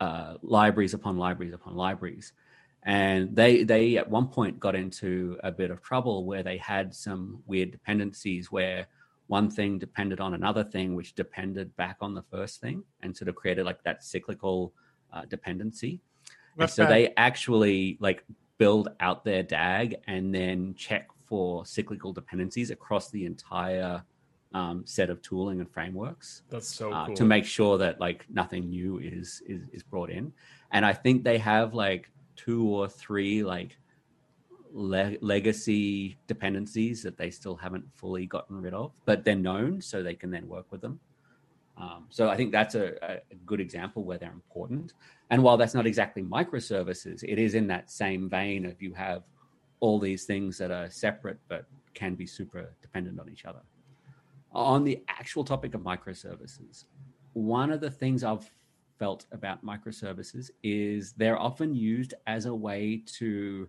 uh, 0.00 0.34
libraries 0.42 0.94
upon 0.94 1.16
libraries 1.16 1.54
upon 1.54 1.74
libraries. 1.74 2.32
And 2.84 3.34
they 3.34 3.62
they 3.62 3.96
at 3.96 4.10
one 4.10 4.28
point 4.28 4.58
got 4.58 4.74
into 4.74 5.38
a 5.44 5.52
bit 5.52 5.70
of 5.70 5.82
trouble 5.82 6.24
where 6.24 6.42
they 6.42 6.56
had 6.56 6.94
some 6.94 7.42
weird 7.46 7.70
dependencies 7.70 8.50
where 8.50 8.88
one 9.28 9.50
thing 9.50 9.78
depended 9.78 10.20
on 10.20 10.34
another 10.34 10.64
thing, 10.64 10.94
which 10.94 11.14
depended 11.14 11.74
back 11.76 11.96
on 12.00 12.14
the 12.14 12.22
first 12.22 12.60
thing, 12.60 12.82
and 13.02 13.16
sort 13.16 13.28
of 13.28 13.36
created 13.36 13.64
like 13.64 13.82
that 13.84 14.04
cyclical 14.04 14.72
uh, 15.12 15.24
dependency. 15.26 16.00
And 16.58 16.68
so 16.68 16.84
bad. 16.84 16.92
they 16.92 17.14
actually 17.16 17.98
like 18.00 18.24
build 18.58 18.88
out 19.00 19.24
their 19.24 19.42
DAG 19.42 19.96
and 20.06 20.34
then 20.34 20.74
check 20.74 21.08
for 21.24 21.64
cyclical 21.64 22.12
dependencies 22.12 22.70
across 22.70 23.10
the 23.10 23.24
entire 23.24 24.02
um, 24.54 24.82
set 24.84 25.08
of 25.08 25.22
tooling 25.22 25.60
and 25.60 25.70
frameworks 25.70 26.42
That's 26.50 26.68
so 26.68 26.92
uh, 26.92 27.06
cool. 27.06 27.16
to 27.16 27.24
make 27.24 27.46
sure 27.46 27.78
that 27.78 28.00
like 28.00 28.26
nothing 28.28 28.68
new 28.68 28.98
is, 28.98 29.42
is 29.46 29.62
is 29.72 29.82
brought 29.82 30.10
in. 30.10 30.32
And 30.72 30.84
I 30.84 30.92
think 30.92 31.24
they 31.24 31.38
have 31.38 31.74
like 31.74 32.10
two 32.44 32.66
or 32.66 32.88
three 32.88 33.44
like 33.44 33.76
le- 34.72 35.16
legacy 35.20 36.16
dependencies 36.26 37.02
that 37.02 37.16
they 37.16 37.30
still 37.30 37.56
haven't 37.56 37.84
fully 37.94 38.26
gotten 38.26 38.60
rid 38.60 38.74
of, 38.74 38.92
but 39.04 39.24
they're 39.24 39.34
known, 39.36 39.80
so 39.80 40.02
they 40.02 40.14
can 40.14 40.30
then 40.30 40.48
work 40.48 40.66
with 40.70 40.80
them. 40.80 40.98
Um, 41.76 42.06
so 42.10 42.28
I 42.28 42.36
think 42.36 42.52
that's 42.52 42.74
a, 42.74 43.20
a 43.30 43.34
good 43.46 43.60
example 43.60 44.04
where 44.04 44.18
they're 44.18 44.32
important. 44.32 44.92
And 45.30 45.42
while 45.42 45.56
that's 45.56 45.74
not 45.74 45.86
exactly 45.86 46.22
microservices, 46.22 47.24
it 47.24 47.38
is 47.38 47.54
in 47.54 47.66
that 47.68 47.90
same 47.90 48.28
vein 48.28 48.66
of 48.66 48.80
you 48.82 48.92
have 48.94 49.22
all 49.80 49.98
these 49.98 50.24
things 50.24 50.58
that 50.58 50.70
are 50.70 50.90
separate 50.90 51.38
but 51.48 51.64
can 51.94 52.14
be 52.14 52.26
super 52.26 52.74
dependent 52.82 53.18
on 53.18 53.28
each 53.28 53.44
other. 53.44 53.62
On 54.52 54.84
the 54.84 55.02
actual 55.08 55.44
topic 55.44 55.74
of 55.74 55.80
microservices, 55.80 56.84
one 57.32 57.72
of 57.72 57.80
the 57.80 57.90
things 57.90 58.22
I've 58.22 58.50
felt 58.98 59.26
about 59.32 59.64
microservices 59.64 60.50
is 60.62 61.12
they're 61.12 61.38
often 61.38 61.74
used 61.74 62.14
as 62.26 62.46
a 62.46 62.54
way 62.54 63.02
to 63.18 63.68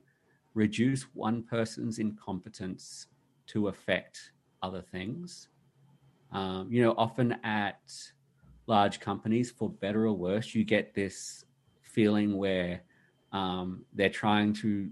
reduce 0.53 1.03
one 1.13 1.43
person's 1.43 1.99
incompetence 1.99 3.07
to 3.47 3.67
affect 3.67 4.31
other 4.61 4.81
things. 4.81 5.49
Um, 6.31 6.67
you 6.71 6.81
know, 6.81 6.93
often 6.97 7.37
at 7.43 7.81
large 8.67 8.99
companies, 8.99 9.51
for 9.51 9.69
better 9.69 10.05
or 10.07 10.13
worse, 10.13 10.55
you 10.55 10.63
get 10.63 10.93
this 10.93 11.45
feeling 11.81 12.37
where 12.37 12.81
um, 13.31 13.83
they're 13.93 14.09
trying 14.09 14.53
to 14.53 14.89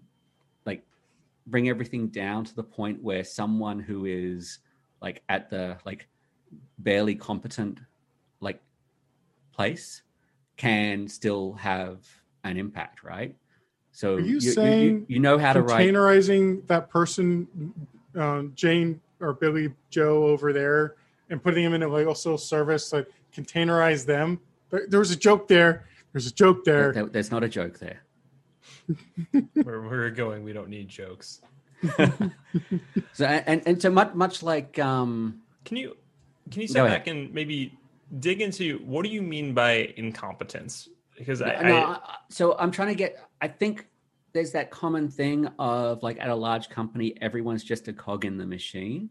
like 0.65 0.83
bring 1.47 1.69
everything 1.69 2.07
down 2.07 2.43
to 2.45 2.55
the 2.55 2.63
point 2.63 3.01
where 3.01 3.23
someone 3.23 3.79
who 3.79 4.05
is 4.05 4.59
like 5.01 5.23
at 5.29 5.49
the 5.49 5.77
like 5.85 6.07
barely 6.79 7.15
competent 7.15 7.79
like 8.39 8.61
place 9.53 10.01
can 10.61 11.07
still 11.07 11.53
have 11.53 11.97
an 12.43 12.55
impact, 12.55 13.03
right? 13.03 13.35
So 13.91 14.15
Are 14.15 14.19
you 14.19 14.35
you, 14.35 14.41
saying 14.41 15.05
you 15.09 15.19
know 15.19 15.39
how 15.39 15.53
to 15.53 15.61
write 15.63 15.89
containerizing 15.89 16.67
that 16.67 16.87
person, 16.87 17.73
uh, 18.15 18.43
Jane 18.53 19.01
or 19.19 19.33
Billy 19.33 19.73
Joe 19.89 20.25
over 20.27 20.53
there, 20.53 20.95
and 21.31 21.41
putting 21.41 21.63
them 21.63 21.73
in 21.73 21.81
a 21.81 21.87
legal 21.87 22.13
service, 22.13 22.93
like 22.93 23.07
containerize 23.35 24.05
them. 24.05 24.39
There, 24.69 24.85
there 24.87 24.99
was 24.99 25.09
a 25.09 25.15
joke 25.15 25.47
there. 25.47 25.87
There's 26.13 26.27
a 26.27 26.31
joke 26.33 26.63
there. 26.63 26.93
There- 26.93 27.05
there's 27.07 27.31
not 27.31 27.43
a 27.43 27.49
joke 27.49 27.79
there. 27.79 28.03
where 29.63 29.81
we're 29.81 30.11
going, 30.11 30.43
we 30.43 30.53
don't 30.53 30.69
need 30.69 30.87
jokes. 30.89 31.41
So 33.13 33.25
and 33.25 33.63
and 33.65 33.81
so 33.81 33.89
much 33.89 34.13
much 34.13 34.43
like 34.43 34.77
um 34.77 35.41
Can 35.65 35.77
you 35.77 35.97
can 36.51 36.61
you 36.61 36.67
Go 36.67 36.71
step 36.73 36.85
ahead. 36.85 36.99
back 36.99 37.07
and 37.07 37.33
maybe 37.33 37.77
dig 38.19 38.41
into 38.41 38.79
what 38.79 39.03
do 39.03 39.09
you 39.09 39.21
mean 39.21 39.53
by 39.53 39.93
incompetence? 39.97 40.89
Because 41.17 41.41
I, 41.41 41.61
no, 41.61 41.75
I 41.77 41.91
I- 41.93 42.15
so 42.29 42.57
I'm 42.57 42.71
trying 42.71 42.89
to 42.89 42.95
get. 42.95 43.29
I 43.41 43.47
think 43.47 43.87
there's 44.33 44.51
that 44.53 44.71
common 44.71 45.09
thing 45.09 45.47
of 45.59 46.01
like 46.03 46.19
at 46.19 46.29
a 46.29 46.35
large 46.35 46.69
company, 46.69 47.15
everyone's 47.21 47.63
just 47.63 47.87
a 47.87 47.93
cog 47.93 48.25
in 48.25 48.37
the 48.37 48.45
machine, 48.45 49.09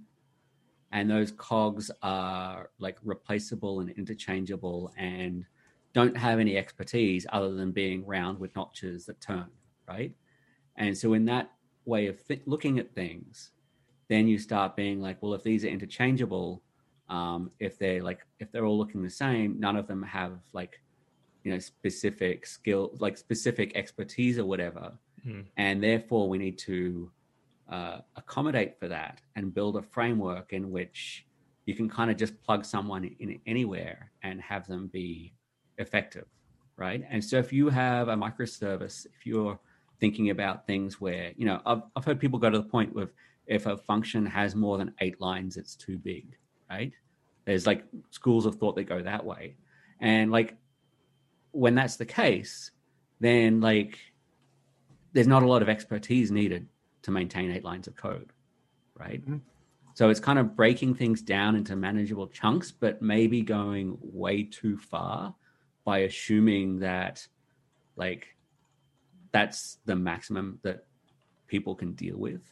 and 0.92 1.10
those 1.10 1.30
cogs 1.32 1.90
are 2.02 2.70
like 2.78 2.98
replaceable 3.04 3.80
and 3.80 3.90
interchangeable, 3.90 4.92
and 4.96 5.44
don't 5.92 6.16
have 6.16 6.38
any 6.38 6.56
expertise 6.56 7.26
other 7.32 7.52
than 7.54 7.72
being 7.72 8.06
round 8.06 8.38
with 8.38 8.54
notches 8.56 9.06
that 9.06 9.20
turn, 9.20 9.46
right? 9.88 10.14
And 10.76 10.96
so 10.96 11.14
in 11.14 11.24
that 11.26 11.50
way 11.84 12.06
of 12.06 12.24
th- 12.26 12.42
looking 12.46 12.78
at 12.78 12.94
things, 12.94 13.50
then 14.08 14.28
you 14.28 14.38
start 14.38 14.76
being 14.76 15.00
like, 15.00 15.20
well, 15.20 15.34
if 15.34 15.42
these 15.42 15.64
are 15.64 15.68
interchangeable, 15.68 16.62
um, 17.10 17.50
if 17.58 17.78
they're 17.78 18.02
like 18.02 18.20
if 18.38 18.50
they're 18.50 18.64
all 18.64 18.78
looking 18.78 19.02
the 19.02 19.10
same, 19.10 19.58
none 19.60 19.76
of 19.76 19.86
them 19.86 20.02
have 20.02 20.38
like 20.52 20.80
you 21.44 21.52
know 21.52 21.58
specific 21.58 22.46
skill 22.46 22.96
like 22.98 23.18
specific 23.18 23.72
expertise 23.76 24.38
or 24.38 24.46
whatever. 24.46 24.92
Hmm. 25.22 25.42
and 25.58 25.82
therefore 25.82 26.30
we 26.30 26.38
need 26.38 26.56
to 26.60 27.10
uh, 27.68 27.98
accommodate 28.16 28.78
for 28.80 28.88
that 28.88 29.20
and 29.36 29.52
build 29.52 29.76
a 29.76 29.82
framework 29.82 30.54
in 30.54 30.70
which 30.70 31.26
you 31.66 31.74
can 31.74 31.90
kind 31.90 32.10
of 32.10 32.16
just 32.16 32.40
plug 32.42 32.64
someone 32.64 33.04
in 33.04 33.38
anywhere 33.46 34.12
and 34.22 34.40
have 34.40 34.66
them 34.66 34.86
be 34.86 35.34
effective 35.76 36.24
right? 36.78 37.04
And 37.10 37.22
so 37.22 37.36
if 37.36 37.52
you 37.52 37.68
have 37.68 38.08
a 38.08 38.16
microservice 38.16 39.04
if 39.04 39.26
you're 39.26 39.60
thinking 40.00 40.30
about 40.30 40.66
things 40.66 41.00
where 41.00 41.32
you 41.36 41.44
know 41.44 41.60
i've, 41.66 41.82
I've 41.94 42.04
heard 42.04 42.18
people 42.18 42.38
go 42.38 42.50
to 42.50 42.58
the 42.58 42.64
point 42.64 42.94
with 42.94 43.12
if 43.46 43.66
a 43.66 43.76
function 43.76 44.24
has 44.26 44.56
more 44.56 44.78
than 44.78 44.94
eight 45.00 45.20
lines 45.20 45.56
it's 45.56 45.76
too 45.76 45.98
big 45.98 46.36
right 46.70 46.92
there's 47.44 47.66
like 47.66 47.84
schools 48.10 48.46
of 48.46 48.56
thought 48.56 48.76
that 48.76 48.84
go 48.84 49.02
that 49.02 49.24
way 49.24 49.56
and 50.00 50.30
like 50.30 50.56
when 51.52 51.74
that's 51.74 51.96
the 51.96 52.06
case, 52.06 52.70
then 53.20 53.60
like 53.60 53.98
there's 55.12 55.26
not 55.26 55.42
a 55.42 55.46
lot 55.46 55.62
of 55.62 55.68
expertise 55.68 56.30
needed 56.30 56.66
to 57.02 57.10
maintain 57.10 57.50
eight 57.50 57.64
lines 57.64 57.86
of 57.86 57.96
code, 57.96 58.32
right? 58.94 59.24
Mhm. 59.26 59.40
So 59.94 60.08
it's 60.08 60.20
kind 60.20 60.38
of 60.38 60.56
breaking 60.56 60.94
things 60.94 61.20
down 61.20 61.56
into 61.56 61.76
manageable 61.76 62.28
chunks, 62.28 62.70
but 62.70 63.02
maybe 63.02 63.42
going 63.42 63.98
way 64.00 64.44
too 64.44 64.76
far 64.78 65.34
by 65.84 66.00
assuming 66.00 66.78
that 66.78 67.26
like 67.96 68.36
that's 69.32 69.78
the 69.84 69.96
maximum 69.96 70.58
that 70.62 70.86
people 71.46 71.74
can 71.74 71.92
deal 71.92 72.16
with 72.16 72.42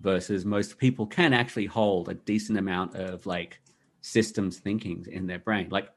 versus 0.00 0.44
most 0.44 0.78
people 0.78 1.06
can 1.06 1.32
actually 1.32 1.66
hold 1.66 2.08
a 2.08 2.14
decent 2.14 2.58
amount 2.58 2.94
of 2.94 3.26
like 3.26 3.60
systems 4.00 4.58
thinking 4.58 5.06
in 5.10 5.26
their 5.26 5.38
brain. 5.38 5.68
Like 5.70 5.88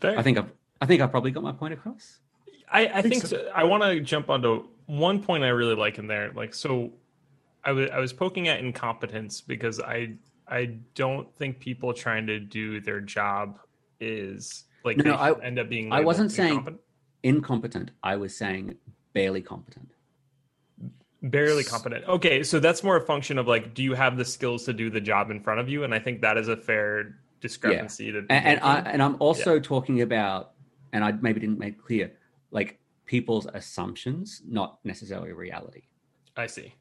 Fair. 0.00 0.18
I 0.18 0.22
think 0.22 0.36
I've 0.36 0.52
I 0.82 0.86
think 0.86 1.00
I've 1.00 1.10
probably 1.10 1.30
got 1.30 1.42
my 1.42 1.52
point 1.52 1.72
across. 1.72 2.18
I, 2.70 2.88
I 2.88 3.02
think 3.02 3.22
so. 3.22 3.28
so. 3.28 3.50
I 3.54 3.64
want 3.64 3.82
to 3.84 4.00
jump 4.00 4.28
onto 4.28 4.64
one 4.84 5.22
point 5.22 5.44
I 5.44 5.48
really 5.48 5.76
like 5.76 5.98
in 5.98 6.06
there. 6.06 6.30
Like, 6.34 6.52
so 6.52 6.92
I 7.64 7.72
was 7.72 7.88
I 7.90 7.98
was 8.00 8.12
poking 8.12 8.48
at 8.48 8.60
incompetence 8.60 9.40
because 9.40 9.80
I 9.80 10.14
I 10.46 10.76
don't 10.94 11.32
think 11.36 11.58
people 11.58 11.94
trying 11.94 12.26
to 12.26 12.38
do 12.38 12.80
their 12.82 13.00
job 13.00 13.58
is 13.98 14.64
like 14.84 14.98
No, 14.98 15.04
they 15.04 15.10
no, 15.10 15.16
I- 15.16 15.40
end 15.42 15.58
up 15.58 15.70
being. 15.70 15.90
I 15.90 16.00
wasn't 16.00 16.30
saying- 16.32 16.50
incompetent. 16.50 16.80
Incompetent. 17.22 17.90
I 18.02 18.16
was 18.16 18.36
saying 18.36 18.74
barely 19.14 19.40
competent. 19.40 19.93
Barely 21.30 21.64
competent. 21.64 22.06
Okay, 22.06 22.42
so 22.42 22.60
that's 22.60 22.82
more 22.82 22.96
a 22.96 23.00
function 23.00 23.38
of 23.38 23.46
like, 23.48 23.74
do 23.74 23.82
you 23.82 23.94
have 23.94 24.16
the 24.16 24.24
skills 24.24 24.64
to 24.64 24.72
do 24.72 24.90
the 24.90 25.00
job 25.00 25.30
in 25.30 25.40
front 25.40 25.60
of 25.60 25.68
you? 25.68 25.84
And 25.84 25.94
I 25.94 25.98
think 25.98 26.20
that 26.20 26.36
is 26.36 26.48
a 26.48 26.56
fair 26.56 27.16
discrepancy 27.40 28.10
to. 28.10 28.18
and, 28.18 28.30
and 28.30 28.60
i 28.60 28.78
and 28.78 29.02
i'm 29.02 29.16
also 29.20 29.60
talking 29.60 30.00
about, 30.00 30.52
and 30.92 31.04
I 31.04 31.12
maybe 31.12 31.40
didn't 31.40 31.58
make 31.58 31.82
clear, 31.82 32.12
like 32.50 32.78
people's 33.06 33.46
assumptions, 33.52 34.42
not 34.46 34.78
necessarily 34.84 35.32
reality. 35.32 35.82
I 36.36 36.46
see. 36.46 36.74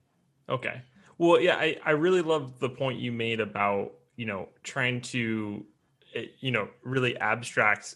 Okay. 0.50 0.82
Well, 1.18 1.40
yeah, 1.40 1.56
I, 1.56 1.78
I 1.86 1.92
really 1.92 2.22
love 2.22 2.60
the 2.60 2.70
point 2.70 3.00
you 3.00 3.12
made 3.12 3.40
about, 3.40 3.94
you 4.16 4.26
know, 4.26 4.50
trying 4.64 5.02
to, 5.02 5.66
eh, 6.16 6.26
you 6.40 6.52
know, 6.52 6.70
really 6.84 7.18
abstract 7.18 7.96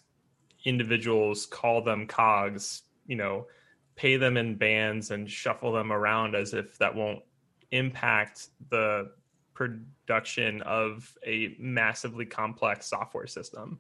individuals, 0.66 1.46
call 1.46 1.82
them 1.82 2.06
cogs, 2.06 2.84
you 3.06 3.16
know, 3.16 3.48
pay 3.98 4.16
them 4.16 4.38
in 4.38 4.56
bands 4.56 5.12
and 5.12 5.30
shuffle 5.30 5.74
them 5.74 5.92
around 5.92 6.36
as 6.36 6.54
if 6.54 6.78
that 6.78 6.96
won't 6.96 7.20
impact 7.72 8.48
the 8.70 9.12
production 9.54 10.62
of 10.62 11.12
a 11.26 11.56
massively 11.60 12.26
complex 12.26 12.86
software 12.86 13.28
system. 13.28 13.80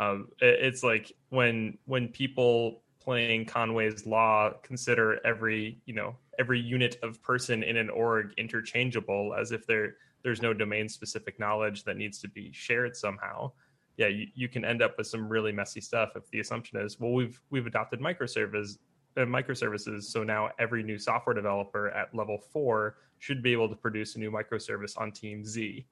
Um, 0.00 0.28
it- 0.40 0.60
it's 0.60 0.82
like 0.82 1.12
when 1.28 1.78
when 1.84 2.08
people 2.08 2.82
playing 3.00 3.44
Conway's 3.44 4.06
Law 4.06 4.50
consider 4.62 5.24
every 5.26 5.80
you 5.84 5.94
know 5.94 6.16
every 6.38 6.58
unit 6.58 6.96
of 7.02 7.22
person 7.22 7.62
in 7.62 7.76
an 7.76 7.90
org 7.90 8.32
interchangeable 8.38 9.34
as 9.34 9.52
if 9.52 9.66
there 9.66 9.96
there's 10.22 10.42
no 10.42 10.52
domain 10.54 10.88
specific 10.88 11.38
knowledge 11.38 11.84
that 11.84 11.96
needs 11.96 12.18
to 12.20 12.28
be 12.28 12.50
shared 12.52 12.96
somehow. 12.96 13.50
Yeah, 13.96 14.08
you, 14.08 14.26
you 14.34 14.48
can 14.48 14.64
end 14.64 14.80
up 14.82 14.96
with 14.96 15.06
some 15.06 15.28
really 15.28 15.52
messy 15.52 15.80
stuff 15.80 16.12
if 16.16 16.28
the 16.30 16.40
assumption 16.40 16.78
is 16.80 16.98
well 16.98 17.12
we've 17.12 17.40
we've 17.50 17.66
adopted 17.66 18.00
microservice 18.00 18.78
uh, 19.20 19.24
microservices 19.26 20.04
so 20.04 20.22
now 20.24 20.50
every 20.58 20.82
new 20.82 20.98
software 20.98 21.34
developer 21.34 21.90
at 21.90 22.14
level 22.14 22.38
4 22.52 22.96
should 23.18 23.42
be 23.42 23.52
able 23.52 23.68
to 23.68 23.76
produce 23.76 24.16
a 24.16 24.18
new 24.18 24.30
microservice 24.30 24.98
on 24.98 25.12
team 25.12 25.44
Z. 25.44 25.86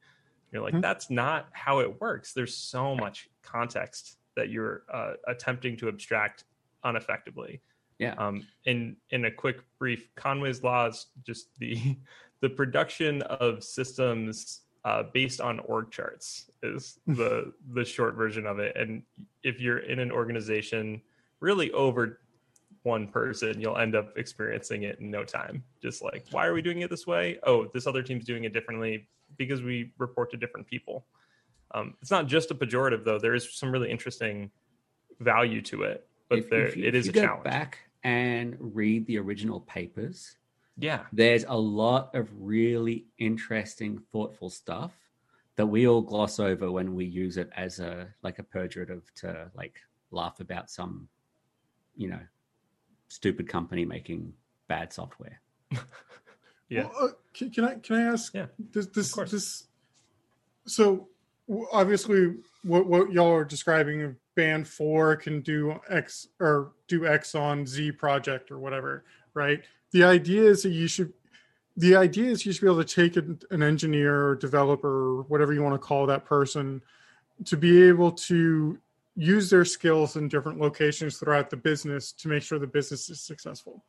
You're 0.52 0.62
like 0.62 0.74
Mhm. 0.74 0.82
that's 0.82 1.10
not 1.10 1.48
how 1.52 1.80
it 1.80 2.00
works. 2.00 2.32
There's 2.32 2.56
so 2.56 2.94
much 2.96 3.28
context 3.42 4.18
that 4.34 4.48
you're 4.48 4.84
uh, 4.92 5.14
attempting 5.26 5.76
to 5.78 5.88
abstract 5.88 6.44
uneffectively. 6.84 7.60
Yeah. 7.98 8.14
Um, 8.14 8.46
in 8.64 8.96
in 9.10 9.26
a 9.26 9.30
quick 9.30 9.60
brief, 9.78 10.08
Conway's 10.14 10.62
law 10.62 10.86
is 10.86 11.06
just 11.26 11.48
the 11.58 11.96
the 12.40 12.48
production 12.48 13.22
of 13.22 13.62
systems 13.62 14.62
uh, 14.84 15.02
based 15.12 15.40
on 15.40 15.58
org 15.60 15.90
charts 15.90 16.50
is 16.62 16.98
the 17.06 17.52
the 17.74 17.84
short 17.84 18.14
version 18.14 18.46
of 18.46 18.58
it. 18.58 18.74
And 18.76 19.02
if 19.42 19.60
you're 19.60 19.80
in 19.80 19.98
an 19.98 20.12
organization 20.12 21.02
really 21.40 21.70
over 21.72 22.20
one 22.88 23.06
person, 23.06 23.60
you'll 23.60 23.76
end 23.78 23.94
up 23.94 24.16
experiencing 24.16 24.82
it 24.82 24.98
in 25.00 25.10
no 25.10 25.22
time. 25.24 25.62
Just 25.80 26.02
like, 26.02 26.24
why 26.32 26.46
are 26.46 26.54
we 26.54 26.62
doing 26.62 26.80
it 26.80 26.90
this 26.90 27.06
way? 27.06 27.38
Oh, 27.44 27.66
this 27.72 27.86
other 27.86 28.02
team's 28.02 28.24
doing 28.24 28.44
it 28.44 28.52
differently 28.52 29.06
because 29.36 29.62
we 29.62 29.92
report 29.98 30.30
to 30.32 30.36
different 30.36 30.66
people. 30.66 31.04
Um, 31.72 31.94
it's 32.02 32.10
not 32.10 32.26
just 32.26 32.50
a 32.50 32.54
pejorative, 32.54 33.04
though. 33.04 33.18
There 33.18 33.34
is 33.34 33.52
some 33.54 33.70
really 33.70 33.90
interesting 33.90 34.50
value 35.20 35.60
to 35.62 35.82
it, 35.82 36.08
but 36.28 36.38
If- 36.40 36.50
there 36.50 36.66
if 36.66 36.76
you- 36.76 36.84
it 36.84 36.94
if 36.94 37.04
you 37.06 37.10
a 37.10 37.14
go 37.14 37.20
challenge. 37.22 37.44
Back 37.44 37.78
and 38.02 38.56
read 38.58 39.06
the 39.06 39.18
original 39.18 39.60
papers. 39.60 40.36
Yeah, 40.80 41.06
There's 41.12 41.44
a 41.44 41.58
lot 41.58 42.14
of 42.14 42.28
really 42.40 43.06
interesting, 43.18 43.98
thoughtful 44.12 44.48
stuff 44.48 44.92
that 45.56 45.66
we 45.66 45.88
all 45.88 46.00
gloss 46.02 46.38
over 46.38 46.70
when 46.70 46.94
we 46.94 47.04
use 47.04 47.36
it 47.36 47.50
as 47.56 47.80
a 47.80 48.14
like 48.22 48.38
a 48.38 48.44
pejorative 48.44 49.02
to 49.16 49.50
like 49.54 49.76
laugh 50.12 50.38
about 50.38 50.70
some, 50.70 51.08
you 51.96 52.08
know, 52.08 52.20
stupid 53.08 53.48
company 53.48 53.84
making 53.84 54.32
bad 54.68 54.92
software. 54.92 55.40
yeah. 56.68 56.84
Well, 56.84 56.92
uh, 57.00 57.08
can, 57.34 57.50
can 57.50 57.64
I 57.64 57.74
can 57.76 57.96
I 57.96 58.02
ask? 58.02 58.34
Yeah, 58.34 58.46
This 58.72 58.86
this 58.86 59.12
course. 59.12 59.30
this. 59.30 59.64
So 60.66 61.08
obviously, 61.72 62.34
what 62.62 62.86
what 62.86 63.12
y'all 63.12 63.32
are 63.32 63.44
describing, 63.44 64.16
band 64.34 64.68
four 64.68 65.16
can 65.16 65.40
do 65.40 65.80
X 65.88 66.28
or 66.40 66.72
do 66.86 67.06
X 67.06 67.34
on 67.34 67.66
Z 67.66 67.92
project 67.92 68.50
or 68.50 68.58
whatever, 68.58 69.04
right? 69.34 69.62
The 69.92 70.04
idea 70.04 70.42
is 70.42 70.62
that 70.62 70.70
you 70.70 70.86
should. 70.86 71.12
The 71.76 71.94
idea 71.94 72.30
is 72.30 72.44
you 72.44 72.52
should 72.52 72.62
be 72.62 72.66
able 72.66 72.82
to 72.82 72.94
take 72.94 73.16
an, 73.16 73.38
an 73.52 73.62
engineer 73.62 74.26
or 74.26 74.34
developer 74.34 75.18
or 75.18 75.22
whatever 75.22 75.52
you 75.52 75.62
want 75.62 75.80
to 75.80 75.86
call 75.86 76.06
that 76.06 76.24
person 76.24 76.82
to 77.44 77.56
be 77.56 77.84
able 77.84 78.10
to 78.10 78.78
use 79.18 79.50
their 79.50 79.64
skills 79.64 80.14
in 80.14 80.28
different 80.28 80.60
locations 80.60 81.18
throughout 81.18 81.50
the 81.50 81.56
business 81.56 82.12
to 82.12 82.28
make 82.28 82.42
sure 82.42 82.58
the 82.58 82.66
business 82.66 83.10
is 83.10 83.20
successful. 83.20 83.84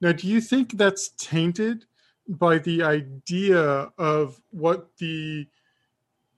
Now, 0.00 0.12
do 0.12 0.26
you 0.26 0.40
think 0.40 0.78
that's 0.78 1.10
tainted 1.18 1.84
by 2.26 2.56
the 2.58 2.82
idea 2.82 3.92
of 3.98 4.40
what 4.50 4.96
the 4.96 5.46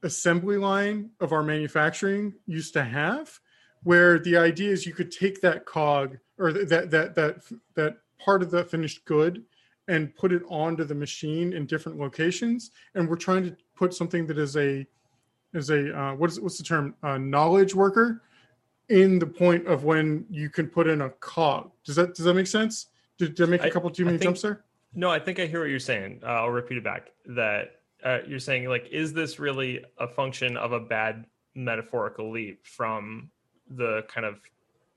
assembly 0.02 0.56
line 0.56 1.10
of 1.20 1.32
our 1.32 1.44
manufacturing 1.44 2.34
used 2.46 2.72
to 2.72 2.82
have, 2.82 3.38
where 3.84 4.18
the 4.18 4.36
idea 4.36 4.72
is 4.72 4.84
you 4.84 4.94
could 4.94 5.12
take 5.12 5.40
that 5.40 5.64
cog 5.64 6.18
or 6.36 6.52
that 6.52 6.90
that 6.90 7.14
that 7.14 7.36
that 7.74 7.98
part 8.18 8.42
of 8.42 8.50
the 8.50 8.64
finished 8.64 9.04
good 9.04 9.44
and 9.86 10.14
put 10.16 10.32
it 10.32 10.42
onto 10.48 10.82
the 10.82 10.94
machine 10.94 11.52
in 11.52 11.66
different 11.66 11.98
locations, 12.00 12.72
and 12.96 13.08
we're 13.08 13.16
trying 13.16 13.44
to 13.44 13.56
put 13.76 13.94
something 13.94 14.26
that 14.26 14.38
is 14.38 14.56
a 14.56 14.84
is 15.54 15.70
a 15.70 15.96
uh, 15.98 16.14
what 16.14 16.30
is 16.30 16.40
what's 16.40 16.58
the 16.58 16.64
term 16.64 16.94
uh, 17.02 17.18
knowledge 17.18 17.74
worker 17.74 18.22
in 18.88 19.18
the 19.18 19.26
point 19.26 19.66
of 19.66 19.84
when 19.84 20.26
you 20.28 20.50
can 20.50 20.66
put 20.66 20.86
in 20.86 21.00
a 21.02 21.10
cog. 21.10 21.70
Does 21.84 21.96
that 21.96 22.14
does 22.14 22.24
that 22.26 22.34
make 22.34 22.46
sense? 22.46 22.86
Did, 23.18 23.34
did 23.34 23.46
I 23.48 23.50
make 23.50 23.64
a 23.64 23.70
couple 23.70 23.90
too 23.90 24.04
many 24.04 24.18
think- 24.18 24.28
jumps 24.28 24.42
there? 24.42 24.64
No, 24.96 25.10
I 25.10 25.18
think 25.18 25.40
I 25.40 25.46
hear 25.46 25.60
what 25.60 25.70
you're 25.70 25.80
saying. 25.80 26.20
Uh, 26.22 26.26
I'll 26.26 26.50
repeat 26.50 26.76
it 26.78 26.84
back. 26.84 27.08
That 27.26 27.80
uh, 28.04 28.18
you're 28.28 28.38
saying, 28.38 28.68
like, 28.68 28.86
is 28.92 29.12
this 29.12 29.40
really 29.40 29.84
a 29.98 30.06
function 30.06 30.56
of 30.56 30.70
a 30.72 30.78
bad 30.78 31.26
metaphorical 31.56 32.30
leap 32.30 32.64
from 32.64 33.30
the 33.68 34.04
kind 34.06 34.24
of 34.24 34.38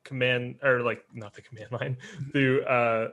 command, 0.03 0.55
or 0.64 0.82
like 0.82 1.03
not 1.14 1.34
the 1.34 1.41
command 1.41 1.72
line, 1.72 1.97
the 2.34 2.64
uh, 2.70 3.08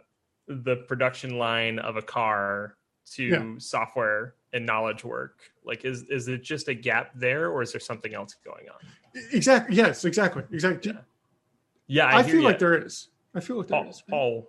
the 0.48 0.76
production 0.88 1.38
line 1.38 1.78
of 1.78 1.96
a 1.96 2.02
car 2.02 2.76
to 3.12 3.24
Yeah. 3.24 3.54
software 3.58 4.34
and 4.54 4.64
knowledge 4.64 5.04
work? 5.04 5.40
Like, 5.64 5.84
is 5.84 6.04
is 6.04 6.28
it 6.28 6.42
just 6.42 6.68
a 6.68 6.74
gap 6.74 7.10
there, 7.14 7.50
or 7.50 7.60
is 7.60 7.72
there 7.72 7.80
something 7.80 8.14
else 8.14 8.36
going 8.44 8.68
on? 8.70 9.22
Exactly. 9.32 9.76
Yes. 9.76 10.04
Exactly. 10.04 10.44
Exactly. 10.50 10.92
Yeah. 10.92 11.00
Yeah, 11.86 12.06
I, 12.06 12.20
I, 12.20 12.22
feel 12.22 12.40
ya. 12.40 12.48
like 12.48 12.58
there 12.58 12.82
is. 12.82 13.08
I 13.34 13.40
feel 13.40 13.58
like 13.58 13.66
there 13.66 13.82
Paul, 13.82 13.90
is. 13.90 14.02
Paul, 14.08 14.48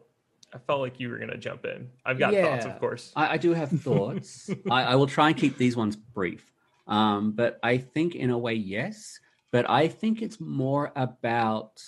I 0.53 0.57
felt 0.59 0.79
like 0.79 0.99
you 0.99 1.09
were 1.09 1.17
gonna 1.17 1.37
jump 1.37 1.65
in. 1.65 1.89
I've 2.05 2.17
got 2.17 2.33
thoughts, 2.33 2.65
of 2.65 2.79
course. 2.79 3.11
I, 3.15 3.33
I 3.33 3.37
do 3.37 3.53
have 3.53 3.69
thoughts. 3.81 4.49
I, 4.71 4.83
I 4.83 4.95
will 4.95 5.07
try 5.07 5.29
and 5.29 5.37
keep 5.37 5.57
these 5.57 5.75
ones 5.75 5.97
brief. 5.97 6.53
Um, 6.87 7.31
but 7.31 7.59
I 7.61 7.77
think, 7.77 8.15
in 8.15 8.29
a 8.29 8.37
way, 8.37 8.53
yes. 8.53 9.19
But 9.51 9.69
I 9.69 9.87
think 9.87 10.21
it's 10.21 10.39
more 10.39 10.91
about 10.95 11.83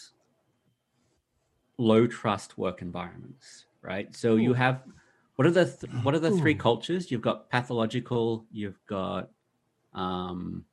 low 1.78 2.08
trust 2.08 2.58
work 2.58 2.82
environments, 2.82 3.66
right? 3.82 4.14
So 4.16 4.36
you 4.36 4.54
have 4.54 4.84
what 5.38 5.48
are 5.48 5.52
the 5.52 5.66
th- 5.66 5.94
what 6.04 6.14
are 6.14 6.20
the 6.20 6.32
three 6.32 6.56
cultures? 6.56 7.10
You've 7.10 7.22
got 7.22 7.50
pathological, 7.50 8.46
you've 8.52 8.80
got 8.88 9.30
um, 9.94 10.66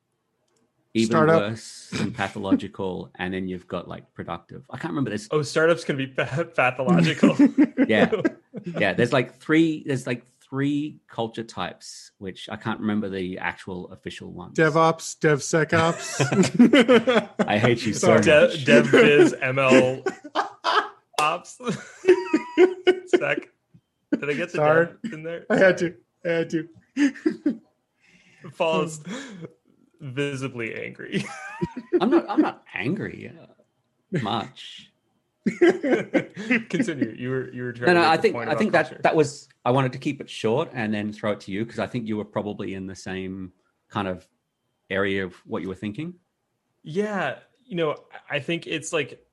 even 0.95 1.11
Startup. 1.11 1.43
worse 1.51 1.91
and 2.01 2.13
pathological, 2.15 3.11
and 3.17 3.33
then 3.33 3.47
you've 3.47 3.69
got 3.69 3.87
like 3.89 4.13
productive. 4.15 4.65
I 4.71 4.79
can't 4.79 4.91
remember 4.93 5.11
this. 5.11 5.29
Oh, 5.31 5.43
startups 5.43 5.85
can 5.85 5.97
be 5.97 6.07
pathological. 6.09 7.37
Yeah, 7.87 8.11
yeah 8.79 8.95
there's 8.95 9.13
like 9.13 9.39
three 9.41 9.85
there's 9.87 10.07
like 10.07 10.25
three 10.41 11.01
culture 11.07 11.43
types 11.43 12.13
which 12.19 12.49
i 12.49 12.57
can't 12.57 12.81
remember 12.81 13.11
the 13.11 13.37
actual 13.39 13.91
official 13.93 14.31
ones 14.33 14.57
DevOps, 14.57 15.19
DevSecOps. 15.19 17.29
i 17.47 17.59
hate 17.59 17.85
you 17.85 17.93
so 17.93 18.07
Sorry. 18.07 18.25
much 18.47 18.65
De- 18.65 18.65
Dev 18.65 18.91
Biz 18.91 19.35
ML 19.43 20.03
Ops 21.21 21.59
Sec. 23.09 23.49
Did 24.21 24.31
I 24.31 24.35
get 24.35 24.51
the 24.53 24.57
Sorry. 24.57 24.87
dev 25.03 25.13
in 25.13 25.23
there? 25.23 25.47
I 25.51 25.57
had 25.57 25.79
to. 25.79 25.95
I 26.25 26.29
had 26.29 26.51
to. 26.51 26.69
Falls 28.53 29.03
visibly 30.01 30.75
angry. 30.75 31.25
i'm 32.01 32.11
not 32.11 32.27
i'm 32.29 32.43
not 32.43 32.63
angry 32.75 33.33
uh, 33.41 34.19
much 34.21 34.91
Continue. 36.69 37.15
You 37.19 37.31
were 37.31 37.53
you 37.53 37.63
were 37.63 37.73
trying. 37.73 37.95
no 37.95 38.01
no 38.03 38.03
to 38.03 38.11
make 38.11 38.19
i 38.19 38.21
think 38.21 38.37
i 38.37 38.43
about 38.43 38.59
think 38.59 38.73
culture. 38.73 38.95
that 38.97 39.03
that 39.03 39.17
was 39.17 39.49
i 39.65 39.71
wanted 39.71 39.93
to 39.93 39.99
keep 39.99 40.21
it 40.21 40.29
short 40.29 40.71
and 40.75 40.93
then 40.93 41.11
throw 41.13 41.33
it 41.33 41.41
to 41.41 41.53
you 41.53 41.65
because 41.65 41.79
i 41.79 41.87
think 41.87 42.07
you 42.07 42.17
were 42.19 42.25
probably 42.25 42.75
in 42.75 42.87
the 42.87 42.95
same 42.95 43.53
kind 43.89 44.07
of 44.09 44.27
area 44.91 45.25
of 45.25 45.35
what 45.47 45.63
you 45.63 45.69
were 45.69 45.75
thinking 45.75 46.15
Yeah, 46.83 47.39
you 47.65 47.77
know, 47.77 47.97
I 48.29 48.41
think 48.41 48.67
it's 48.67 48.93
like 48.93 49.25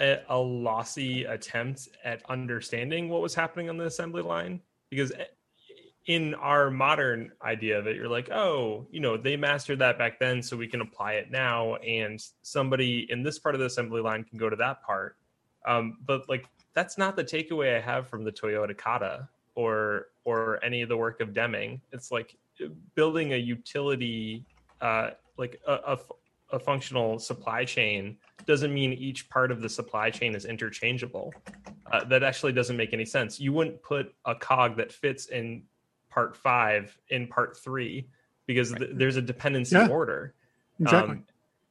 a, 0.00 0.22
a 0.28 0.38
lossy 0.38 1.24
attempt 1.24 1.88
at 2.04 2.22
understanding 2.28 3.08
what 3.08 3.20
was 3.20 3.34
happening 3.34 3.68
on 3.68 3.76
the 3.76 3.84
assembly 3.84 4.22
line 4.22 4.60
because 4.88 5.12
eh, 5.12 5.24
in 6.06 6.34
our 6.34 6.70
modern 6.70 7.30
idea 7.42 7.78
of 7.78 7.86
it, 7.86 7.94
you're 7.94 8.08
like, 8.08 8.30
oh, 8.30 8.86
you 8.90 9.00
know, 9.00 9.16
they 9.16 9.36
mastered 9.36 9.78
that 9.78 9.98
back 9.98 10.18
then, 10.18 10.42
so 10.42 10.56
we 10.56 10.66
can 10.66 10.80
apply 10.80 11.12
it 11.12 11.30
now, 11.30 11.76
and 11.76 12.20
somebody 12.42 13.06
in 13.10 13.22
this 13.22 13.38
part 13.38 13.54
of 13.54 13.60
the 13.60 13.66
assembly 13.66 14.00
line 14.00 14.24
can 14.24 14.38
go 14.38 14.50
to 14.50 14.56
that 14.56 14.82
part. 14.82 15.16
Um, 15.66 15.98
but 16.04 16.28
like, 16.28 16.46
that's 16.74 16.96
not 16.96 17.16
the 17.16 17.24
takeaway 17.24 17.76
I 17.76 17.80
have 17.80 18.08
from 18.08 18.24
the 18.24 18.32
Toyota 18.32 18.76
Kata 18.76 19.28
or 19.54 20.06
or 20.24 20.62
any 20.64 20.82
of 20.82 20.88
the 20.88 20.96
work 20.96 21.20
of 21.20 21.34
Deming. 21.34 21.80
It's 21.92 22.10
like 22.10 22.36
building 22.94 23.32
a 23.32 23.36
utility, 23.36 24.44
uh, 24.80 25.10
like 25.36 25.60
a, 25.66 25.72
a, 25.72 25.98
a 26.52 26.58
functional 26.58 27.18
supply 27.18 27.64
chain 27.64 28.16
doesn't 28.46 28.72
mean 28.72 28.92
each 28.92 29.28
part 29.28 29.50
of 29.50 29.60
the 29.60 29.68
supply 29.68 30.10
chain 30.10 30.34
is 30.34 30.44
interchangeable. 30.44 31.32
Uh, 31.90 32.04
that 32.04 32.22
actually 32.22 32.52
doesn't 32.52 32.76
make 32.76 32.92
any 32.92 33.04
sense. 33.04 33.40
You 33.40 33.52
wouldn't 33.52 33.82
put 33.82 34.14
a 34.24 34.34
cog 34.34 34.76
that 34.76 34.92
fits 34.92 35.26
in 35.26 35.62
part 36.10 36.36
five 36.36 36.96
in 37.10 37.26
part 37.28 37.56
three 37.56 38.08
because 38.46 38.72
th- 38.72 38.90
there's 38.94 39.16
a 39.16 39.22
dependency 39.22 39.76
Yeah. 39.76 39.88
order. 39.88 40.34
Exactly. 40.80 41.16
Um, 41.16 41.24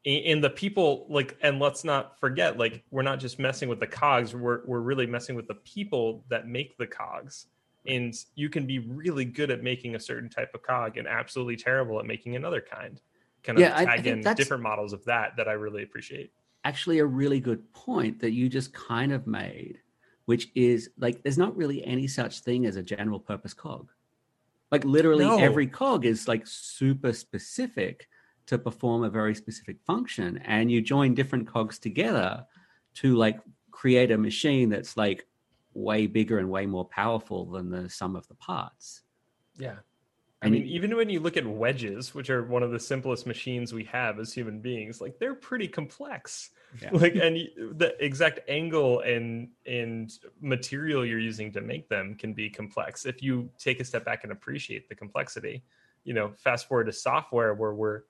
a- 0.05 0.32
and 0.32 0.43
the 0.43 0.49
people 0.49 1.05
like, 1.09 1.36
and 1.41 1.59
let's 1.59 1.84
not 1.84 2.19
forget, 2.19 2.57
like, 2.57 2.84
we're 2.89 3.01
not 3.01 3.19
just 3.19 3.38
messing 3.39 3.67
with 3.67 3.80
the 3.80 3.88
cogs. 3.88 4.34
We're 4.34 4.61
we're 4.65 4.80
really 4.80 5.05
messing 5.07 5.36
with 5.36 5.47
the 5.47 5.55
people 5.55 6.23
that 6.30 6.47
make 6.47 6.77
the 6.77 6.88
cogs. 6.88 7.47
And 7.86 8.13
you 8.36 8.49
can 8.49 8.65
be 8.67 8.80
really 8.80 9.25
good 9.25 9.51
at 9.51 9.63
making 9.63 9.95
a 9.95 9.99
certain 9.99 10.30
type 10.30 10.53
of 10.53 10.61
cog 10.61 10.97
and 10.97 11.07
absolutely 11.07 11.55
terrible 11.55 11.99
at 11.99 12.05
making 12.05 12.36
another 12.36 12.61
kind. 12.61 13.01
Kind 13.43 13.57
of 13.57 13.61
Yeah, 13.61 13.75
I- 13.75 13.81
I 13.81 13.85
tag 13.85 14.03
think 14.03 14.25
in 14.25 14.33
different 14.35 14.63
models 14.63 14.93
of 14.93 15.03
that 15.05 15.35
that 15.37 15.47
I 15.47 15.53
really 15.53 15.83
appreciate. 15.83 16.31
actually 16.65 16.99
a 16.99 17.05
really 17.05 17.39
good 17.39 17.71
point 17.73 18.19
that 18.19 18.31
you 18.31 18.49
just 18.49 18.73
kind 18.73 19.11
of 19.13 19.25
made, 19.25 19.79
which 20.25 20.51
is 20.55 20.89
like 20.97 21.23
there's 21.23 21.37
not 21.37 21.55
really 21.55 21.83
any 21.85 22.05
such 22.07 22.41
thing 22.41 22.65
as 22.65 22.75
a 22.75 22.83
general 22.83 23.19
purpose 23.19 23.53
cog. 23.53 23.89
Like 24.71 24.83
literally 24.83 25.25
No. 25.25 25.37
every 25.39 25.67
cog 25.67 26.05
is 26.05 26.27
like 26.27 26.45
super 26.45 27.13
specific 27.13 28.07
to 28.47 28.57
perform 28.57 29.03
a 29.03 29.09
very 29.09 29.33
specific 29.35 29.77
function 29.85 30.37
and 30.39 30.69
you 30.71 30.81
join 30.81 31.13
different 31.15 31.47
cogs 31.47 31.79
together 31.79 32.45
to 32.95 33.15
like 33.15 33.39
create 33.71 34.11
a 34.11 34.17
machine 34.17 34.67
that's 34.69 34.97
like 34.97 35.25
way 35.73 36.07
bigger 36.07 36.39
and 36.39 36.49
way 36.49 36.65
more 36.65 36.85
powerful 36.85 37.45
than 37.45 37.69
the 37.69 37.89
sum 37.89 38.15
of 38.15 38.27
the 38.27 38.35
parts. 38.35 39.03
Yeah. 39.57 39.77
I 40.41 40.49
mean, 40.49 40.65
even 40.65 40.95
when 40.95 41.09
you 41.09 41.19
look 41.19 41.35
at 41.35 41.45
wedges, 41.45 42.15
which 42.15 42.29
are 42.29 42.43
one 42.43 42.63
of 42.63 42.71
the 42.71 42.79
simplest 42.79 43.27
machines 43.27 43.73
we 43.73 43.83
have 43.85 44.19
as 44.19 44.33
human 44.33 44.61
beings, 44.61 45.01
like 45.01 45.19
they're 45.19 45.35
pretty 45.35 45.67
complex. 45.67 46.51
Yeah. 46.81 46.91
Like, 46.93 47.15
and 47.15 47.35
the 47.77 47.95
exact 47.99 48.39
angle 48.47 49.01
and 49.01 49.49
and 49.65 50.11
material 50.39 51.05
you're 51.05 51.19
using 51.19 51.51
to 51.53 51.61
make 51.61 51.89
them 51.89 52.15
can 52.15 52.33
be 52.33 52.49
complex. 52.49 53.05
If 53.05 53.21
you 53.21 53.49
take 53.57 53.81
a 53.81 53.83
step 53.85 54.05
back 54.05 54.23
and 54.23 54.31
appreciate 54.31 54.87
the 54.87 54.95
complexity, 54.95 55.63
you 56.05 56.13
know, 56.13 56.31
fast 56.37 56.67
forward 56.69 56.85
to 56.85 56.93
software 56.93 57.53
where 57.53 57.73
we're 57.73 58.03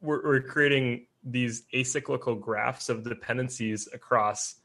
we're, 0.00 0.22
we're 0.24 0.40
creating 0.42 1.06
these 1.22 1.66
acyclical 1.72 2.38
graphs 2.38 2.88
of 2.88 3.04
dependencies 3.04 3.88
across 3.94 4.56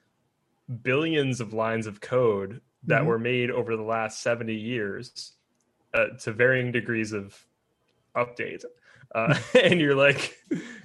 billions 0.82 1.40
of 1.40 1.54
lines 1.54 1.88
of 1.88 2.02
code 2.02 2.62
that 2.84 3.04
Mhm. 3.04 3.06
were 3.06 3.20
made 3.20 3.52
over 3.52 3.76
the 3.78 3.84
last 3.84 4.22
70 4.22 4.54
years 4.56 5.34
uh, 5.94 6.08
to 6.22 6.32
varying 6.32 6.72
degrees 6.72 7.14
of 7.14 7.38
update 8.16 8.64
uh, 9.16 9.38
and 9.64 9.80
you're 9.80 9.96
like 9.96 10.36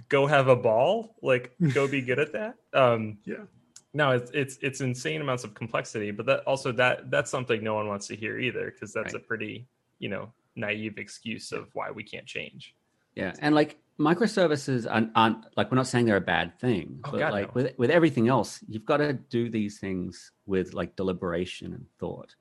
go 0.09 0.27
have 0.27 0.49
a 0.49 0.57
ball 0.57 1.15
like 1.23 1.53
go 1.73 1.87
be 1.89 2.01
good 2.01 2.19
at 2.19 2.33
that 2.33 2.55
um 2.73 3.19
Yeah. 3.25 3.45
no 3.93 4.11
it's 4.13 4.31
it's 4.33 4.59
it's 4.63 4.81
insane 4.81 5.21
amounts 5.21 5.45
of 5.45 5.55
complexity 5.55 6.11
but 6.11 6.27
that 6.27 6.41
also 6.47 6.73
that 6.73 7.11
that's 7.11 7.31
something 7.31 7.63
no 7.65 7.75
one 7.75 7.89
wants 7.89 8.07
to 8.09 8.17
hear 8.17 8.39
either 8.39 8.71
because 8.71 8.93
that's 8.93 9.15
Right. 9.15 9.23
a 9.23 9.27
pretty 9.27 9.67
you 9.99 10.09
know 10.09 10.33
naive 10.57 10.99
excuse 10.99 11.53
of 11.53 11.69
why 11.75 11.91
we 11.91 12.03
can't 12.05 12.27
change 12.27 12.75
Yeah, 13.17 13.33
and 13.41 13.55
like 13.55 13.79
microservices 13.99 14.91
aren't, 14.91 15.11
aren't 15.15 15.45
like 15.57 15.71
we're 15.71 15.77
not 15.77 15.87
saying 15.87 16.05
they're 16.07 16.17
a 16.17 16.21
bad 16.21 16.59
thing, 16.61 17.01
Oh, 17.05 17.11
but 17.13 17.19
God, 17.19 17.33
like 17.33 17.47
no. 17.49 17.53
with 17.55 17.75
with 17.79 17.91
everything 17.91 18.29
else, 18.29 18.59
you've 18.69 18.85
got 18.85 18.99
to 18.99 19.13
do 19.13 19.49
these 19.51 19.79
things 19.79 20.33
with 20.47 20.75
like 20.75 20.95
deliberation 20.97 21.73
and 21.75 21.87
thought. 22.01 22.35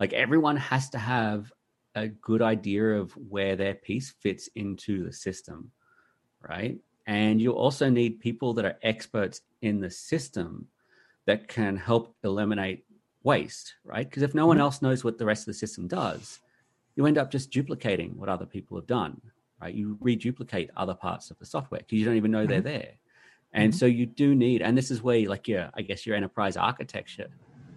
Like 0.00 0.12
everyone 0.12 0.56
has 0.56 0.90
to 0.90 0.98
have 0.98 1.52
a 1.96 2.06
good 2.06 2.42
idea 2.42 2.94
of 2.94 3.10
where 3.12 3.56
their 3.56 3.74
piece 3.74 4.14
fits 4.20 4.48
into 4.54 5.04
the 5.04 5.12
system, 5.12 5.72
right? 6.40 6.78
And 7.06 7.40
you 7.40 7.52
also 7.52 7.90
need 7.90 8.20
people 8.20 8.54
that 8.54 8.64
are 8.64 8.78
experts 8.82 9.40
in 9.62 9.80
the 9.80 9.90
system 9.90 10.68
that 11.24 11.48
can 11.48 11.76
help 11.76 12.14
eliminate 12.22 12.84
waste, 13.24 13.74
right? 13.84 14.08
Because 14.08 14.22
if 14.22 14.34
no 14.34 14.46
one 14.46 14.58
mm-hmm. 14.58 14.62
else 14.62 14.82
knows 14.82 15.02
what 15.02 15.18
the 15.18 15.26
rest 15.26 15.42
of 15.42 15.46
the 15.46 15.54
system 15.54 15.88
does, 15.88 16.38
you 16.94 17.06
end 17.06 17.18
up 17.18 17.32
just 17.32 17.50
duplicating 17.50 18.16
what 18.16 18.28
other 18.28 18.46
people 18.46 18.76
have 18.76 18.86
done 18.86 19.20
right? 19.60 19.74
You 19.74 19.96
reduplicate 20.00 20.70
other 20.76 20.94
parts 20.94 21.30
of 21.30 21.38
the 21.38 21.46
software 21.46 21.80
because 21.80 21.98
you 21.98 22.04
don't 22.04 22.16
even 22.16 22.30
know 22.30 22.46
they're 22.46 22.58
mm-hmm. 22.58 22.68
there. 22.68 22.92
And 23.52 23.72
mm-hmm. 23.72 23.78
so 23.78 23.86
you 23.86 24.06
do 24.06 24.34
need, 24.34 24.62
and 24.62 24.76
this 24.76 24.90
is 24.90 25.02
where, 25.02 25.26
like, 25.28 25.48
your, 25.48 25.70
I 25.74 25.82
guess, 25.82 26.06
your 26.06 26.16
enterprise 26.16 26.56
architecture 26.56 27.28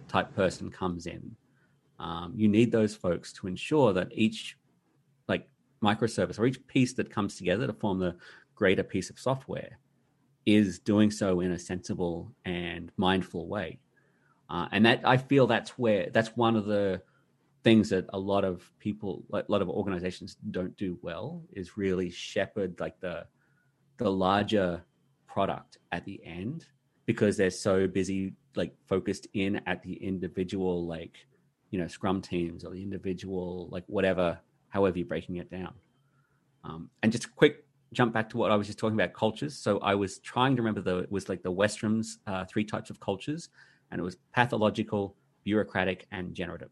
type 0.08 0.34
person 0.34 0.70
comes 0.70 1.06
in. 1.06 1.36
Um, 2.00 2.32
you 2.34 2.48
need 2.48 2.72
those 2.72 2.96
folks 2.96 3.32
to 3.34 3.46
ensure 3.46 3.92
that 3.92 4.08
each, 4.10 4.56
like, 5.28 5.48
microservice 5.84 6.38
or 6.38 6.46
each 6.46 6.66
piece 6.66 6.94
that 6.94 7.10
comes 7.10 7.36
together 7.36 7.66
to 7.66 7.72
form 7.74 7.98
the 8.00 8.16
greater 8.54 8.82
piece 8.82 9.10
of 9.10 9.18
software 9.18 9.78
is 10.46 10.78
doing 10.78 11.10
so 11.10 11.40
in 11.40 11.52
a 11.52 11.58
sensible 11.58 12.32
and 12.44 12.90
mindful 12.96 13.46
way. 13.46 13.78
Uh, 14.48 14.66
and 14.72 14.84
that 14.86 15.00
I 15.04 15.16
feel 15.16 15.46
that's 15.46 15.78
where 15.78 16.08
that's 16.12 16.36
one 16.36 16.56
of 16.56 16.64
the 16.64 17.02
things 17.62 17.90
that 17.90 18.06
a 18.12 18.18
lot 18.18 18.44
of 18.44 18.70
people 18.78 19.22
a 19.32 19.44
lot 19.48 19.62
of 19.62 19.68
organizations 19.68 20.36
don't 20.50 20.76
do 20.76 20.98
well 21.02 21.42
is 21.52 21.76
really 21.76 22.10
shepherd 22.10 22.80
like 22.80 22.98
the 23.00 23.24
the 23.98 24.10
larger 24.10 24.82
product 25.26 25.78
at 25.92 26.04
the 26.04 26.20
end 26.24 26.66
because 27.06 27.36
they're 27.36 27.50
so 27.50 27.86
busy 27.86 28.32
like 28.56 28.74
focused 28.86 29.26
in 29.34 29.60
at 29.66 29.82
the 29.82 29.94
individual 29.94 30.86
like 30.86 31.26
you 31.70 31.78
know 31.78 31.86
scrum 31.86 32.20
teams 32.20 32.64
or 32.64 32.70
the 32.70 32.82
individual 32.82 33.68
like 33.70 33.84
whatever 33.86 34.38
however 34.68 34.98
you're 34.98 35.06
breaking 35.06 35.36
it 35.36 35.50
down 35.50 35.72
um, 36.64 36.90
and 37.02 37.12
just 37.12 37.24
a 37.24 37.28
quick 37.30 37.64
jump 37.92 38.12
back 38.12 38.28
to 38.28 38.36
what 38.36 38.50
i 38.50 38.56
was 38.56 38.66
just 38.66 38.78
talking 38.78 38.98
about 38.98 39.12
cultures 39.12 39.56
so 39.56 39.78
i 39.80 39.94
was 39.94 40.18
trying 40.18 40.54
to 40.56 40.62
remember 40.62 40.80
the 40.80 40.98
it 40.98 41.10
was 41.10 41.28
like 41.28 41.42
the 41.42 41.50
Westrum's 41.50 42.18
uh, 42.26 42.44
three 42.44 42.64
types 42.64 42.90
of 42.90 43.00
cultures 43.00 43.48
and 43.90 44.00
it 44.00 44.02
was 44.02 44.16
pathological 44.32 45.16
bureaucratic 45.44 46.06
and 46.12 46.34
generative 46.34 46.70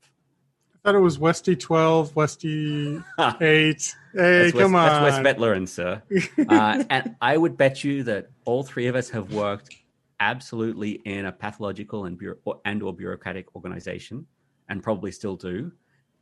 I 0.74 0.90
thought 0.90 0.94
it 0.94 1.01
was 1.01 1.18
Westy 1.18 1.57
12, 1.57 2.14
Westy 2.14 3.03
8. 3.18 3.36
Hey, 3.40 3.72
that's 4.12 4.53
come 4.53 4.55
Wes, 4.55 4.62
on. 4.62 4.72
That's 4.72 5.16
Wes 5.16 5.36
Vetlerin, 5.36 5.68
sir. 5.68 6.03
Uh, 6.49 6.84
and 6.88 7.16
I 7.20 7.36
would 7.36 7.57
bet 7.57 7.82
you 7.82 8.05
that 8.05 8.28
all 8.44 8.62
three 8.62 8.86
of 8.86 8.94
us 8.94 9.11
have 9.11 9.32
worked 9.32 9.74
absolutely 10.20 10.92
in 11.05 11.26
a 11.26 11.32
pathological 11.32 12.05
and 12.07 12.16
bureau- 12.16 12.61
and 12.64 12.82
or 12.82 12.94
bureaucratic 12.94 13.55
organization, 13.55 14.26
and 14.68 14.82
probably 14.82 15.12
still 15.12 15.36
do. 15.36 15.72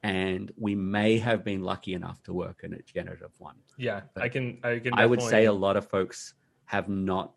And 0.02 0.52
we 0.56 0.74
may 0.74 1.18
have 1.18 1.44
been 1.44 1.62
lucky 1.62 1.94
enough 1.94 2.22
to 2.24 2.32
work 2.32 2.60
in 2.62 2.74
a 2.74 2.82
generative 2.82 3.32
one. 3.38 3.56
yeah 3.78 4.02
i 4.16 4.28
can 4.28 4.58
i 4.62 4.78
can 4.78 4.92
I 4.94 5.04
would 5.06 5.20
say 5.22 5.46
a 5.46 5.52
lot 5.52 5.76
of 5.76 5.84
folks 5.88 6.34
have 6.66 6.88
not 6.88 7.32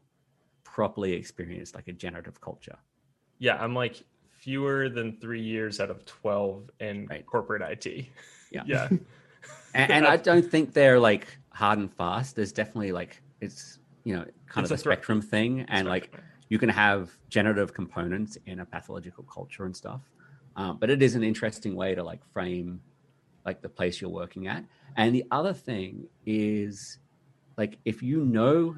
properly 0.64 1.14
experienced 1.14 1.74
like 1.76 1.88
a 1.88 1.94
generative 2.06 2.40
culture. 2.42 2.78
yeah 3.40 3.56
i'm 3.64 3.74
like 3.74 3.96
fewer 4.44 4.88
than 4.98 5.18
three 5.20 5.42
years 5.42 5.80
out 5.80 5.90
of 5.90 6.06
12 6.06 6.70
in 6.80 7.08
Right. 7.10 7.26
corporate 7.26 7.62
it 7.74 7.86
Yeah. 8.52 8.64
yeah 8.66 8.88
and, 9.74 9.92
and 9.96 10.04
I 10.08 10.18
don't 10.30 10.48
think 10.54 10.74
they're 10.74 11.00
like 11.12 11.26
hard 11.52 11.80
and 11.80 11.92
fast. 12.02 12.36
There's 12.36 12.54
definitely 12.62 12.92
like 13.02 13.22
it's 13.42 13.80
you 14.08 14.14
know 14.16 14.26
kind 14.48 14.64
It's 14.64 14.72
of 14.72 14.78
a 14.80 14.82
spectrum 14.86 15.22
thing, 15.22 15.52
and 15.68 15.88
like 15.88 16.06
you 16.52 16.58
can 16.64 16.70
have 16.70 17.02
generative 17.30 17.74
components 17.74 18.38
in 18.46 18.60
a 18.60 18.66
pathological 18.66 19.24
culture 19.26 19.66
and 19.66 19.76
stuff. 19.76 20.02
Um, 20.56 20.78
but 20.80 20.90
it 20.90 21.02
is 21.02 21.16
an 21.16 21.24
interesting 21.24 21.76
way 21.76 21.96
to 21.96 22.04
like 22.04 22.22
frame 22.34 22.82
like 23.46 23.62
the 23.62 23.70
place 23.70 24.02
you're 24.02 24.10
working 24.10 24.48
at. 24.48 24.64
And 24.98 25.16
the 25.16 25.26
other 25.32 25.54
thing 25.54 26.08
is 26.26 27.00
like 27.58 27.80
if 27.86 28.02
you 28.04 28.26
know 28.26 28.76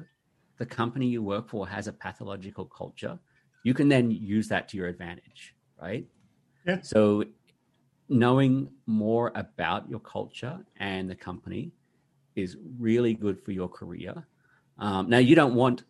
the 0.58 0.66
company 0.66 1.06
you 1.06 1.22
work 1.22 1.48
for 1.48 1.68
has 1.68 1.88
a 1.88 1.92
pathological 1.92 2.66
culture, 2.66 3.18
you 3.64 3.74
can 3.74 3.88
then 3.88 4.10
use 4.10 4.48
that 4.48 4.68
to 4.68 4.76
your 4.76 4.88
advantage, 4.88 5.54
right? 5.80 6.06
Yeah. 6.66 6.80
So 6.82 7.24
knowing 8.08 8.68
more 8.86 9.32
about 9.34 9.88
your 9.88 10.00
culture 10.00 10.58
and 10.78 11.10
the 11.10 11.14
company 11.14 11.72
is 12.36 12.56
really 12.78 13.14
good 13.14 13.42
for 13.44 13.52
your 13.52 13.68
career. 13.68 14.26
Um, 14.78 15.08
now, 15.08 15.18
you 15.18 15.34
don't 15.34 15.54
want 15.54 15.84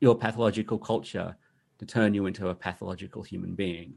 your 0.00 0.16
pathological 0.16 0.78
culture 0.78 1.36
to 1.78 1.86
turn 1.86 2.14
you 2.14 2.26
into 2.26 2.48
a 2.48 2.54
pathological 2.54 3.22
human 3.22 3.54
being, 3.54 3.94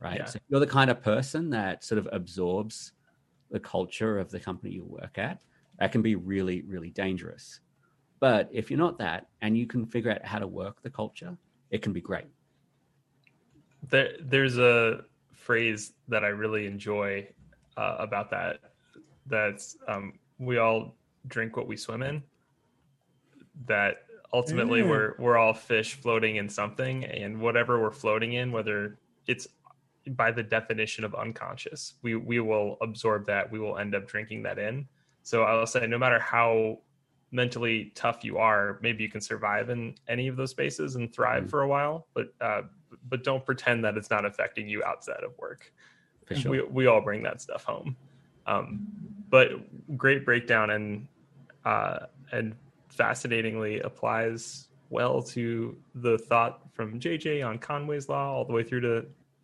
right? 0.00 0.18
Yeah. 0.18 0.24
So 0.26 0.36
if 0.36 0.42
you're 0.48 0.60
the 0.60 0.66
kind 0.66 0.90
of 0.90 1.02
person 1.02 1.50
that 1.50 1.84
sort 1.84 1.98
of 1.98 2.08
absorbs 2.12 2.92
the 3.50 3.60
culture 3.60 4.18
of 4.18 4.30
the 4.30 4.40
company 4.40 4.72
you 4.74 4.84
work 4.84 5.18
at, 5.18 5.38
that 5.78 5.92
can 5.92 6.02
be 6.02 6.16
really, 6.16 6.62
really 6.62 6.90
dangerous. 6.90 7.60
But 8.20 8.48
if 8.52 8.70
you're 8.70 8.78
not 8.78 8.98
that 8.98 9.26
and 9.42 9.56
you 9.56 9.66
can 9.66 9.86
figure 9.86 10.10
out 10.10 10.24
how 10.24 10.38
to 10.38 10.46
work 10.46 10.82
the 10.82 10.90
culture, 10.90 11.36
it 11.70 11.82
can 11.82 11.92
be 11.92 12.00
great. 12.00 12.26
there 13.88 14.10
there's 14.20 14.58
a 14.58 15.04
phrase 15.32 15.92
that 16.08 16.24
I 16.24 16.28
really 16.28 16.66
enjoy 16.66 17.28
uh, 17.76 17.96
about 17.98 18.30
that. 18.30 18.60
That's 19.26 19.76
um, 19.86 20.18
we 20.38 20.58
all 20.58 20.96
drink 21.28 21.56
what 21.56 21.66
we 21.68 21.76
swim 21.76 22.02
in. 22.02 22.22
That 23.66 23.98
ultimately 24.32 24.80
Yeah. 24.80 24.88
we're 24.88 25.14
we're 25.18 25.36
all 25.36 25.54
fish 25.54 25.94
floating 25.94 26.36
in 26.36 26.48
something, 26.48 27.04
and 27.04 27.40
whatever 27.40 27.80
we're 27.80 27.90
floating 27.92 28.32
in, 28.34 28.50
whether 28.52 28.98
it's 29.26 29.46
by 30.16 30.30
the 30.30 30.42
definition 30.42 31.04
of 31.04 31.14
unconscious. 31.14 31.94
We 32.02 32.16
we 32.16 32.40
will 32.40 32.76
absorb 32.80 33.26
that. 33.26 33.50
We 33.50 33.58
will 33.58 33.78
end 33.78 33.94
up 33.94 34.06
drinking 34.06 34.42
that 34.44 34.58
in. 34.58 34.86
So 35.22 35.42
I'll 35.42 35.66
say, 35.66 35.86
no 35.86 35.98
matter 35.98 36.18
how 36.18 36.78
mentally 37.30 37.92
tough 37.94 38.24
you 38.24 38.38
are, 38.38 38.78
maybe 38.80 39.02
you 39.02 39.10
can 39.10 39.20
survive 39.20 39.68
in 39.68 39.94
any 40.08 40.28
of 40.28 40.36
those 40.36 40.50
spaces 40.50 40.96
and 40.96 41.12
thrive 41.12 41.44
Mhm. 41.44 41.50
for 41.50 41.62
a 41.62 41.68
while. 41.68 42.06
But 42.14 42.32
uh, 42.40 42.62
but 43.08 43.22
don't 43.24 43.44
pretend 43.44 43.84
that 43.84 43.96
it's 43.96 44.10
not 44.10 44.24
affecting 44.24 44.68
you 44.68 44.82
outside 44.84 45.22
of 45.22 45.36
work. 45.38 45.72
Sure. 46.34 46.50
We 46.50 46.62
we 46.62 46.86
all 46.86 47.00
bring 47.00 47.22
that 47.22 47.40
stuff 47.40 47.64
home. 47.64 47.96
Um, 48.46 48.86
but 49.30 49.50
great 49.96 50.24
breakdown 50.24 50.70
and 50.70 51.06
uh, 51.64 52.06
and 52.32 52.54
fascinatingly 52.88 53.80
applies 53.80 54.68
well 54.90 55.22
to 55.22 55.76
the 55.96 56.16
thought 56.18 56.60
from 56.72 56.98
JJ 56.98 57.46
on 57.46 57.58
Conway's 57.58 58.08
Law 58.08 58.32
all 58.32 58.44
the 58.44 58.52
way 58.52 58.62
through 58.62 58.80
to 58.80 58.96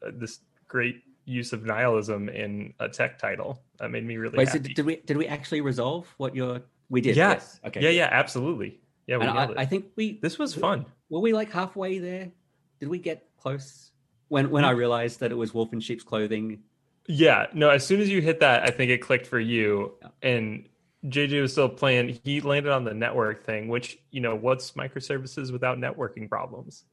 uh, 0.07 0.11
this 0.15 0.41
great 0.75 1.05
use 1.25 1.53
of 1.53 1.64
nihilism 1.64 2.29
in 2.29 2.75
a 2.81 2.89
tech 2.89 3.16
title. 3.16 3.62
That 3.79 3.93
made 3.93 4.05
me 4.05 4.16
really 4.16 4.37
Wait, 4.37 4.49
so 4.49 4.59
did 4.59 4.85
we 4.85 4.97
did 4.97 5.16
we 5.16 5.29
actually 5.29 5.61
resolve 5.61 6.12
what 6.16 6.35
your 6.35 6.62
we 6.89 7.01
did? 7.01 7.16
yeah, 7.16 7.35
Yes. 7.35 7.61
Okay. 7.64 7.81
yeah, 7.81 7.91
yeah, 7.91 8.09
absolutely. 8.11 8.81
Yeah, 9.07 9.18
we. 9.18 9.27
I, 9.27 9.45
I 9.57 9.66
think 9.66 9.87
we 9.95 10.18
this 10.20 10.37
was 10.37 10.53
fun. 10.53 10.85
were 11.11 11.20
we 11.20 11.33
like 11.33 11.53
halfway 11.53 12.01
there. 12.01 12.33
Did 12.81 12.89
we 12.89 12.99
get 12.99 13.25
close? 13.39 13.93
When 14.29 14.51
when 14.51 14.64
I 14.64 14.72
mm. 14.72 14.79
realized 14.79 15.20
that 15.20 15.31
it 15.31 15.37
was 15.37 15.55
wolf 15.55 15.72
in 15.72 15.79
sheep's 15.79 16.03
clothing. 16.03 16.64
Yeah, 17.07 17.47
no, 17.53 17.68
as 17.68 17.87
soon 17.87 18.01
as 18.01 18.09
you 18.09 18.20
hit 18.20 18.41
that, 18.41 18.64
I 18.64 18.70
think 18.70 18.91
it 18.91 18.99
clicked 18.99 19.27
for 19.29 19.39
you. 19.39 19.93
Yeah. 20.03 20.09
And 20.22 20.68
JJ 21.07 21.41
was 21.43 21.53
still 21.53 21.68
playing. 21.68 22.18
He 22.25 22.41
landed 22.41 22.72
on 22.72 22.83
the 22.85 22.95
network 22.95 23.45
thing, 23.45 23.68
which, 23.68 23.99
you 24.11 24.22
know, 24.22 24.35
what's 24.35 24.72
microservices 24.72 25.53
without 25.53 25.77
networking 25.77 26.31
problems? 26.31 26.85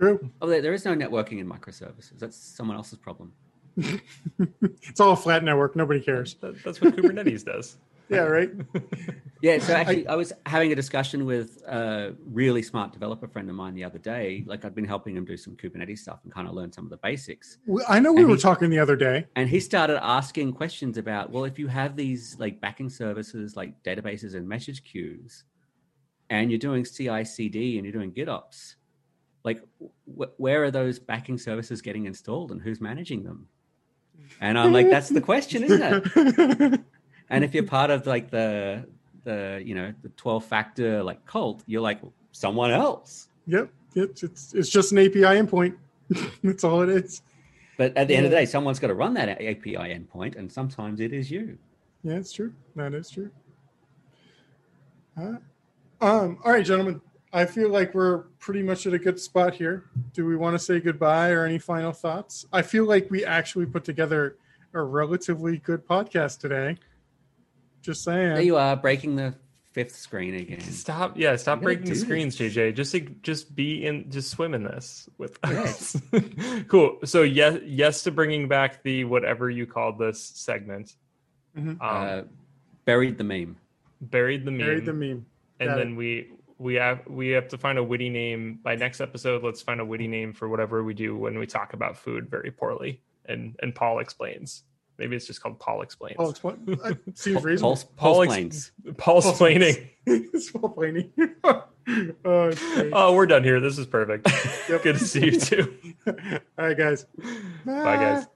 It's 0.00 0.20
true. 0.20 0.30
Oh, 0.42 0.46
there, 0.48 0.60
there 0.62 0.72
is 0.72 0.84
no 0.84 0.94
networking 0.94 1.38
in 1.38 1.48
microservices. 1.48 2.18
That's 2.18 2.36
someone 2.36 2.76
else's 2.76 2.98
problem. 2.98 3.32
It's 4.88 5.00
all 5.00 5.12
a 5.12 5.16
flat 5.16 5.42
network. 5.42 5.74
Nobody 5.76 6.00
cares. 6.00 6.34
That, 6.34 6.62
that's 6.62 6.80
what 6.80 6.94
Kubernetes 6.96 7.44
does. 7.44 7.76
Yeah, 8.10 8.18
right. 8.20 8.50
Yeah, 9.40 9.58
so 9.58 9.72
actually, 9.74 10.06
I, 10.06 10.14
was 10.14 10.32
having 10.46 10.72
a 10.72 10.74
discussion 10.74 11.24
with 11.26 11.62
a 11.66 12.14
really 12.26 12.62
smart 12.62 12.92
developer 12.92 13.26
friend 13.28 13.48
of 13.48 13.56
mine 13.56 13.74
the 13.74 13.84
other 13.84 13.98
day. 13.98 14.42
Like, 14.46 14.64
I'd 14.64 14.74
been 14.74 14.84
helping 14.86 15.16
him 15.16 15.24
do 15.26 15.36
some 15.38 15.54
Kubernetes 15.56 15.98
stuff 15.98 16.20
and 16.24 16.32
kind 16.32 16.46
of 16.48 16.54
learn 16.54 16.70
some 16.72 16.84
of 16.84 16.90
the 16.90 16.96
basics. 16.98 17.58
Well, 17.66 17.84
I 17.88 18.00
know 18.00 18.12
we 18.12 18.20
And 18.20 18.30
were 18.30 18.36
he- 18.36 18.42
talking 18.42 18.68
the 18.70 18.78
other 18.78 18.94
day. 18.96 19.26
And 19.36 19.48
he 19.48 19.58
started 19.60 20.02
asking 20.04 20.52
questions 20.52 20.96
about, 20.98 21.30
well, 21.30 21.44
if 21.44 21.58
you 21.58 21.66
have 21.68 21.96
these 21.96 22.36
like 22.38 22.60
backing 22.60 22.88
services 22.90 23.56
like 23.56 23.82
databases 23.82 24.34
and 24.34 24.46
message 24.48 24.84
queues, 24.84 25.44
and 26.30 26.50
you're 26.50 26.58
doing 26.58 26.84
CI/CD 26.84 27.76
and 27.78 27.84
you're 27.86 27.92
doing 27.92 28.12
GitOps, 28.12 28.74
like 29.44 29.62
wh- 30.18 30.40
where 30.40 30.64
are 30.64 30.70
those 30.70 30.98
backing 30.98 31.38
services 31.38 31.82
getting 31.82 32.06
installed 32.06 32.50
and 32.50 32.60
who's 32.60 32.80
managing 32.80 33.22
them? 33.22 33.46
And 34.40 34.58
I'm 34.58 34.72
like, 34.72 34.90
that's 34.90 35.10
the 35.10 35.20
question, 35.20 35.62
isn't 35.64 35.82
it? 35.82 36.80
And 37.30 37.42
if 37.42 37.54
you're 37.54 37.64
part 37.64 37.90
of 37.90 38.06
like 38.06 38.30
the 38.30 38.86
the 39.24 39.62
you 39.64 39.74
know 39.74 39.92
the 40.02 40.10
12 40.10 40.44
factor 40.44 41.02
like 41.02 41.24
cult, 41.26 41.62
you're 41.66 41.80
like 41.80 42.00
someone 42.32 42.70
else. 42.70 43.28
Yep. 43.46 43.70
It's, 43.94 44.22
it's 44.22 44.54
it's 44.54 44.68
just 44.68 44.92
an 44.92 44.98
API 44.98 45.40
endpoint. 45.40 45.76
That's 46.42 46.64
all 46.64 46.82
it 46.82 46.90
is. 46.90 47.22
But 47.76 47.96
at 47.96 48.08
the 48.08 48.14
end 48.14 48.26
of 48.26 48.30
the 48.30 48.36
day, 48.36 48.44
someone's 48.44 48.78
got 48.78 48.88
to 48.88 48.94
run 48.94 49.14
that 49.14 49.28
API 49.28 49.76
endpoint, 49.76 50.36
and 50.36 50.52
sometimes 50.52 51.00
it 51.00 51.12
is 51.12 51.30
you. 51.30 51.58
Yeah, 52.04 52.16
it's 52.16 52.30
true. 52.30 52.52
That 52.76 52.94
is 52.94 53.10
true. 53.10 53.30
Uh, 55.16 55.36
um, 56.00 56.38
all 56.44 56.52
right, 56.52 56.64
gentlemen. 56.64 57.00
I 57.34 57.46
feel 57.46 57.68
like 57.68 57.94
we're 57.94 58.18
pretty 58.38 58.62
much 58.62 58.86
at 58.86 58.94
a 58.94 58.98
good 58.98 59.18
spot 59.18 59.54
here. 59.54 59.84
Do 60.12 60.24
we 60.24 60.36
want 60.36 60.54
to 60.54 60.58
say 60.58 60.78
goodbye 60.78 61.30
or 61.30 61.44
any 61.44 61.58
final 61.58 61.90
thoughts? 61.92 62.46
I 62.52 62.62
feel 62.62 62.84
like 62.84 63.10
we 63.10 63.24
actually 63.24 63.66
put 63.66 63.82
together 63.84 64.36
a 64.72 64.80
relatively 64.80 65.58
good 65.58 65.84
podcast 65.84 66.38
today. 66.38 66.76
Just 67.82 68.04
saying. 68.04 68.34
There 68.34 68.40
you 68.42 68.56
are, 68.56 68.76
breaking 68.76 69.16
the 69.16 69.34
fifth 69.72 69.96
screen 69.96 70.34
again. 70.36 70.60
Stop, 70.60 71.18
yeah, 71.18 71.34
stop 71.34 71.60
breaking 71.60 71.86
the 71.86 71.94
do 71.94 71.96
screens, 71.96 72.36
JJ. 72.38 72.76
Just 72.76 72.94
just 73.22 73.56
be 73.56 73.84
in, 73.84 74.08
just 74.12 74.30
swim 74.30 74.54
in 74.54 74.62
this 74.62 75.08
with 75.18 75.36
Yes. 75.44 75.96
us. 76.12 76.22
cool. 76.68 76.98
So 77.04 77.22
yes, 77.22 77.58
yes 77.64 78.04
to 78.04 78.12
bringing 78.12 78.46
back 78.46 78.84
the 78.84 79.02
whatever 79.04 79.50
you 79.50 79.66
called 79.66 79.98
this 79.98 80.22
segment. 80.22 80.94
Mhm. 81.58 81.70
Um, 81.70 81.78
uh, 81.80 82.22
buried 82.84 83.18
the 83.18 83.24
meme. 83.24 83.56
buried 84.00 84.44
the 84.44 84.52
meme, 84.52 84.58
Buried 84.66 84.84
the 84.84 84.92
meme. 84.92 85.26
and 85.58 85.68
Got 85.68 85.76
then 85.78 85.96
we 85.96 86.30
we 86.58 86.74
have 86.74 87.00
we 87.06 87.28
have 87.30 87.48
to 87.48 87.58
find 87.58 87.78
a 87.78 87.82
witty 87.84 88.08
name 88.10 88.58
by 88.62 88.76
next 88.76 89.00
episode. 89.00 89.42
Let's 89.42 89.62
find 89.62 89.80
a 89.80 89.84
witty 89.84 90.08
name 90.08 90.32
for 90.32 90.48
whatever 90.48 90.82
we 90.84 90.94
do 90.94 91.16
when 91.16 91.38
we 91.38 91.46
talk 91.46 91.72
about 91.72 91.96
food 91.96 92.28
very 92.30 92.50
poorly. 92.50 93.00
And 93.26 93.56
and 93.62 93.74
Paul 93.74 93.98
explains. 94.00 94.64
Maybe 94.96 95.16
it's 95.16 95.26
just 95.26 95.42
called 95.42 95.58
Paul 95.58 95.82
explains. 95.82 96.16
Oh, 96.20 96.30
it's 96.30 96.42
what? 96.44 96.56
Uh, 96.68 96.94
seems 97.14 97.34
Paul, 97.36 97.42
reasonable. 97.42 97.76
Paul, 97.76 98.14
Paul 98.14 98.22
ex- 98.22 98.32
planes. 98.32 98.72
Paul 98.84 98.94
Paul 99.22 99.30
explaining. 99.30 99.90
it's 100.06 100.50
Paul 100.50 100.68
Blaney. 100.68 101.10
oh. 101.44 101.64
Oh, 102.92 103.12
we're 103.14 103.26
done 103.26 103.44
here. 103.44 103.60
This 103.60 103.76
is 103.78 103.86
perfect. 103.86 104.30
Yep. 104.68 104.82
Good 104.82 104.98
to 104.98 105.04
see 105.04 105.26
you 105.26 105.38
too. 105.40 105.74
All 106.06 106.14
right, 106.56 106.76
guys. 106.78 107.04
Bye, 107.66 107.96
guys. 107.96 108.26